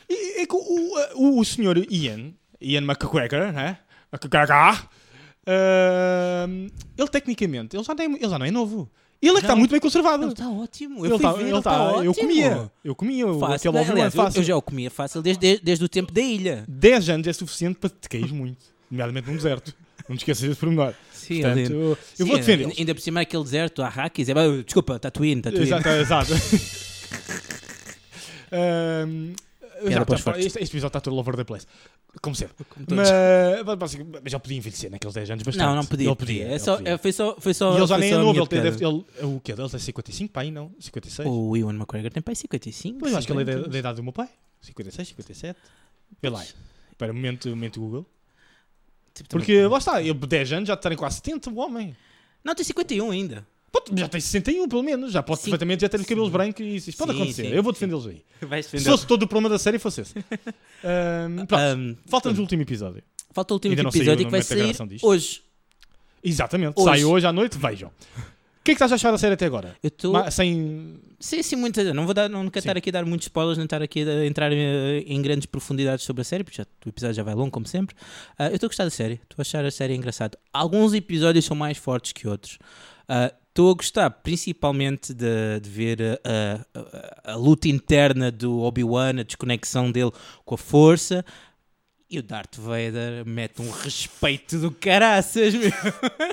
E, 0.09 0.41
é 0.41 0.45
que 0.45 0.55
o, 0.55 0.95
o, 1.15 1.39
o 1.39 1.43
senhor 1.45 1.77
Ian, 1.91 2.33
Ian 2.61 2.81
McGregor, 2.83 3.51
né? 3.51 3.77
McGregor, 4.11 4.87
ahm, 5.45 6.67
ele 6.97 7.07
tecnicamente, 7.09 7.75
ele 7.75 7.83
já, 7.83 7.93
nem, 7.93 8.15
ele 8.15 8.29
já 8.29 8.39
não 8.39 8.45
é 8.45 8.51
novo. 8.51 8.89
Ele 9.21 9.31
é 9.31 9.35
que 9.35 9.39
está 9.41 9.55
muito 9.55 9.71
bem 9.71 9.79
conservado. 9.81 10.23
Ele 10.23 10.31
está 10.31 10.49
ótimo. 10.49 11.05
Eu 11.05 11.15
Ele 11.15 11.19
tá- 11.21 11.31
ver, 11.33 11.39
ele 11.41 11.49
ele 11.51 11.61
tá- 11.61 11.71
está 11.71 12.03
eu 12.03 12.11
ótimo. 12.11 12.15
comia. 12.15 12.71
Eu 12.83 12.95
comia 12.95 13.25
Fácil. 13.33 13.69
aquele 13.71 13.91
Aliás, 13.91 14.15
eu, 14.15 14.23
eu 14.35 14.43
já 14.43 14.55
o 14.55 14.61
comia 14.61 14.89
fácil 14.89 15.21
desde, 15.21 15.41
desde, 15.41 15.63
desde 15.65 15.85
o 15.85 15.89
tempo 15.89 16.11
da 16.13 16.21
ilha. 16.21 16.63
10 16.67 17.09
anos 17.09 17.27
é 17.27 17.33
suficiente 17.33 17.77
para 17.79 17.89
te 17.89 18.07
cair 18.07 18.31
muito. 18.33 18.63
Nomeadamente 18.89 19.27
num 19.29 19.35
deserto. 19.35 19.75
Não 20.07 20.15
te 20.15 20.21
esqueças 20.21 20.47
desse 20.47 20.59
pormenor. 20.59 20.93
Sim, 21.13 21.41
Portanto, 21.41 21.71
eu, 21.71 21.79
eu 21.81 21.97
Sim, 22.15 22.23
vou 22.25 22.37
defender. 22.37 22.63
ainda, 22.65 22.75
ainda 22.79 22.95
por 22.95 23.01
cima 23.01 23.21
aquele 23.21 23.43
deserto, 23.43 23.81
Arrakis, 23.83 24.29
é, 24.29 24.31
ah, 24.31 24.63
desculpa, 24.63 24.97
Tatooine, 24.97 25.41
Tatooine. 25.41 25.67
Exato, 25.67 25.89
exato. 25.89 26.31
Ahm, 28.51 29.33
já, 29.87 30.05
para 30.05 30.15
os 30.15 30.21
já, 30.21 30.31
este, 30.31 30.59
este 30.59 30.63
episódio 30.63 30.87
está 30.87 31.01
todo 31.01 31.13
all 31.13 31.19
over 31.19 31.35
the 31.35 31.43
place. 31.43 31.65
Como 32.21 32.35
sempre. 32.35 32.65
Como. 32.65 32.85
Mas, 32.95 33.09
mas 34.23 34.31
já 34.31 34.39
podia 34.39 34.57
envelhecer 34.57 34.91
naqueles 34.91 35.13
10 35.13 35.31
anos 35.31 35.43
bastante. 35.43 35.65
Não, 35.65 35.75
não 35.75 35.85
podia. 35.85 36.07
Ele 36.07 36.15
podia. 36.15 36.43
É 36.45 36.49
ele 36.49 36.59
só, 36.59 36.77
podia. 36.77 36.93
é, 36.93 36.97
foi 36.97 37.11
só, 37.11 37.35
foi 37.39 37.53
só, 37.53 37.73
E 37.73 37.77
ele 37.77 37.87
já 37.87 37.97
nem 37.97 38.11
é 38.11 38.17
novo. 38.17 38.39
Ele 38.39 38.47
tem, 38.47 38.61
deve, 38.61 38.85
ele, 38.85 39.05
o 39.23 39.39
quê? 39.39 39.51
Ele 39.51 39.69
tem 39.69 39.79
55 39.79 40.33
para 40.33 40.41
aí, 40.41 40.51
não? 40.51 40.71
56? 40.79 41.27
O 41.27 41.55
Ewan 41.55 41.75
McGregor 41.75 42.11
tem 42.11 42.21
pai 42.21 42.35
55. 42.35 42.99
Pois, 42.99 43.11
eu 43.11 43.17
acho 43.17 43.27
que 43.27 43.33
ele 43.33 43.41
é 43.41 43.45
da, 43.45 43.51
50. 43.53 43.69
da 43.69 43.77
idade 43.79 43.95
do 43.97 44.03
meu 44.03 44.13
pai. 44.13 44.29
56, 44.61 45.07
57. 45.09 45.59
Vê 46.21 46.29
lá. 46.29 46.43
Espera, 46.91 47.13
momento, 47.13 47.49
momento 47.49 47.79
Google. 47.79 48.05
Tipo, 49.13 49.29
Porque, 49.29 49.65
lá 49.65 49.77
está, 49.77 50.01
ele 50.01 50.13
10 50.13 50.53
anos 50.53 50.67
já 50.67 50.77
tem 50.77 50.95
quase 50.95 51.17
70, 51.17 51.49
o 51.49 51.57
homem. 51.57 51.95
Não, 52.43 52.55
tem 52.55 52.65
51 52.65 53.11
ainda. 53.11 53.45
Pô, 53.71 53.83
já 53.95 54.07
tem 54.07 54.19
61 54.19 54.67
pelo 54.67 54.81
menos, 54.83 55.11
já 55.11 55.21
pode 55.21 55.39
Sim. 55.39 55.45
perfeitamente 55.45 55.81
já 55.81 55.89
ter 55.89 55.99
os 55.99 56.05
cabelos 56.05 56.29
brancos 56.29 56.59
e 56.65 56.75
isso, 56.75 56.91
pode 56.97 57.11
Sim, 57.11 57.17
acontecer. 57.17 57.43
sim, 57.45 57.49
eu 57.53 57.61
vou 57.63 57.71
defendê-los 57.71 58.07
aí. 58.07 58.23
Se 58.63 58.79
fosse 58.79 59.05
todo 59.05 59.23
o 59.23 59.27
problema 59.27 59.49
da 59.49 59.59
série, 59.59 59.77
fosse 59.79 60.01
esse. 60.01 60.13
Pronto, 61.47 61.55
Ahm, 61.55 61.95
falta-nos 62.07 62.39
o 62.39 62.41
último 62.41 62.61
episódio. 62.63 63.03
Falta 63.31 63.53
o 63.53 63.55
último 63.57 63.75
Ainda 63.75 63.87
episódio 63.89 64.25
que 64.25 64.31
vai 64.31 64.41
sair 64.41 64.75
hoje. 65.03 65.41
Exatamente, 66.23 66.73
Hoje. 66.77 66.85
sai 66.89 67.03
hoje 67.05 67.25
à 67.27 67.31
noite, 67.31 67.57
vejam. 67.57 67.89
O 67.89 68.63
que 68.63 68.71
é 68.71 68.75
que 68.75 68.83
estás 68.83 68.91
a 68.91 68.95
achar 68.95 69.11
da 69.11 69.17
série 69.17 69.35
até 69.35 69.45
agora? 69.45 69.75
Eu 69.81 69.87
estou. 69.87 70.11
Ma- 70.13 70.29
Sem. 70.29 70.99
Sim, 71.19 71.41
sim, 71.41 71.55
muito. 71.55 71.81
Não 71.93 72.05
vou 72.05 72.13
dar, 72.13 72.27
não 72.29 72.49
quero 72.49 72.61
Sim. 72.61 72.69
estar 72.69 72.77
aqui 72.77 72.89
a 72.89 72.91
dar 72.91 73.05
muitos 73.05 73.25
spoilers, 73.27 73.57
nem 73.57 73.63
estar 73.65 73.81
aqui 73.81 74.01
a 74.07 74.25
entrar 74.25 74.51
em, 74.51 74.99
em 75.07 75.21
grandes 75.21 75.45
profundidades 75.45 76.03
sobre 76.05 76.21
a 76.21 76.25
série, 76.25 76.43
porque 76.43 76.57
já, 76.57 76.65
o 76.85 76.89
episódio 76.89 77.15
já 77.15 77.23
vai 77.23 77.33
longo, 77.35 77.51
como 77.51 77.65
sempre. 77.65 77.95
Ah, 78.37 78.47
eu 78.49 78.55
estou 78.55 78.67
a 78.67 78.69
gostar 78.69 78.83
da 78.83 78.89
série, 78.89 79.13
estou 79.23 79.35
a 79.37 79.41
achar 79.41 79.63
a 79.63 79.71
série 79.71 79.95
engraçada. 79.95 80.37
Alguns 80.51 80.93
episódios 80.93 81.45
são 81.45 81.55
mais 81.55 81.77
fortes 81.77 82.11
que 82.11 82.27
outros. 82.27 82.59
Ah, 83.07 83.33
Estou 83.49 83.71
a 83.71 83.73
gostar 83.73 84.09
principalmente 84.09 85.13
de, 85.13 85.59
de 85.61 85.69
ver 85.69 86.01
a, 86.23 86.65
a- 87.25 87.33
a- 87.33 87.35
luta 87.35 87.67
interna 87.67 88.31
do 88.31 88.59
Obi-Wan, 88.61 89.19
a 89.19 89.23
desconexão 89.23 89.91
dele 89.91 90.11
com 90.45 90.55
a 90.55 90.57
força. 90.57 91.25
E 92.11 92.17
o 92.17 92.23
Darth 92.23 92.55
Vader 92.57 93.23
mete 93.25 93.61
um 93.61 93.69
respeito 93.69 94.57
do 94.57 94.71
caraças, 94.71 95.53
meu. 95.53 95.71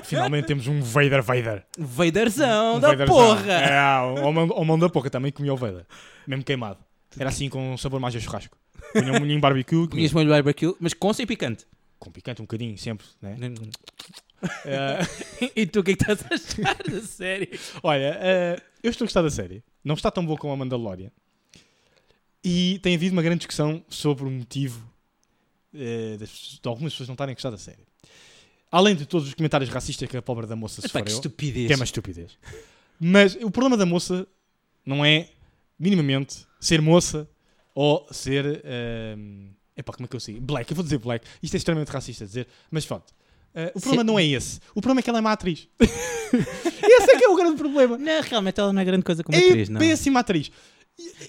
Finalmente 0.03 0.45
temos 0.47 0.65
um 0.67 0.81
Vader 0.81 1.21
Vader. 1.21 1.63
Vaderzão 1.77 2.77
Um 2.77 2.79
da 2.79 2.87
Vaderzão. 2.89 3.15
porra! 3.15 3.53
É, 3.53 3.99
o 4.55 4.63
mão, 4.65 4.79
da 4.79 4.89
porra 4.89 5.09
também 5.11 5.31
comia 5.31 5.53
o 5.53 5.57
Vader. 5.57 5.85
Mesmo 6.25 6.43
queimado. 6.43 6.79
Era 7.19 7.29
assim 7.29 7.47
com 7.49 7.73
um 7.73 7.77
sabor 7.77 7.99
mais 7.99 8.15
a 8.15 8.19
churrasco. 8.19 8.57
Punha 8.93 9.11
um 9.13 9.19
molhinho 9.19 9.39
barbecue. 9.39 9.87
Punhas 9.87 10.11
molho 10.13 10.29
barbecue, 10.29 10.73
mas 10.79 10.93
com 10.95 11.13
sem 11.13 11.27
picante. 11.27 11.65
Com 11.99 12.11
picante 12.11 12.41
um 12.41 12.45
bocadinho, 12.45 12.77
sempre. 12.77 13.05
Né? 13.21 13.37
Eh, 14.65 15.51
e 15.55 15.65
tu 15.65 15.79
o 15.79 15.83
que 15.83 15.91
é 15.91 15.95
que 15.95 16.03
estás 16.03 16.21
a 16.31 16.35
achar 16.35 16.83
da 16.83 17.01
série? 17.01 17.49
olha, 17.83 18.17
eh, 18.21 18.61
eu 18.83 18.91
estou 18.91 19.05
a 19.05 19.07
gostar 19.07 19.21
da 19.21 19.29
série. 19.31 19.63
Não 19.83 19.95
está 19.95 20.11
tão 20.11 20.25
boa 20.25 20.37
como 20.37 20.53
a 20.53 20.57
Mandalorian. 20.57 21.11
E 22.43 22.79
tem 22.81 22.95
havido 22.95 23.13
uma 23.13 23.21
grande 23.21 23.39
discussão 23.39 23.83
sobre 23.89 24.25
o 24.25 24.29
motivo 24.29 24.87
das 26.19 26.29
pessoas- 26.29 26.59
de 26.61 26.67
algumas 26.69 26.93
pessoas 26.93 27.07
não 27.09 27.13
estarem 27.13 27.33
a 27.33 27.35
gostar 27.35 27.51
da 27.51 27.57
série. 27.57 27.85
Além 28.71 28.95
de 28.95 29.05
todos 29.05 29.27
os 29.27 29.33
comentários 29.33 29.69
racistas 29.69 30.09
que 30.09 30.17
a 30.17 30.21
pobre 30.21 30.45
da 30.47 30.55
moça 30.55 30.79
Epá, 30.81 31.01
que 31.01 31.09
sofreu. 31.11 31.15
estupidez. 31.15 31.67
Que 31.67 31.73
é 31.73 31.75
uma 31.75 31.85
estupidez. 31.85 32.37
Mas 32.99 33.35
o 33.35 33.51
problema 33.51 33.77
da 33.77 33.85
moça 33.85 34.27
não 34.85 35.03
é, 35.05 35.29
minimamente, 35.79 36.45
ser 36.59 36.81
moça 36.81 37.29
ou 37.75 38.07
ser. 38.11 38.61
ehm, 38.65 39.49
epá, 39.77 39.93
como 39.93 40.05
é 40.05 40.07
que 40.07 40.15
eu 40.15 40.19
sei? 40.19 40.39
Black. 40.39 40.71
Eu 40.71 40.75
vou 40.75 40.83
dizer 40.83 40.97
black. 40.97 41.25
Isto 41.41 41.53
é 41.55 41.57
extremamente 41.57 41.89
racista 41.89 42.25
dizer, 42.25 42.47
mas 42.71 42.85
pronto. 42.85 43.13
Uh, 43.55 43.71
o 43.75 43.81
problema 43.81 44.03
não 44.03 44.19
é 44.19 44.25
esse. 44.25 44.59
O 44.75 44.81
problema 44.81 44.99
é 44.99 45.03
que 45.03 45.09
ela 45.09 45.19
é 45.19 45.21
má 45.21 45.31
atriz. 45.31 45.67
esse 45.79 47.11
é 47.11 47.17
que 47.17 47.23
é 47.23 47.29
o 47.29 47.35
grande 47.35 47.57
problema. 47.57 47.97
Não, 47.97 48.21
realmente 48.21 48.59
ela 48.59 48.73
não 48.73 48.81
é 48.81 48.85
grande 48.85 49.03
coisa 49.03 49.23
como 49.23 49.37
é 49.37 49.39
atriz, 49.39 49.69
não. 49.69 49.79
péssima 49.79 50.19
atriz. 50.19 50.51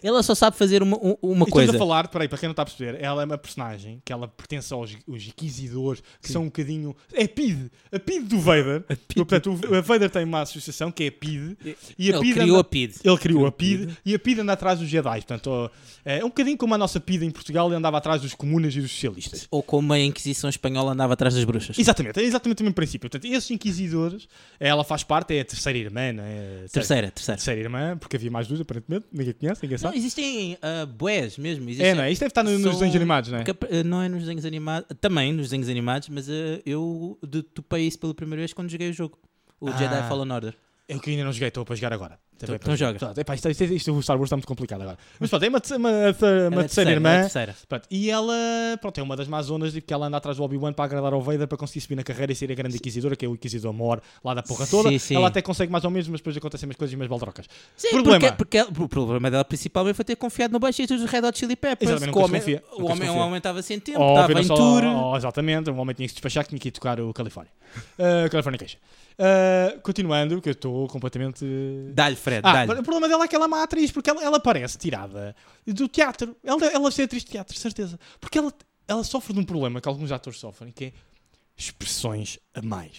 Ela 0.03 0.23
só 0.23 0.35
sabe 0.35 0.57
fazer 0.57 0.83
uma, 0.83 0.97
um- 0.97 1.17
uma 1.23 1.47
E 1.47 1.51
coisa. 1.51 1.67
Estamos 1.73 1.75
a 1.75 1.79
falar, 1.79 2.09
peraí, 2.09 2.29
para 2.29 2.39
quem 2.39 2.47
não 2.49 2.53
está 2.53 2.63
a 2.63 2.67
perceber, 2.67 2.99
ela 3.03 3.23
é 3.23 3.25
uma 3.25 3.37
personagem 3.39 4.01
que 4.05 4.13
ela 4.13 4.27
pertence 4.29 4.73
aos 4.73 4.97
os 5.07 5.27
inquisidores, 5.29 6.03
que 6.23 6.31
são 6.33 6.43
um 6.43 6.47
bocadinho. 6.47 6.97
É 7.13 7.25
a 7.25 7.29
PID, 7.29 7.71
a 7.93 7.99
PID 7.99 8.25
do 8.29 8.41
Vader. 8.41 8.85
Portanto, 9.15 9.51
o 9.53 9.83
Vader 9.83 10.09
tem 10.11 10.25
uma 10.25 10.43
associação 10.43 10.91
que 10.91 11.05
é 11.05 11.07
a 11.09 11.13
PID. 11.13 11.57
E 11.99 12.11
a 12.13 12.17
Ele 12.17 12.21
PID 12.21 12.35
criou 12.35 12.51
anda- 12.57 12.61
a 12.61 12.65
PID. 12.65 12.95
Ele 13.05 13.19
criou 13.19 13.47
a 13.47 13.53
PID. 13.53 13.87
PID 13.87 13.99
e 14.07 14.15
a 14.15 14.19
PID 14.19 14.41
anda 14.41 14.53
atrás 14.53 14.79
dos 14.79 14.89
Jedi. 14.89 15.11
Portanto, 15.21 15.47
ó, 15.49 15.71
é 16.05 16.25
um 16.25 16.29
bocadinho 16.29 16.57
como 16.57 16.75
a 16.75 16.79
nossa 16.79 16.99
PID 17.01 17.25
em 17.27 17.31
Portugal 17.31 17.71
e 17.71 17.75
andava 17.75 17.99
atrás 17.99 18.23
dos 18.23 18.35
comunas 18.35 18.75
e 18.75 18.81
dos 18.81 18.91
socialistas. 18.91 19.47
Ou 19.51 19.63
como 19.63 19.93
a 19.93 19.99
Inquisição 19.99 20.49
Espanhola 20.49 20.93
andava 20.93 21.13
atrás 21.13 21.35
das 21.35 21.45
bruxas. 21.45 21.79
Exatamente, 21.79 22.19
é 22.21 22.23
exatamente 22.23 22.61
o 22.63 22.65
mesmo 22.65 22.75
princípio. 22.75 23.11
Portanto, 23.11 23.31
esses 23.31 23.51
inquisidores, 23.51 24.27
ela 24.59 24.83
faz 24.85 25.03
parte, 25.03 25.35
é 25.37 25.41
a 25.41 25.45
terceira 25.45 25.79
irmã, 25.79 26.13
não 26.13 26.25
é? 26.25 26.65
Terceira, 26.73 27.11
terceira. 27.11 27.37
Terceira 27.37 27.61
irmã, 27.61 27.97
porque 27.99 28.17
havia 28.17 28.31
mais 28.31 28.47
duas, 28.49 28.61
aparentemente, 28.61 29.07
ninguém 29.13 29.35
conhece, 29.35 29.58
ninguém 29.63 29.75
Não, 29.77 29.83
sabe. 29.83 29.97
existem 29.99 30.55
uh, 30.55 30.87
bués 30.87 31.37
mesmo. 31.39 31.65
Existem, 31.69 31.87
É, 31.91 31.95
não 31.95 32.03
é? 32.03 32.11
Isto 32.13 32.21
deve 32.21 32.31
estar 32.31 32.43
no- 32.43 32.51
nos 32.59 32.73
desenhos 32.75 32.95
animados, 32.97 33.31
não 33.31 33.39
é? 33.39 33.45
Porque, 33.45 33.75
uh, 33.77 33.85
não 33.85 34.03
é 34.03 34.09
nos 34.09 34.21
desenhos 34.21 34.45
animados, 34.45 34.89
também 35.01 35.33
nos 35.33 35.47
desenhos 35.47 35.69
animados, 35.69 36.09
mas 36.09 36.29
uh, 36.29 36.33
eu 36.67 37.19
de- 37.27 37.43
topei 37.43 37.87
isso 37.87 37.99
pela 37.99 38.15
primeira 38.15 38.41
vez 38.41 38.53
quando 38.53 38.71
joguei 38.71 38.91
o 38.91 38.93
jogo. 38.93 39.19
O 39.61 39.69
Ah. 39.69 39.73
Jedi 39.77 40.09
Fallen 40.09 40.31
Order. 40.33 40.55
Eu 40.89 40.99
que 41.01 41.11
ainda 41.11 41.23
não 41.23 41.33
joguei, 41.33 41.49
estou 41.49 41.67
para 41.67 41.77
jogar 41.77 41.93
agora. 41.93 42.19
Também 42.39 42.57
Então 42.57 42.67
para 42.67 42.77
joga. 42.77 42.99
Pronto, 42.99 43.19
epá, 43.19 43.35
isto, 43.35 43.51
isto, 43.51 43.65
isto, 43.65 43.93
o 43.93 44.03
Star 44.03 44.17
Wars 44.17 44.29
está 44.29 44.37
muito 44.37 44.47
complicado 44.47 44.81
agora. 44.81 44.97
Mas 45.21 45.29
pronto, 45.29 45.45
é 45.45 45.49
uma, 45.51 45.61
uma, 45.71 45.77
uma, 45.77 45.91
Ela 45.91 46.47
é 46.47 46.51
terceira 46.61 46.91
irmã. 46.93 47.11
é 47.11 47.21
terceira. 47.21 47.57
Pronto, 47.69 47.87
e 47.91 48.11
ela 48.11 48.35
pronto, 48.81 48.99
é 48.99 49.03
uma 49.03 49.15
das 49.15 49.29
más 49.29 49.47
zonas 49.47 49.75
de 49.75 49.83
que 49.83 49.93
ela 49.93 50.07
anda 50.07 50.17
atrás 50.17 50.39
do 50.39 50.43
Obi-Wan 50.43 50.73
para 50.73 50.87
agradar 50.87 51.13
ao 51.13 51.21
Vader 51.21 51.47
para 51.47 51.59
conseguir 51.59 51.83
subir 51.83 51.97
na 51.97 52.03
carreira 52.03 52.33
e 52.33 52.35
ser 52.35 52.51
a 52.51 52.55
grande 52.55 52.77
inquisidora, 52.77 53.15
que 53.17 53.27
é 53.27 53.29
o 53.29 53.35
Inquisidor 53.35 53.73
Mor 53.75 54.01
lá 54.25 54.33
da 54.33 54.43
porra 54.43 54.67
toda. 54.67 54.89
Sim, 54.89 54.99
sim. 54.99 55.15
Ela 55.17 55.29
até 55.29 55.43
consegue 55.43 55.71
mais 55.71 55.85
ou 55.85 55.91
menos, 55.91 56.09
mas 56.09 56.21
depois 56.21 56.35
acontecem 56.37 56.67
umas 56.67 56.77
coisas 56.77 56.93
e 56.95 56.97
umas 56.97 57.09
baldrocas. 57.09 57.47
Sim, 57.77 57.91
Problema. 57.91 58.33
Porque, 58.33 58.65
porque 58.65 58.83
o 58.83 58.89
problema 58.89 59.31
dela 59.31 59.45
principalmente 59.45 59.95
foi 59.95 60.07
ter 60.07 60.17
confiado 60.17 60.53
no 60.53 60.59
baixista 60.59 60.97
dos 60.97 61.11
Red 61.11 61.27
Hot 61.27 61.39
Chili 61.39 61.55
Peppers. 61.55 61.91
Exatamente, 61.91 62.17
o 62.17 62.21
homem, 62.23 62.41
confia, 62.41 62.63
o 62.73 62.85
homem, 62.85 62.89
confia. 62.89 63.13
homem 63.13 63.37
estava 63.37 63.61
sem 63.61 63.79
tempo, 63.79 63.99
estava 63.99 64.41
em 64.41 64.47
tour. 64.47 64.85
oh, 64.85 65.17
exatamente, 65.17 65.69
o 65.69 65.77
homem 65.77 65.95
tinha 65.95 66.07
que 66.07 66.11
se 66.11 66.15
despachar 66.15 66.45
que 66.45 66.51
tinha 66.51 66.61
que 66.61 66.69
ir 66.69 66.73
tocar 66.73 66.99
o 66.99 67.13
California. 67.13 67.53
Uh, 67.99 68.31
Californication. 68.31 68.79
Uh, 69.19 69.81
continuando, 69.81 70.41
que 70.41 70.49
eu 70.49 70.53
estou 70.53 70.87
completamente. 70.87 71.45
Dá-lhe, 71.93 72.15
Fred, 72.15 72.41
Ah, 72.45 72.65
dá-lhe. 72.65 72.81
o 72.81 72.85
problema 72.85 73.09
dela 73.09 73.25
é 73.25 73.29
que 73.29 73.35
ela 73.35 73.47
é 73.47 73.49
má 73.49 73.65
atriz, 73.65 73.91
porque 73.91 74.09
ela, 74.09 74.23
ela 74.23 74.39
parece 74.39 74.79
tirada 74.79 75.35
do 75.67 75.89
teatro. 75.89 76.37
Ela, 76.45 76.65
ela 76.67 76.85
deve 76.85 76.95
ser 76.95 77.03
atriz 77.03 77.25
de 77.25 77.31
teatro, 77.33 77.59
certeza. 77.59 77.99
Porque 78.21 78.39
ela, 78.39 78.53
ela 78.87 79.03
sofre 79.03 79.35
de 79.35 79.41
um 79.41 79.45
problema 79.45 79.81
que 79.81 79.89
alguns 79.89 80.13
atores 80.13 80.39
sofrem, 80.39 80.71
que 80.71 80.85
é 80.85 80.93
expressões 81.57 82.39
a 82.55 82.63
mais. 82.63 82.93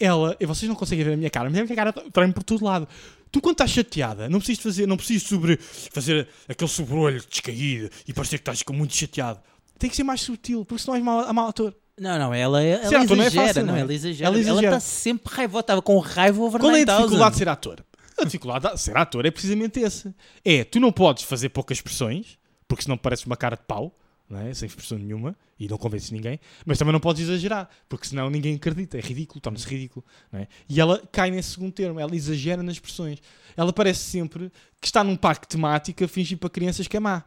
Ela, 0.00 0.34
e 0.40 0.46
vocês 0.46 0.68
não 0.68 0.76
conseguem 0.76 1.04
ver 1.04 1.12
a 1.12 1.16
minha 1.16 1.30
cara, 1.30 1.50
mas 1.50 1.58
a 1.58 1.64
minha 1.64 1.76
cara 1.76 1.92
treme 1.92 2.32
por 2.32 2.42
todo 2.42 2.64
lado. 2.64 2.88
Tu 3.30 3.40
quando 3.40 3.54
estás 3.54 3.70
chateada, 3.70 4.28
não 4.30 4.38
precisas 4.38 4.62
fazer, 4.62 4.86
não 4.86 4.96
precisas 4.96 5.24
sobre, 5.28 5.58
fazer 5.58 6.26
aquele 6.48 6.70
sobrolho 6.70 7.22
descaído 7.28 7.90
e 8.08 8.14
parecer 8.14 8.38
que 8.38 8.42
estás 8.42 8.62
com 8.62 8.72
muito 8.72 8.94
chateado. 8.94 9.40
Tem 9.78 9.90
que 9.90 9.96
ser 9.96 10.04
mais 10.04 10.22
sutil, 10.22 10.64
porque 10.64 10.82
senão 10.82 10.96
és 10.96 11.04
mau, 11.04 11.32
mau 11.34 11.48
ator. 11.48 11.74
Não, 11.98 12.18
não, 12.18 12.34
ela, 12.34 12.62
ela 12.62 12.88
Ser 12.88 12.96
ator 12.96 13.16
não 13.16 13.24
é 13.24 13.26
exagera. 13.26 13.46
fácil, 13.46 13.60
não, 13.62 13.68
não 13.72 13.76
é? 13.76 13.80
ela 13.80 13.94
exagera. 13.94 14.26
Ela 14.28 14.36
Ela 14.36 14.40
exagera. 14.42 14.66
está 14.76 14.80
sempre 14.80 15.34
raivosa, 15.34 15.60
estava 15.60 15.82
com 15.82 15.98
raiva 15.98 16.42
over 16.42 16.60
Qual 16.60 16.70
é 16.72 16.82
a 16.82 16.86
9000. 16.86 16.96
dificuldade 16.98 17.32
de 17.32 17.38
ser 17.38 17.48
ator? 17.48 17.84
A 18.18 18.24
dificuldade 18.24 18.74
de 18.74 18.80
ser 18.80 18.96
ator 18.96 19.26
é 19.26 19.30
precisamente 19.30 19.80
esse. 19.80 20.14
É, 20.44 20.64
tu 20.64 20.78
não 20.78 20.92
podes 20.92 21.24
fazer 21.24 21.48
poucas 21.50 21.78
expressões, 21.78 22.38
porque 22.68 22.82
senão 22.82 22.96
pareces 22.98 23.24
uma 23.24 23.36
cara 23.36 23.56
de 23.56 23.62
pau, 23.62 23.94
não 24.28 24.40
é? 24.40 24.52
sem 24.52 24.66
expressão 24.66 24.98
nenhuma, 24.98 25.34
e 25.58 25.68
não 25.68 25.78
convences 25.78 26.10
ninguém, 26.10 26.38
mas 26.66 26.76
também 26.78 26.92
não 26.92 27.00
podes 27.00 27.22
exagerar, 27.22 27.68
porque 27.88 28.06
senão 28.08 28.28
ninguém 28.28 28.56
acredita, 28.56 28.98
é 28.98 29.00
ridículo, 29.00 29.40
torna-se 29.40 29.66
ridículo. 29.66 30.04
Não 30.30 30.40
é? 30.40 30.48
E 30.68 30.78
ela 30.80 31.02
cai 31.10 31.30
nesse 31.30 31.52
segundo 31.52 31.72
termo, 31.72 31.98
ela 32.00 32.14
exagera 32.14 32.62
nas 32.62 32.74
expressões. 32.74 33.20
Ela 33.56 33.72
parece 33.72 34.00
sempre 34.00 34.52
que 34.80 34.86
está 34.86 35.02
num 35.02 35.16
parque 35.16 35.46
temático 35.48 36.04
a 36.04 36.08
fingir 36.08 36.36
para 36.36 36.50
crianças 36.50 36.86
que 36.86 36.96
é 36.96 37.00
má. 37.00 37.24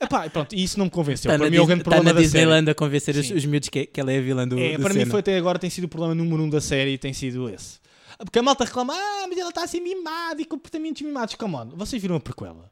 Epá, 0.00 0.28
pronto, 0.30 0.54
e 0.54 0.62
isso 0.64 0.78
não 0.78 0.86
me 0.86 0.90
convenceu. 0.90 1.30
Está 1.30 1.38
para 1.38 1.50
mim 1.50 1.56
é 1.56 1.60
o 1.60 1.66
grande 1.66 1.82
está 1.82 1.90
problema 1.90 2.14
da 2.14 2.20
série. 2.20 2.24
Disneyland 2.32 2.70
a 2.70 2.74
convencer 2.74 3.14
os, 3.16 3.30
os 3.30 3.44
miúdos 3.44 3.68
que, 3.68 3.84
que 3.86 4.00
ela 4.00 4.10
é 4.10 4.18
a 4.18 4.22
vilã 4.22 4.48
do, 4.48 4.58
É, 4.58 4.78
para 4.78 4.94
mim 4.94 5.00
cena. 5.00 5.10
foi 5.10 5.20
até 5.20 5.36
agora 5.36 5.58
tem 5.58 5.68
sido 5.68 5.84
o 5.84 5.88
problema 5.88 6.14
número 6.14 6.42
um 6.42 6.48
da 6.48 6.60
série 6.60 6.96
tem 6.96 7.12
sido 7.12 7.48
esse. 7.50 7.78
Porque 8.18 8.38
a 8.38 8.42
malta 8.42 8.64
reclama, 8.64 8.94
ah, 8.94 9.26
mas 9.28 9.38
ela 9.38 9.48
está 9.50 9.64
a 9.64 9.66
ser 9.66 9.80
mimada 9.80 10.40
e 10.40 10.44
comportamentos 10.44 11.00
mimados. 11.02 11.34
Come 11.34 11.54
on, 11.54 11.68
vocês 11.74 12.00
viram 12.00 12.16
a 12.16 12.20
prequela. 12.20 12.70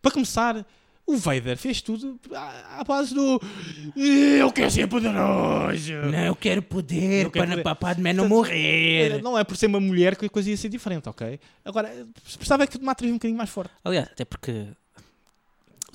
Para 0.00 0.10
começar, 0.10 0.66
o 1.06 1.16
Vader 1.16 1.56
fez 1.56 1.80
tudo 1.80 2.18
à, 2.34 2.80
à 2.80 2.84
base 2.84 3.14
do 3.14 3.40
eu 3.96 4.50
quero 4.52 4.70
ser 4.70 4.86
poderoso. 4.86 5.92
Não, 6.10 6.24
eu 6.26 6.34
quero 6.36 6.62
poder 6.62 7.24
Eu 7.26 7.30
quero 7.30 7.46
para 7.46 7.56
poder. 7.56 7.62
Papai 7.62 7.94
de 7.94 8.02
Man 8.02 8.12
não 8.14 8.28
morrer. 8.28 9.22
Não 9.22 9.38
é 9.38 9.44
por 9.44 9.56
ser 9.56 9.66
uma 9.66 9.80
mulher 9.80 10.16
que 10.16 10.26
a 10.26 10.28
coisa 10.28 10.50
ia 10.50 10.56
ser 10.56 10.68
diferente, 10.68 11.08
ok? 11.08 11.38
Agora, 11.64 11.90
precisava 12.36 12.66
que 12.66 12.76
uma 12.78 12.92
atriz 12.92 13.10
um 13.10 13.14
bocadinho 13.14 13.36
mais 13.36 13.50
forte. 13.50 13.72
Aliás, 13.84 14.08
até 14.10 14.24
porque 14.24 14.66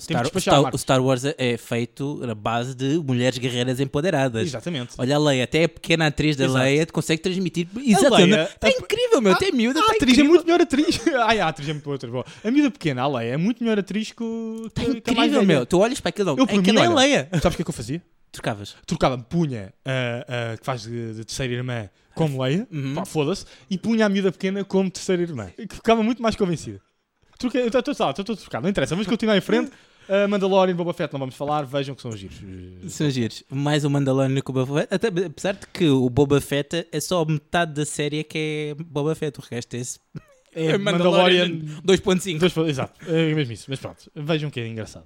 Star, 0.00 0.30
que 0.30 0.40
Star- 0.40 0.74
o 0.74 0.78
Star 0.78 1.02
Wars 1.02 1.24
é- 1.24 1.34
é 1.36 1.56
feito 1.56 2.20
na 2.24 2.34
base 2.34 2.74
de 2.74 2.98
mulheres 2.98 3.36
guerreiras 3.38 3.80
empoderadas. 3.80 4.46
Exatamente. 4.46 4.94
Olha 4.96 5.16
a 5.16 5.18
Leia, 5.18 5.42
até 5.44 5.64
a 5.64 5.68
pequena 5.68 6.06
atriz 6.06 6.36
da 6.36 6.44
Exato. 6.44 6.58
Leia 6.64 6.86
consegue 6.86 7.20
transmitir. 7.22 7.66
Exatamente. 7.76 8.30
Leia, 8.30 8.42
Está 8.44 8.66
a- 8.68 8.70
incrível, 8.70 9.20
meu. 9.20 9.32
a- 9.32 9.36
Tem 9.36 9.52
miúda, 9.52 9.80
A 9.80 9.82
está 9.82 9.92
atriz 9.94 10.08
é 10.10 10.12
incrível. 10.12 10.30
muito 10.30 10.44
melhor 10.44 10.60
atriz. 10.60 10.86
Ai, 11.26 11.40
a 11.40 11.48
atriz 11.48 11.68
é 11.68 11.72
muito 11.72 11.90
outra. 11.90 12.08
Boa. 12.10 12.24
A 12.44 12.50
miúda 12.50 12.70
pequena, 12.70 13.02
a 13.02 13.08
Leia, 13.08 13.32
é 13.32 13.36
muito 13.36 13.62
melhor 13.62 13.78
atriz 13.78 14.12
que, 14.12 14.22
o- 14.22 14.70
que, 14.74 15.00
que 15.00 15.10
a 15.10 15.14
mais 15.14 15.30
incrível, 15.30 15.40
velha. 15.40 15.46
meu. 15.46 15.66
Tu 15.66 15.78
olhas 15.78 16.00
para 16.00 16.10
aquilo, 16.10 16.30
Eu, 16.30 16.46
por 16.46 16.52
mim, 16.54 16.60
aquilo 16.60 16.78
é 16.78 16.86
a 16.86 16.90
olha, 16.90 16.94
Leia. 16.96 17.28
Sabes 17.42 17.54
o 17.54 17.56
que 17.56 17.62
é 17.62 17.64
que 17.64 17.70
eu 17.70 17.74
fazia? 17.74 18.02
Trocavas. 18.30 18.76
trocava-me, 18.86 19.24
punha 19.24 19.72
a, 19.84 20.52
a 20.52 20.56
que 20.58 20.64
faz 20.64 20.82
de, 20.82 21.14
de 21.14 21.24
terceira 21.24 21.54
irmã 21.54 21.88
como 22.14 22.42
Leia, 22.42 22.68
Uhum. 22.70 23.04
foda-se, 23.06 23.44
e 23.70 23.78
punha 23.78 24.04
a 24.04 24.08
miúda 24.08 24.30
pequena 24.30 24.62
como 24.64 24.90
terceira 24.90 25.22
irmã. 25.22 25.46
Que 25.56 25.74
ficava 25.74 26.02
muito 26.02 26.20
mais 26.22 26.36
convencido. 26.36 26.78
Troquei- 27.38 27.62
Eu 27.62 27.66
estou 27.68 27.80
a 27.80 28.36
trocar, 28.36 28.60
não 28.60 28.68
interessa, 28.68 28.94
vamos 28.94 29.06
continuar 29.08 29.36
em 29.36 29.40
frente. 29.40 29.70
Uh, 30.08 30.26
Mandalorian 30.28 30.72
e 30.72 30.74
Boba 30.74 30.94
Fett 30.94 31.12
não 31.12 31.20
vamos 31.20 31.34
falar, 31.34 31.66
vejam 31.66 31.94
que 31.94 32.00
são 32.00 32.10
os 32.10 32.18
giros. 32.18 32.38
São 32.88 33.10
giros. 33.10 33.44
Mais 33.50 33.84
o 33.84 33.90
Mandalorian 33.90 34.40
que 34.40 34.50
o 34.50 34.54
Boba 34.54 34.80
Fett. 34.80 34.94
Até, 34.94 35.08
apesar 35.08 35.52
de 35.52 35.66
que 35.66 35.86
o 35.86 36.08
Boba 36.08 36.40
Fett 36.40 36.86
é 36.90 36.98
só 37.00 37.24
metade 37.26 37.74
da 37.74 37.84
série 37.84 38.24
que 38.24 38.74
é 38.78 38.82
Boba 38.84 39.14
Fett. 39.14 39.38
O 39.38 39.42
resto 39.50 39.74
é 39.74 39.78
esse. 39.80 39.98
É 40.54 40.76
Mandalorian 40.78 41.46
Mandalorian. 41.50 41.82
2.5. 41.84 42.38
Dois, 42.38 42.56
exato, 42.70 42.98
é 43.06 43.34
mesmo 43.34 43.52
isso, 43.52 43.66
mas 43.68 43.78
pronto, 43.78 44.10
vejam 44.16 44.50
que 44.50 44.58
é 44.58 44.66
engraçado. 44.66 45.04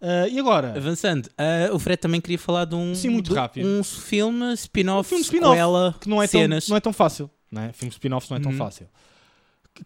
Uh, 0.00 0.28
e 0.28 0.38
agora? 0.40 0.76
Avançando, 0.76 1.30
ah, 1.38 1.72
o 1.72 1.78
Fred 1.78 1.98
também 1.98 2.20
queria 2.20 2.36
falar 2.38 2.64
de 2.64 2.74
um, 2.74 2.92
Sim, 2.94 3.10
muito 3.10 3.32
rápido. 3.32 3.64
um 3.64 3.82
filme 3.84 4.52
spin-off, 4.54 5.06
Um 5.06 5.08
filme 5.08 5.22
spin-off, 5.24 5.50
sequela, 5.54 5.94
Que 6.00 6.08
não 6.08 6.20
é, 6.20 6.26
tão, 6.26 6.40
cenas. 6.40 6.68
não 6.68 6.76
é 6.76 6.80
tão 6.80 6.92
fácil. 6.92 7.30
Não 7.50 7.62
é? 7.62 7.72
Filmes 7.72 7.94
spin-offs 7.94 8.28
não 8.28 8.36
é 8.36 8.40
tão 8.40 8.50
Uhum. 8.50 8.58
fácil. 8.58 8.88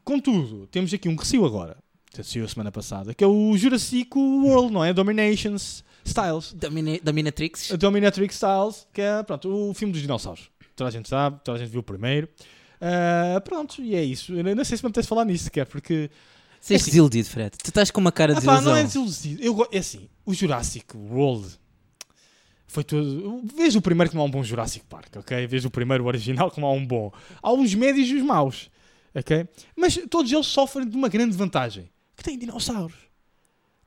Contudo, 0.04 0.66
temos 0.66 0.92
aqui 0.92 1.08
um 1.08 1.16
que 1.16 1.26
saiu 1.26 1.44
agora, 1.46 1.76
que 2.10 2.22
saiu 2.22 2.44
a 2.44 2.48
semana 2.48 2.72
passada, 2.72 3.14
que 3.14 3.22
é 3.22 3.26
o 3.26 3.56
Jurassic 3.56 4.10
World, 4.16 4.72
não 4.72 4.84
é? 4.84 4.92
Dominations 4.92 5.84
Styles. 6.04 6.52
Domina- 6.52 6.98
Dominatrix. 7.02 7.72
A 7.72 7.76
Dominatrix 7.76 8.34
Styles, 8.34 8.86
que 8.92 9.00
é 9.00 9.22
pronto, 9.22 9.48
o 9.70 9.74
filme 9.74 9.92
dos 9.92 10.02
dinossauros. 10.02 10.50
Toda 10.74 10.88
a 10.88 10.92
gente 10.92 11.08
sabe, 11.08 11.40
toda 11.44 11.56
a 11.58 11.60
gente 11.60 11.70
viu 11.70 11.80
o 11.80 11.84
primeiro. 11.84 12.28
Ah, 12.80 13.40
pronto, 13.42 13.80
e 13.82 13.94
é 13.94 14.04
isso. 14.04 14.34
Eu 14.34 14.54
não 14.54 14.64
sei 14.64 14.76
se 14.76 14.84
me 14.84 14.88
apetece 14.88 15.08
falar 15.08 15.24
nisso, 15.24 15.50
que 15.50 15.60
é 15.60 15.64
porque. 15.64 16.10
Vocês 16.60 16.82
assim- 16.82 16.90
desiludido, 16.90 17.28
Fred. 17.28 17.56
Tu 17.56 17.68
estás 17.68 17.90
com 17.90 18.00
uma 18.00 18.12
cara 18.12 18.34
de 18.34 18.40
Ah, 18.40 18.42
pá, 18.42 18.60
não 18.60 18.76
é 18.76 18.82
desiludido. 18.82 19.42
Eu, 19.42 19.66
é 19.72 19.78
assim, 19.78 20.08
o 20.24 20.34
Jurassic 20.34 20.96
World 20.96 21.46
foi 22.66 22.84
todo. 22.84 23.42
Vejo 23.56 23.78
o 23.78 23.82
primeiro 23.82 24.10
que 24.10 24.16
não 24.16 24.22
há 24.22 24.26
um 24.26 24.30
bom 24.30 24.42
Jurassic 24.42 24.84
Park, 24.86 25.16
ok? 25.16 25.46
Vejo 25.46 25.68
o 25.68 25.70
primeiro 25.70 26.04
original 26.04 26.50
que 26.50 26.60
não 26.60 26.68
há 26.68 26.72
um 26.72 26.84
bom. 26.86 27.10
Há 27.42 27.52
uns 27.52 27.74
médios 27.74 28.08
e 28.08 28.14
os 28.16 28.22
maus, 28.22 28.68
ok? 29.16 29.48
Mas 29.74 29.98
todos 30.10 30.30
eles 30.30 30.46
sofrem 30.46 30.86
de 30.86 30.96
uma 30.96 31.08
grande 31.08 31.36
vantagem: 31.36 31.90
que 32.16 32.22
têm 32.22 32.38
dinossauros. 32.38 32.94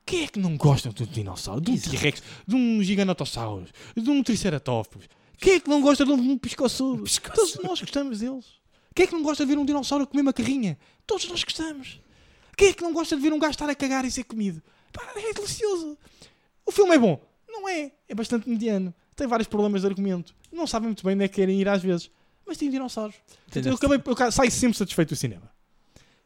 Quem 0.06 0.24
é 0.24 0.28
que 0.28 0.40
não 0.40 0.58
gosta 0.58 0.90
de 0.90 1.04
um 1.04 1.06
dinossauro? 1.06 1.62
De 1.62 1.72
um. 1.72 1.78
T-Rex, 1.78 2.24
de 2.48 2.56
um 2.56 2.82
Giganotosaurus, 2.82 3.70
de 3.96 4.10
um 4.10 4.24
Triceratops? 4.24 5.08
Quem 5.38 5.54
é 5.54 5.60
que 5.60 5.70
não 5.70 5.82
gosta 5.82 6.04
de 6.04 6.12
um 6.12 6.38
pescoçudo? 6.38 7.04
Todos 7.34 7.60
nós 7.64 7.80
gostamos 7.80 8.20
deles. 8.20 8.46
Quem 8.96 9.04
é 9.04 9.08
que 9.08 9.14
não 9.14 9.22
gosta 9.22 9.46
de 9.46 9.54
ver 9.54 9.60
um 9.60 9.66
dinossauro 9.66 10.08
comer 10.08 10.24
uma 10.24 10.34
carrinha? 10.34 10.78
Todos 11.06 11.30
nós 11.30 11.44
gostamos. 11.44 12.02
Quem 12.58 12.70
é 12.70 12.74
que 12.74 12.84
não 12.84 12.92
gosta 12.92 13.16
de 13.16 13.22
ver 13.22 13.32
um 13.32 13.40
gajo 13.40 13.52
estar 13.52 13.70
a 13.70 13.76
cagar 13.76 14.04
e 14.04 14.12
ser 14.12 14.24
comido? 14.24 14.62
Pá, 14.92 15.02
é 15.16 15.34
delicioso. 15.34 15.98
O 16.66 16.72
filme 16.72 16.96
é 16.96 16.98
bom. 16.98 17.22
Não 17.48 17.70
é. 17.70 17.92
É 18.08 18.16
bastante 18.16 18.50
mediano. 18.50 18.94
Tem 19.16 19.28
vários 19.28 19.48
problemas 19.48 19.82
de 19.82 19.88
argumento. 19.88 20.36
Não 20.52 20.68
sabem 20.68 20.88
muito 20.88 21.06
bem 21.06 21.14
onde 21.14 21.26
é 21.26 21.28
que 21.28 21.36
querem 21.36 21.62
ir 21.62 21.70
às 21.70 21.82
vezes. 21.82 22.10
Mas 22.50 22.58
tem 22.58 22.70
dinossauros. 22.70 23.16
Portanto, 23.46 23.66
eu, 23.68 23.74
acabei, 23.76 24.02
eu 24.26 24.32
saio 24.32 24.50
sempre 24.52 24.78
satisfeito 24.78 25.10
do 25.10 25.16
cinema. 25.16 25.50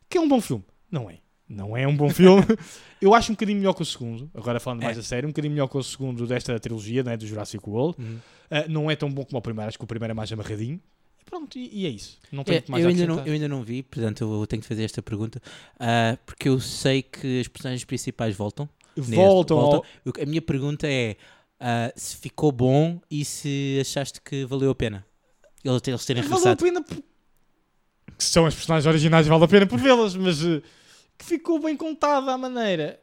Que 0.09 0.17
é 0.17 0.21
um 0.21 0.27
bom 0.27 0.39
filme. 0.39 0.63
Não 0.89 1.09
é. 1.09 1.19
Não 1.49 1.75
é 1.75 1.85
um 1.85 1.95
bom 1.95 2.09
filme. 2.09 2.41
eu 3.01 3.13
acho 3.13 3.31
um 3.31 3.35
bocadinho 3.35 3.57
melhor 3.59 3.73
que 3.73 3.81
o 3.81 3.85
segundo. 3.85 4.31
Agora 4.33 4.59
falando 4.59 4.81
mais 4.81 4.95
É. 4.97 5.01
a 5.01 5.03
sério. 5.03 5.27
Um 5.27 5.31
bocadinho 5.31 5.51
melhor 5.53 5.67
que 5.67 5.77
o 5.77 5.83
segundo 5.83 6.25
desta 6.25 6.57
trilogia, 6.59 7.03
né, 7.03 7.17
do 7.17 7.27
Jurassic 7.27 7.61
World. 7.69 8.01
Uhum. 8.01 8.17
Ah, 8.49 8.65
não 8.69 8.89
é 8.89 8.95
tão 8.95 9.11
bom 9.11 9.25
como 9.25 9.37
o 9.37 9.41
primeiro. 9.41 9.67
Acho 9.67 9.77
que 9.77 9.83
o 9.83 9.87
primeiro 9.87 10.11
é 10.11 10.13
mais 10.13 10.31
amarradinho. 10.31 10.79
E 11.21 11.25
pronto. 11.25 11.57
E, 11.57 11.81
e 11.81 11.85
é 11.85 11.89
isso. 11.89 12.17
Não 12.31 12.43
tenho 12.45 12.59
É, 12.59 12.63
mais 12.69 12.83
eu, 12.83 12.87
a 12.89 12.91
ainda 12.93 13.05
não, 13.07 13.25
eu 13.25 13.33
ainda 13.33 13.47
não 13.49 13.61
vi, 13.63 13.83
portanto 13.83 14.21
eu 14.21 14.47
tenho 14.47 14.61
que 14.61 14.67
fazer 14.67 14.85
esta 14.85 15.01
pergunta. 15.03 15.41
ah, 15.77 16.17
porque 16.25 16.47
eu 16.47 16.59
sei 16.61 17.01
que 17.03 17.41
as 17.41 17.47
personagens 17.49 17.83
principais 17.83 18.33
voltam. 18.35 18.67
neste, 18.95 19.13
Voltam 19.15 19.59
ao- 19.59 19.83
A 20.21 20.25
minha 20.25 20.41
pergunta 20.41 20.87
é: 20.87 21.17
ah, 21.59 21.91
se 21.97 22.15
ficou 22.15 22.51
bom 22.51 23.01
e 23.11 23.25
se 23.25 23.77
achaste 23.81 24.21
que 24.21 24.45
valeu 24.45 24.71
a 24.71 24.75
pena 24.75 25.05
eles 25.63 25.81
eles 25.87 26.05
terem 26.05 26.23
Valeu 26.23 26.35
a 26.37 26.49
regressado. 26.51 26.63
pena 26.63 26.81
por- 26.83 27.03
que 28.17 28.23
são 28.23 28.45
as 28.45 28.53
personagens 28.53 28.85
originais, 28.85 29.25
vale 29.27 29.43
a 29.43 29.47
pena 29.47 29.65
por 29.65 29.79
vê-las, 29.79 30.15
mas 30.15 30.43
eh, 30.43 30.61
que 31.17 31.25
ficou 31.25 31.59
bem 31.59 31.75
contada 31.75 32.31
à 32.33 32.37
maneira. 32.37 32.99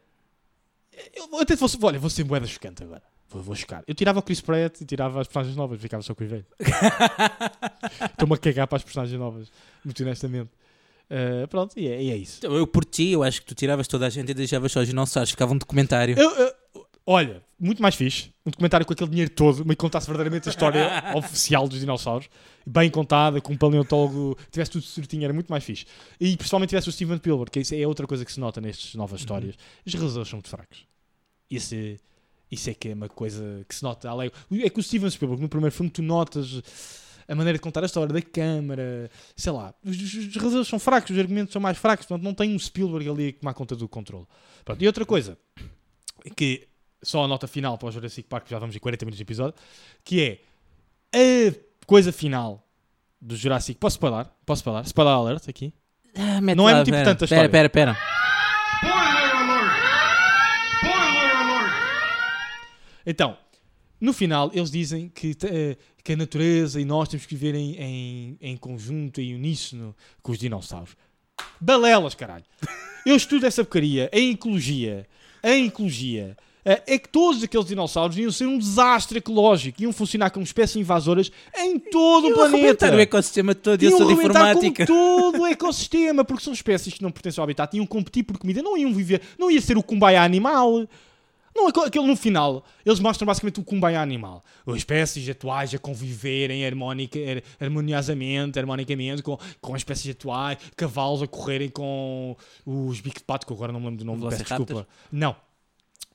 Eu 1.14 1.38
até 1.40 1.56
fosse, 1.56 1.78
olha, 1.82 1.98
vou 1.98 2.10
ser 2.10 2.24
moeda 2.24 2.46
chocante 2.46 2.82
agora. 2.82 3.02
Vou, 3.28 3.42
vou 3.42 3.54
chocar. 3.54 3.82
Eu 3.86 3.94
tirava 3.94 4.18
o 4.18 4.22
Chris 4.22 4.40
Pratt 4.40 4.80
e 4.80 4.84
tirava 4.84 5.20
as 5.20 5.26
personagens 5.26 5.56
novas, 5.56 5.80
ficava 5.80 6.02
só 6.02 6.14
com 6.14 6.24
o 6.24 6.26
velho. 6.26 6.44
Estou-me 8.12 8.34
a 8.34 8.38
cagar 8.38 8.66
para 8.66 8.76
as 8.76 8.82
personagens 8.82 9.18
novas, 9.18 9.48
muito 9.84 10.02
honestamente. 10.02 10.50
Eh, 11.08 11.46
pronto, 11.48 11.72
e 11.78 11.88
é, 11.88 12.02
e 12.02 12.10
é 12.10 12.16
isso. 12.16 12.38
Então, 12.38 12.54
Eu 12.56 12.66
por 12.66 12.84
ti, 12.84 13.08
eu 13.10 13.22
acho 13.22 13.40
que 13.40 13.46
tu 13.48 13.54
tiravas 13.54 13.88
toda 13.88 14.06
a 14.06 14.10
gente 14.10 14.30
e 14.30 14.34
deixavas 14.34 14.70
só 14.72 14.80
os 14.80 14.86
dinossauros, 14.86 15.30
ficava 15.30 15.52
um 15.52 15.58
documentário. 15.58 16.18
Eu, 16.18 16.30
eu- 16.30 16.52
olha, 17.12 17.42
muito 17.58 17.82
mais 17.82 17.94
fixe. 17.94 18.30
Um 18.46 18.50
documentário 18.50 18.86
com 18.86 18.92
aquele 18.92 19.10
dinheiro 19.10 19.30
todo, 19.30 19.64
me 19.64 19.74
contasse 19.76 20.06
verdadeiramente 20.06 20.48
a 20.48 20.50
história 20.50 20.88
oficial 21.16 21.68
dos 21.68 21.80
dinossauros, 21.80 22.28
bem 22.66 22.90
contada, 22.90 23.40
com 23.40 23.52
um 23.52 23.56
paleontólogo, 23.56 24.36
tivesse 24.50 24.70
tudo 24.70 24.84
certinho, 24.84 25.24
era 25.24 25.32
muito 25.32 25.48
mais 25.48 25.64
fixe. 25.64 25.84
E 26.20 26.36
principalmente 26.36 26.70
tivesse 26.70 26.88
o 26.88 26.92
Steven 26.92 27.16
Spielberg, 27.18 27.50
que 27.50 27.60
isso 27.60 27.74
é 27.74 27.86
outra 27.86 28.06
coisa 28.06 28.24
que 28.24 28.32
se 28.32 28.38
nota 28.40 28.60
nestas 28.60 28.94
novas 28.94 29.20
histórias. 29.20 29.56
Os 29.84 29.92
realizadores 29.92 30.28
são 30.28 30.36
muito 30.38 30.48
fracos. 30.48 30.84
Isso 31.50 31.74
é, 31.74 31.96
isso 32.50 32.70
é 32.70 32.74
que 32.74 32.88
é 32.90 32.94
uma 32.94 33.08
coisa 33.08 33.64
que 33.68 33.74
se 33.74 33.82
nota. 33.82 34.08
além- 34.08 34.30
É 34.62 34.70
que 34.70 34.78
o 34.80 34.82
Steven 34.82 35.10
Spielberg, 35.10 35.42
no 35.42 35.48
primeiro 35.48 35.74
filme, 35.74 35.90
tu 35.90 36.02
notas 36.02 36.62
a 37.28 37.34
maneira 37.34 37.58
de 37.58 37.62
contar 37.62 37.82
a 37.82 37.86
história 37.86 38.12
da 38.12 38.20
câmara, 38.22 39.08
sei 39.36 39.52
lá, 39.52 39.72
os, 39.84 39.96
os, 39.96 40.02
os 40.14 40.34
realizadores 40.34 40.66
são 40.66 40.80
fracos, 40.80 41.10
os 41.10 41.18
argumentos 41.18 41.52
são 41.52 41.62
mais 41.62 41.78
fracos, 41.78 42.04
portanto 42.06 42.24
não 42.24 42.34
tem 42.34 42.52
um 42.52 42.58
Spielberg 42.58 43.08
ali 43.08 43.28
a 43.28 43.32
tomar 43.40 43.54
conta 43.54 43.76
do 43.76 43.88
controle. 43.88 44.26
Pronto, 44.64 44.82
e 44.82 44.86
outra 44.88 45.06
coisa, 45.06 45.38
que 46.34 46.66
só 47.02 47.24
a 47.24 47.28
nota 47.28 47.46
final 47.46 47.76
para 47.78 47.88
o 47.88 47.92
Jurassic 47.92 48.28
Park, 48.28 48.48
já 48.48 48.58
vamos 48.58 48.74
em 48.76 48.78
40 48.78 49.04
minutos 49.04 49.16
de 49.18 49.22
episódio, 49.22 49.54
que 50.04 50.40
é 51.12 51.48
a 51.48 51.54
coisa 51.86 52.12
final 52.12 52.66
do 53.20 53.36
Jurassic. 53.36 53.78
Posso 53.78 53.94
spoiler? 53.96 54.26
Posso 54.46 54.60
spoiler? 54.60 54.84
Spoiler 54.86 55.14
alert 55.14 55.48
aqui. 55.48 55.72
Ah, 56.16 56.40
Não 56.40 56.68
é 56.68 56.72
lá, 56.72 56.78
muito 56.78 56.90
pera, 56.90 57.02
importante 57.02 57.24
a 57.24 57.28
Pera, 57.28 57.46
história. 57.46 57.50
pera, 57.50 57.68
pera. 57.68 57.96
Spoiler 58.76 59.36
alert! 59.36 59.82
Spoiler 60.76 61.36
alert! 61.36 61.72
Então, 63.06 63.36
no 64.00 64.12
final, 64.12 64.50
eles 64.54 64.70
dizem 64.70 65.08
que, 65.08 65.36
eh, 65.44 65.76
que 66.02 66.12
a 66.12 66.16
natureza 66.16 66.80
e 66.80 66.84
nós 66.84 67.08
temos 67.08 67.26
que 67.26 67.34
viver 67.34 67.54
em, 67.54 67.74
em, 67.76 68.38
em 68.40 68.56
conjunto, 68.56 69.20
em 69.20 69.34
uníssono 69.34 69.94
com 70.22 70.32
os 70.32 70.38
dinossauros. 70.38 70.96
Balelas, 71.60 72.14
caralho. 72.14 72.44
Eu 73.06 73.16
estudo 73.16 73.46
essa 73.46 73.64
porcaria 73.64 74.10
em 74.12 74.32
ecologia. 74.32 75.06
Em 75.42 75.66
ecologia. 75.66 76.36
Eh, 76.64 76.82
É 76.86 76.98
que 76.98 77.08
todos 77.08 77.42
aqueles 77.42 77.66
dinossauros 77.66 78.16
iam 78.18 78.30
ser 78.30 78.46
um 78.46 78.58
desastre 78.58 79.18
ecológico, 79.18 79.82
iam 79.82 79.92
funcionar 79.92 80.30
como 80.30 80.44
espécies 80.44 80.76
invasoras 80.76 81.30
em 81.56 81.78
todo 81.78 82.28
o 82.28 82.34
planeta. 82.34 82.94
o 82.94 83.00
ecossistema 83.00 83.54
todo 83.54 83.82
Iam 83.82 84.06
de 84.06 84.12
informática. 84.12 84.86
com 84.86 84.92
todo 84.92 85.42
o 85.42 85.46
ecossistema, 85.46 86.24
porque 86.24 86.44
são 86.44 86.52
espécies 86.52 86.94
que 86.94 87.02
não 87.02 87.10
pertencem 87.10 87.40
ao 87.40 87.44
habitat, 87.44 87.76
iam 87.76 87.86
competir 87.86 88.24
por 88.24 88.38
comida, 88.38 88.62
não 88.62 88.76
iam 88.76 88.92
viver, 88.92 89.20
não 89.38 89.50
ia 89.50 89.60
ser 89.60 89.76
o 89.76 89.82
kumbaya 89.82 90.22
animal. 90.22 90.86
Não, 91.52 91.66
aquele 91.66 92.06
no 92.06 92.14
final, 92.14 92.64
eles 92.86 93.00
mostram 93.00 93.26
basicamente 93.26 93.58
o 93.58 93.64
kumbaya 93.64 94.00
animal. 94.00 94.42
As 94.64 94.76
espécies 94.76 95.28
atuais 95.28 95.74
a 95.74 95.78
conviverem 95.78 96.64
harmónica, 96.64 97.18
har- 97.18 97.42
harmoniosamente, 97.60 98.56
harmonicamente 98.56 99.20
com, 99.20 99.36
com 99.60 99.74
as 99.74 99.80
espécies 99.80 100.12
atuais, 100.14 100.58
cavalos 100.76 101.22
a 101.22 101.26
correrem 101.26 101.68
com 101.68 102.36
os 102.64 103.00
bico 103.00 103.18
de 103.18 103.24
pato, 103.24 103.46
que 103.48 103.52
agora 103.52 103.72
não 103.72 103.80
me 103.80 103.86
lembro 103.86 103.98
do 103.98 104.04
nome, 104.04 104.20
peço 104.28 104.44
desculpa. 104.44 104.86
Não. 105.10 105.34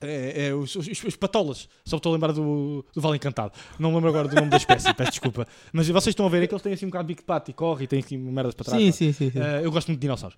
É, 0.00 0.48
é, 0.48 0.54
os, 0.54 0.76
os, 0.76 0.86
os 1.04 1.16
patolas, 1.16 1.68
só 1.84 1.96
estou 1.96 2.12
a 2.12 2.14
lembrar 2.14 2.32
do, 2.32 2.84
do 2.94 3.00
Vale 3.00 3.16
Encantado. 3.16 3.52
Não 3.78 3.94
lembro 3.94 4.10
agora 4.10 4.28
do 4.28 4.34
nome 4.34 4.50
da 4.50 4.58
espécie, 4.58 4.92
peço 4.92 5.12
desculpa. 5.12 5.46
Mas 5.72 5.88
vocês 5.88 6.08
estão 6.12 6.26
a 6.26 6.28
ver 6.28 6.42
é 6.42 6.46
que 6.46 6.52
eles 6.52 6.62
têm 6.62 6.74
assim 6.74 6.84
um 6.84 6.90
bocado 6.90 7.04
de 7.04 7.14
bico 7.14 7.22
de 7.22 7.26
pato 7.26 7.50
e 7.50 7.54
corre 7.54 7.84
e 7.84 7.86
têm 7.86 8.00
assim 8.00 8.18
merdas 8.18 8.54
para 8.54 8.66
trás. 8.66 8.80
Sim, 8.80 8.90
pá. 8.90 8.96
sim, 8.96 9.12
sim. 9.12 9.30
sim. 9.30 9.38
Uh, 9.38 9.62
eu 9.62 9.72
gosto 9.72 9.88
muito 9.88 9.98
de 9.98 10.02
dinossauros. 10.02 10.36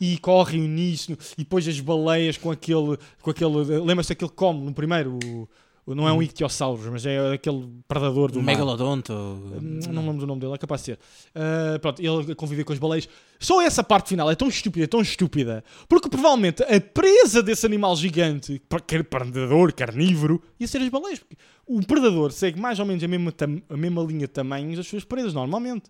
E 0.00 0.16
correm 0.18 0.62
uníssono, 0.62 1.18
e 1.36 1.42
depois 1.42 1.66
as 1.66 1.78
baleias 1.80 2.38
com 2.38 2.50
aquele. 2.50 2.96
Com 3.20 3.30
aquele 3.30 3.80
Lembra-se 3.80 4.10
daquele 4.10 4.30
come 4.30 4.64
no 4.64 4.72
primeiro? 4.72 5.18
O- 5.24 5.48
não 5.94 6.08
é 6.08 6.12
um 6.12 6.22
ictiossauros, 6.22 6.86
mas 6.86 7.04
é 7.06 7.32
aquele 7.34 7.68
predador 7.88 8.30
do 8.30 8.38
Um 8.38 8.42
megalodonto. 8.42 9.12
Hum, 9.12 9.80
Não 9.90 10.02
lembro 10.06 10.18
do 10.20 10.26
nome 10.26 10.40
dele, 10.40 10.54
é 10.54 10.58
capaz 10.58 10.80
de 10.82 10.84
ser. 10.86 10.98
Uh, 11.34 11.78
pronto, 11.80 12.00
ele 12.00 12.32
a 12.32 12.34
conviver 12.34 12.64
com 12.64 12.72
as 12.72 12.78
baleias. 12.78 13.08
Só 13.38 13.60
essa 13.62 13.82
parte 13.82 14.10
final 14.10 14.30
é 14.30 14.34
tão 14.34 14.48
estúpida, 14.48 14.86
tão 14.86 15.00
estúpida, 15.00 15.64
porque 15.88 16.08
provavelmente 16.08 16.62
a 16.62 16.80
presa 16.80 17.42
desse 17.42 17.64
animal 17.66 17.96
gigante, 17.96 18.60
quer 18.86 19.04
predador, 19.04 19.72
carnívoro, 19.72 20.42
ia 20.58 20.66
ser 20.68 20.82
as 20.82 20.88
baleias. 20.88 21.18
Porque 21.18 21.36
o 21.66 21.80
predador 21.86 22.32
segue 22.32 22.60
mais 22.60 22.78
ou 22.78 22.86
menos 22.86 23.02
a 23.02 23.08
mesma, 23.08 23.32
a 23.68 23.76
mesma 23.76 24.02
linha 24.02 24.26
de 24.26 24.32
tamanhos 24.32 24.76
das 24.76 24.86
suas 24.86 25.04
presas, 25.04 25.32
normalmente. 25.32 25.84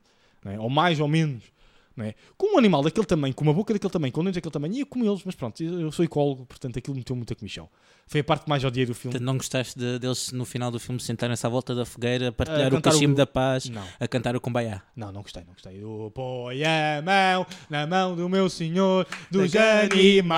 é? 0.45 0.59
Ou 0.59 0.69
mais 0.71 1.01
ou 1.01 1.09
menos. 1.09 1.43
Não 1.97 2.05
é? 2.05 2.15
Com 2.39 2.55
um 2.55 2.59
animal 2.59 2.83
daquele 2.83 3.05
tamanho, 3.07 3.35
com 3.35 3.43
uma 3.45 3.53
boca 3.53 3.73
daquele 3.75 3.91
tamanho, 3.93 4.13
com 4.13 4.23
dentes 4.23 4.37
daquele 4.37 4.53
tamanho, 4.53 4.75
ia 4.75 4.87
comê-los, 4.87 5.23
mas 5.25 5.35
pronto, 5.35 5.63
eu 5.63 5.91
sou 5.93 6.05
ecólogo, 6.05 6.47
portanto 6.47 6.79
aquilo 6.79 6.97
meteu 6.97 7.15
muita 7.17 7.35
comichão. 7.35 7.69
Foi 8.07 8.21
a 8.21 8.25
parte 8.25 8.49
mais 8.49 8.65
odiei 8.65 8.87
do 8.87 8.95
filme. 8.95 9.13
Portanto, 9.13 9.27
não 9.27 9.37
gostaste 9.37 9.79
de- 9.79 9.99
deles 9.99 10.33
no 10.33 10.45
final 10.45 10.71
do 10.71 10.81
filme 10.81 11.01
sentarem-se 11.01 11.47
à 11.47 11.49
volta 11.49 11.75
da 11.75 11.85
fogueira 11.85 12.29
a 12.29 12.33
partilhar 12.33 12.69
o 12.69 12.77
cantar 12.77 12.91
cachimbo 12.93 13.13
o- 13.13 13.17
da 13.17 13.27
paz, 13.27 13.69
Não. 13.69 13.85
a 14.01 14.09
cantar 14.09 14.35
o 14.35 14.41
Kumbaya. 14.41 14.83
Não, 14.97 15.13
não 15.13 15.23
gostei, 15.23 15.43
não 15.45 15.53
gostei. 15.53 15.83
Eu 15.83 16.11
põe 16.15 16.65
a 16.65 17.03
mão 17.05 17.47
na 17.69 17.87
mão 17.87 18.17
do 18.17 18.29
meu 18.29 18.49
senhor 18.49 19.07
dos 19.31 19.53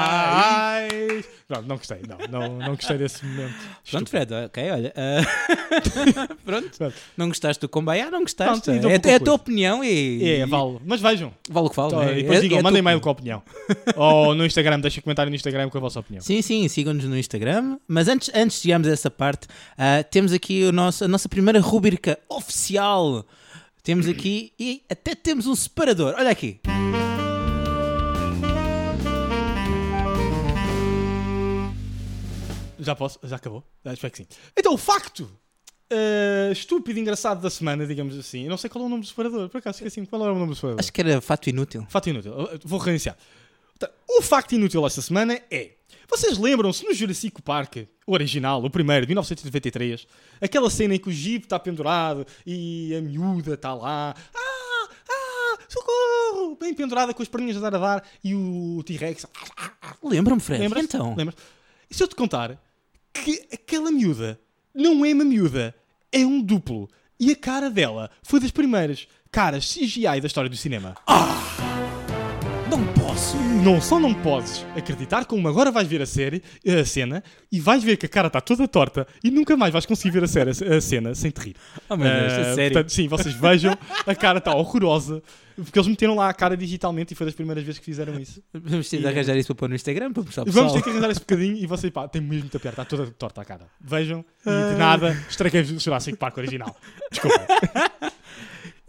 animais. 0.02 1.24
Não, 1.48 1.62
não 1.62 1.76
gostei, 1.76 2.00
não, 2.08 2.18
não, 2.40 2.58
não 2.58 2.74
gostei 2.74 2.98
desse 2.98 3.24
momento. 3.24 3.54
Pronto. 3.90 4.10
Fred, 4.10 4.32
ok, 4.34 4.70
olha. 4.70 4.92
ah, 4.96 5.22
Pronto, 6.44 6.70
Pronto. 6.78 6.94
não 7.16 7.28
gostaste 7.28 7.60
do 7.60 7.68
Kumbaya? 7.68 8.10
Não 8.10 8.20
gostaste. 8.20 8.62
Pronto, 8.70 8.86
é, 8.88 8.92
é 8.92 8.96
a 8.96 9.00
coisa. 9.00 9.20
tua 9.20 9.34
opinião 9.34 9.82
e. 9.84 10.24
É, 10.40 10.46
vale. 10.46 10.78
Mas 10.84 11.00
vejam. 11.00 11.32
Vale 11.50 11.66
o 11.66 11.70
que 11.70 11.76
vale. 11.76 11.94
E 12.12 12.22
depois 12.22 12.38
É- 12.38 12.42
digam, 12.42 12.58
é 12.58 12.62
mandem 12.62 12.80
tua 12.82 12.90
e-mail 12.90 13.00
com 13.00 13.08
a 13.08 13.12
opinião. 13.12 13.42
Ou 13.96 14.34
no 14.34 14.46
Instagram, 14.46 14.78
deixem 14.80 15.02
comentário 15.02 15.28
no 15.30 15.36
Instagram 15.36 15.68
com 15.68 15.78
a 15.78 15.80
vossa 15.80 15.98
opinião. 16.00 16.22
Sim, 16.22 16.40
sim, 16.40 16.66
sigam-nos 16.68 17.04
no 17.04 17.18
Instagram. 17.18 17.78
Mas 17.88 18.08
antes, 18.08 18.30
antes 18.34 18.56
de 18.58 18.62
chegarmos 18.62 18.86
a 18.88 18.92
essa 18.92 19.10
parte, 19.10 19.48
ah, 19.76 20.02
temos 20.04 20.32
aqui 20.32 20.64
o 20.64 20.72
nosso, 20.72 21.04
a 21.04 21.08
nossa 21.08 21.28
primeira 21.28 21.60
rúbrica 21.60 22.18
oficial. 22.28 23.26
Temos 23.82 24.06
aqui 24.06 24.52
e 24.58 24.82
até 24.88 25.14
temos 25.14 25.46
um 25.48 25.56
separador. 25.56 26.14
Olha 26.16 26.30
aqui. 26.30 26.60
Já 32.78 32.94
posso? 32.96 33.18
Já 33.22 33.36
acabou? 33.36 33.62
Ah, 33.84 33.92
espero 33.92 34.10
que 34.12 34.18
sim. 34.18 34.26
Então, 34.56 34.74
o 34.74 34.78
facto 34.78 35.30
eh, 35.92 36.50
estúpido 36.52 36.98
e 36.98 37.02
engraçado 37.02 37.40
da 37.40 37.50
semana, 37.50 37.86
digamos 37.86 38.18
assim. 38.18 38.44
Eu 38.44 38.50
não 38.50 38.56
sei 38.56 38.70
qual 38.70 38.84
é 38.84 38.86
o 38.86 38.90
nome 38.90 39.02
do 39.02 39.06
separador. 39.06 39.48
Por 39.48 39.58
acaso, 39.58 39.84
esqueci 39.84 40.06
qual 40.06 40.22
era 40.22 40.32
o 40.32 40.38
nome 40.38 40.48
do 40.50 40.54
separador. 40.54 40.80
Acho 40.80 40.92
que 40.92 41.00
era 41.00 41.20
fato 41.20 41.48
inútil. 41.50 41.86
Fato 41.88 42.08
inútil. 42.08 42.32
Vou 42.64 42.78
reiniciar. 42.78 43.16
Portanto, 43.78 43.98
O 44.08 44.22
facto 44.22 44.52
inútil 44.52 44.86
esta 44.86 45.02
semana 45.02 45.40
é. 45.50 45.72
Vocês 46.08 46.36
lembram-se 46.38 46.84
no 46.84 46.92
Jurassic 46.92 47.40
Park, 47.42 47.76
o 48.06 48.12
original, 48.12 48.62
o 48.62 48.68
primeiro, 48.68 49.06
de 49.06 49.10
1993, 49.10 50.06
aquela 50.40 50.68
cena 50.68 50.94
em 50.94 50.98
que 50.98 51.08
o 51.08 51.12
Jeep 51.12 51.44
está 51.44 51.58
pendurado 51.58 52.26
e 52.46 52.94
a 52.94 53.00
miúda 53.00 53.54
está 53.54 53.72
lá. 53.74 54.14
Ah! 54.34 54.88
Ah! 55.08 55.58
Socorro! 55.68 56.56
Bem 56.60 56.74
pendurada 56.74 57.14
com 57.14 57.22
as 57.22 57.28
perninhas 57.28 57.56
a 57.56 57.60
dar 57.60 57.74
a 57.76 57.78
dar 57.78 58.08
e 58.22 58.34
o 58.34 58.82
T-Rex. 58.84 59.26
Lembra-me, 60.02 60.40
Fred. 60.40 60.62
Lembras? 60.62 60.84
Então. 60.84 61.14
Lembras? 61.16 61.36
E 61.90 61.94
se 61.94 62.02
eu 62.02 62.08
te 62.08 62.14
contar 62.14 62.58
que 63.12 63.46
aquela 63.52 63.90
miúda 63.90 64.38
não 64.74 65.04
é 65.04 65.12
uma 65.12 65.24
miúda, 65.24 65.74
é 66.12 66.24
um 66.26 66.40
duplo. 66.40 66.88
E 67.18 67.32
a 67.32 67.36
cara 67.36 67.70
dela 67.70 68.10
foi 68.22 68.38
das 68.40 68.50
primeiras 68.50 69.06
caras 69.30 69.72
CGI 69.72 70.20
da 70.20 70.26
história 70.26 70.50
do 70.50 70.56
cinema. 70.56 70.94
Não 72.70 73.01
posso. 73.12 73.36
Não 73.62 73.80
só 73.80 74.00
não 74.00 74.14
podes 74.14 74.64
acreditar, 74.76 75.26
como 75.26 75.46
agora 75.46 75.70
vais 75.70 75.86
ver 75.86 76.00
a 76.00 76.06
série, 76.06 76.42
a 76.66 76.84
cena, 76.84 77.22
e 77.50 77.60
vais 77.60 77.84
ver 77.84 77.96
que 77.98 78.06
a 78.06 78.08
cara 78.08 78.28
está 78.28 78.40
toda 78.40 78.66
torta 78.66 79.06
e 79.22 79.30
nunca 79.30 79.54
mais 79.56 79.70
vais 79.72 79.84
conseguir 79.84 80.10
ver 80.10 80.24
a, 80.24 80.26
série, 80.26 80.50
a 80.50 80.80
cena 80.80 81.14
sem 81.14 81.30
te 81.30 81.38
rir. 81.40 81.56
Oh, 81.90 81.96
meu 81.96 82.08
Deus, 82.08 82.32
Ah, 82.32 82.40
a 82.40 82.54
sério. 82.54 82.72
portanto, 82.72 82.90
sim, 82.90 83.08
vocês 83.08 83.34
vejam, 83.34 83.76
a 84.06 84.14
cara 84.14 84.38
está 84.38 84.54
horrorosa, 84.54 85.22
porque 85.56 85.78
eles 85.78 85.88
meteram 85.88 86.14
lá 86.14 86.30
a 86.30 86.32
cara 86.32 86.56
digitalmente 86.56 87.12
e 87.12 87.14
foi 87.14 87.26
das 87.26 87.34
primeiras 87.34 87.62
vezes 87.62 87.78
que 87.78 87.84
fizeram 87.84 88.18
isso. 88.18 88.42
Vamos 88.52 88.88
ter 88.88 88.98
de 89.00 89.06
arranjar 89.06 89.36
isso 89.36 89.48
para 89.48 89.56
pôr 89.56 89.68
no 89.68 89.74
Instagram 89.74 90.12
para 90.12 90.22
mostrar. 90.22 90.44
Vamos 90.46 90.72
ter 90.72 90.82
que 90.82 90.88
arranjar 90.88 91.10
esse 91.10 91.20
bocadinho 91.20 91.56
e 91.56 91.66
vocês, 91.66 91.92
pá, 91.92 92.08
tem 92.08 92.22
mesmo 92.22 92.44
muita 92.44 92.58
piada, 92.58 92.82
está 92.82 92.84
toda 92.84 93.10
torta 93.10 93.42
a 93.42 93.44
cara. 93.44 93.66
Vejam, 93.78 94.24
e 94.46 94.72
de 94.72 94.78
nada, 94.78 95.12
estraguei 95.28 95.60
o 95.60 95.78
Jurassic 95.78 96.16
Park 96.16 96.38
original. 96.38 96.74
Desculpa. 97.10 97.46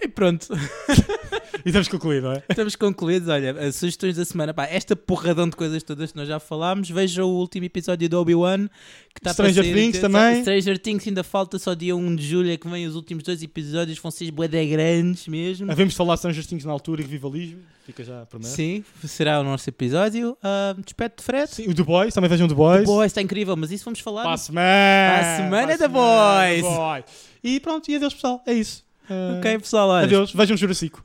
E 0.04 0.08
pronto. 0.10 0.48
E 1.66 1.70
estamos 1.70 1.88
concluídos, 1.88 2.24
não 2.24 2.34
é? 2.34 2.44
Estamos 2.50 2.76
concluídos. 2.76 3.30
Olha, 3.30 3.52
as 3.68 3.76
sugestões 3.76 4.16
da 4.16 4.26
semana. 4.26 4.54
Pá, 4.54 4.66
esta 4.66 4.96
porradão 4.96 5.48
de 5.48 5.56
coisas 5.56 5.84
todas 5.84 6.12
que 6.12 6.18
nós 6.18 6.28
já 6.28 6.40
falámos. 6.40 6.90
Veja 6.90 7.24
o 7.24 7.30
último 7.30 7.66
episódio 7.66 8.10
do 8.10 8.20
Obi-Wan. 8.20 8.68
que 9.14 9.20
está 9.20 9.34
para 9.34 9.50
Stranger 9.50 9.64
sair. 9.64 9.74
Things 9.74 10.00
também. 10.00 10.42
Stranger 10.42 10.80
Things 10.80 11.08
ainda 11.08 11.24
falta 11.24 11.60
só 11.60 11.74
dia 11.74 11.96
1 11.96 12.16
de 12.16 12.26
julho. 12.28 12.52
É 12.52 12.58
que 12.58 12.68
vem 12.68 12.88
os 12.88 12.96
últimos 12.96 13.24
dois 13.24 13.42
episódios. 13.44 14.00
Vão 14.00 14.12
ser 14.12 14.32
bué 14.32 14.48
grandes 14.48 15.28
mesmo. 15.28 15.72
Havemos 15.72 15.94
falar 15.96 16.16
de 16.16 16.20
Stranger 16.22 16.46
Things 16.46 16.66
na 16.66 16.72
altura 16.72 17.02
e 17.02 17.04
revivalismo. 17.06 17.60
Fica 17.86 18.04
já 18.04 18.22
a 18.22 18.26
promessa. 18.26 18.56
Sim, 18.56 18.84
será 19.06 19.42
o 19.42 19.44
nosso 19.44 19.70
episódio. 19.70 20.38
Uh, 20.42 20.82
Despede 20.82 21.16
de 21.18 21.24
Fred. 21.24 21.50
Sim, 21.52 21.68
o 21.70 21.76
The 21.76 21.84
Boys, 21.84 22.14
também 22.14 22.30
vejam 22.30 22.48
The 22.48 22.54
Boys. 22.56 22.82
The 22.82 22.86
Boys 22.86 23.12
está 23.12 23.22
incrível, 23.22 23.58
mas 23.58 23.72
isso 23.72 23.84
vamos 23.84 24.00
falar. 24.00 24.24
Para 24.24 24.34
a 24.34 24.38
semana. 24.38 24.66
Para 24.66 25.20
a 25.20 25.36
semana 25.36 25.50
Para 25.50 25.74
a 25.74 25.78
The 25.78 25.84
semana, 25.84 26.48
Boys. 26.48 26.62
The 26.62 26.78
Boys. 26.78 27.06
E 27.44 27.60
pronto, 27.60 27.92
e 27.92 27.96
adeus 27.98 28.14
pessoal. 28.14 28.42
É 28.48 28.54
isso. 28.54 28.83
Uh, 29.10 29.38
Ok, 29.40 29.58
pessoal, 29.60 29.90
olha. 29.90 30.06
Adeus, 30.06 30.32
vejam 30.34 30.56
Jurassic. 30.56 30.96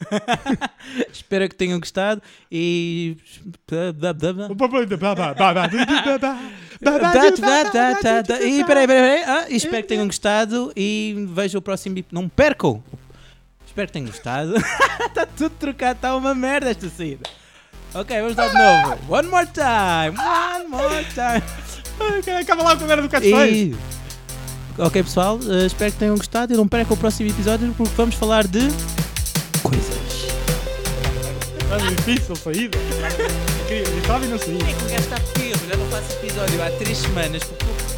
Espero 1.13 1.49
que 1.49 1.55
tenham 1.57 1.79
gostado 1.81 2.23
e. 2.51 3.17
E 8.47 8.65
peraí, 8.65 8.87
peraí, 8.87 8.87
peraí. 8.87 9.23
Ah, 9.27 9.47
espero 9.51 9.83
que 9.83 9.89
tenham 9.89 10.07
gostado 10.07 10.73
e 10.77 11.27
vejam 11.31 11.59
o 11.59 11.63
próximo. 11.63 11.99
ep- 11.99 12.13
Não 12.13 12.29
percam! 12.29 12.83
Espero 13.67 13.89
que 13.89 13.93
tenham 13.93 14.07
gostado. 14.09 14.55
Está 14.57 15.27
tudo 15.37 15.51
trocado, 15.51 15.97
está 15.97 16.15
uma 16.17 16.35
merda 16.35 16.71
esta 16.71 16.89
saída. 16.89 17.29
Ok, 17.95 18.17
vamos 18.21 18.37
dar 18.37 18.49
de 18.49 18.55
novo. 18.55 19.13
One 19.13 19.29
more 19.29 19.47
time! 19.47 20.17
One 20.19 20.69
more 20.69 21.05
time! 21.05 21.43
Acaba 22.41 22.63
lá 22.63 22.77
com 22.77 22.85
a 22.85 22.87
merda 22.87 23.03
do 23.03 23.09
Catface. 23.09 23.75
Ok, 24.79 25.03
pessoal, 25.03 25.41
eh, 25.49 25.67
espero 25.67 25.91
que 25.91 25.99
tenham 25.99 26.17
gostado 26.17 26.55
e 26.55 26.57
não 26.57 26.69
percam 26.69 26.95
o 26.95 26.97
próximo 26.97 27.29
episódio 27.29 27.75
porque 27.77 27.93
vamos 27.97 28.15
falar 28.15 28.47
de. 28.47 28.61
coisas. 29.61 29.99
É 31.73 31.95
difícil 31.95 32.37
saída. 32.37 32.79
Queria, 33.67 33.83
estava 33.83 34.25
e 34.25 34.29
não 34.29 34.39
saía. 34.39 34.55
É 34.55 34.73
que 34.73 34.85
o 34.85 34.89
gajo 34.89 35.01
está 35.01 35.21
perro, 35.35 35.61
já 35.69 35.77
não 35.77 35.87
faço 35.87 36.13
episódio 36.13 36.63
há 36.63 36.71
três 36.71 36.97
semanas 36.99 37.43
porque 37.43 37.98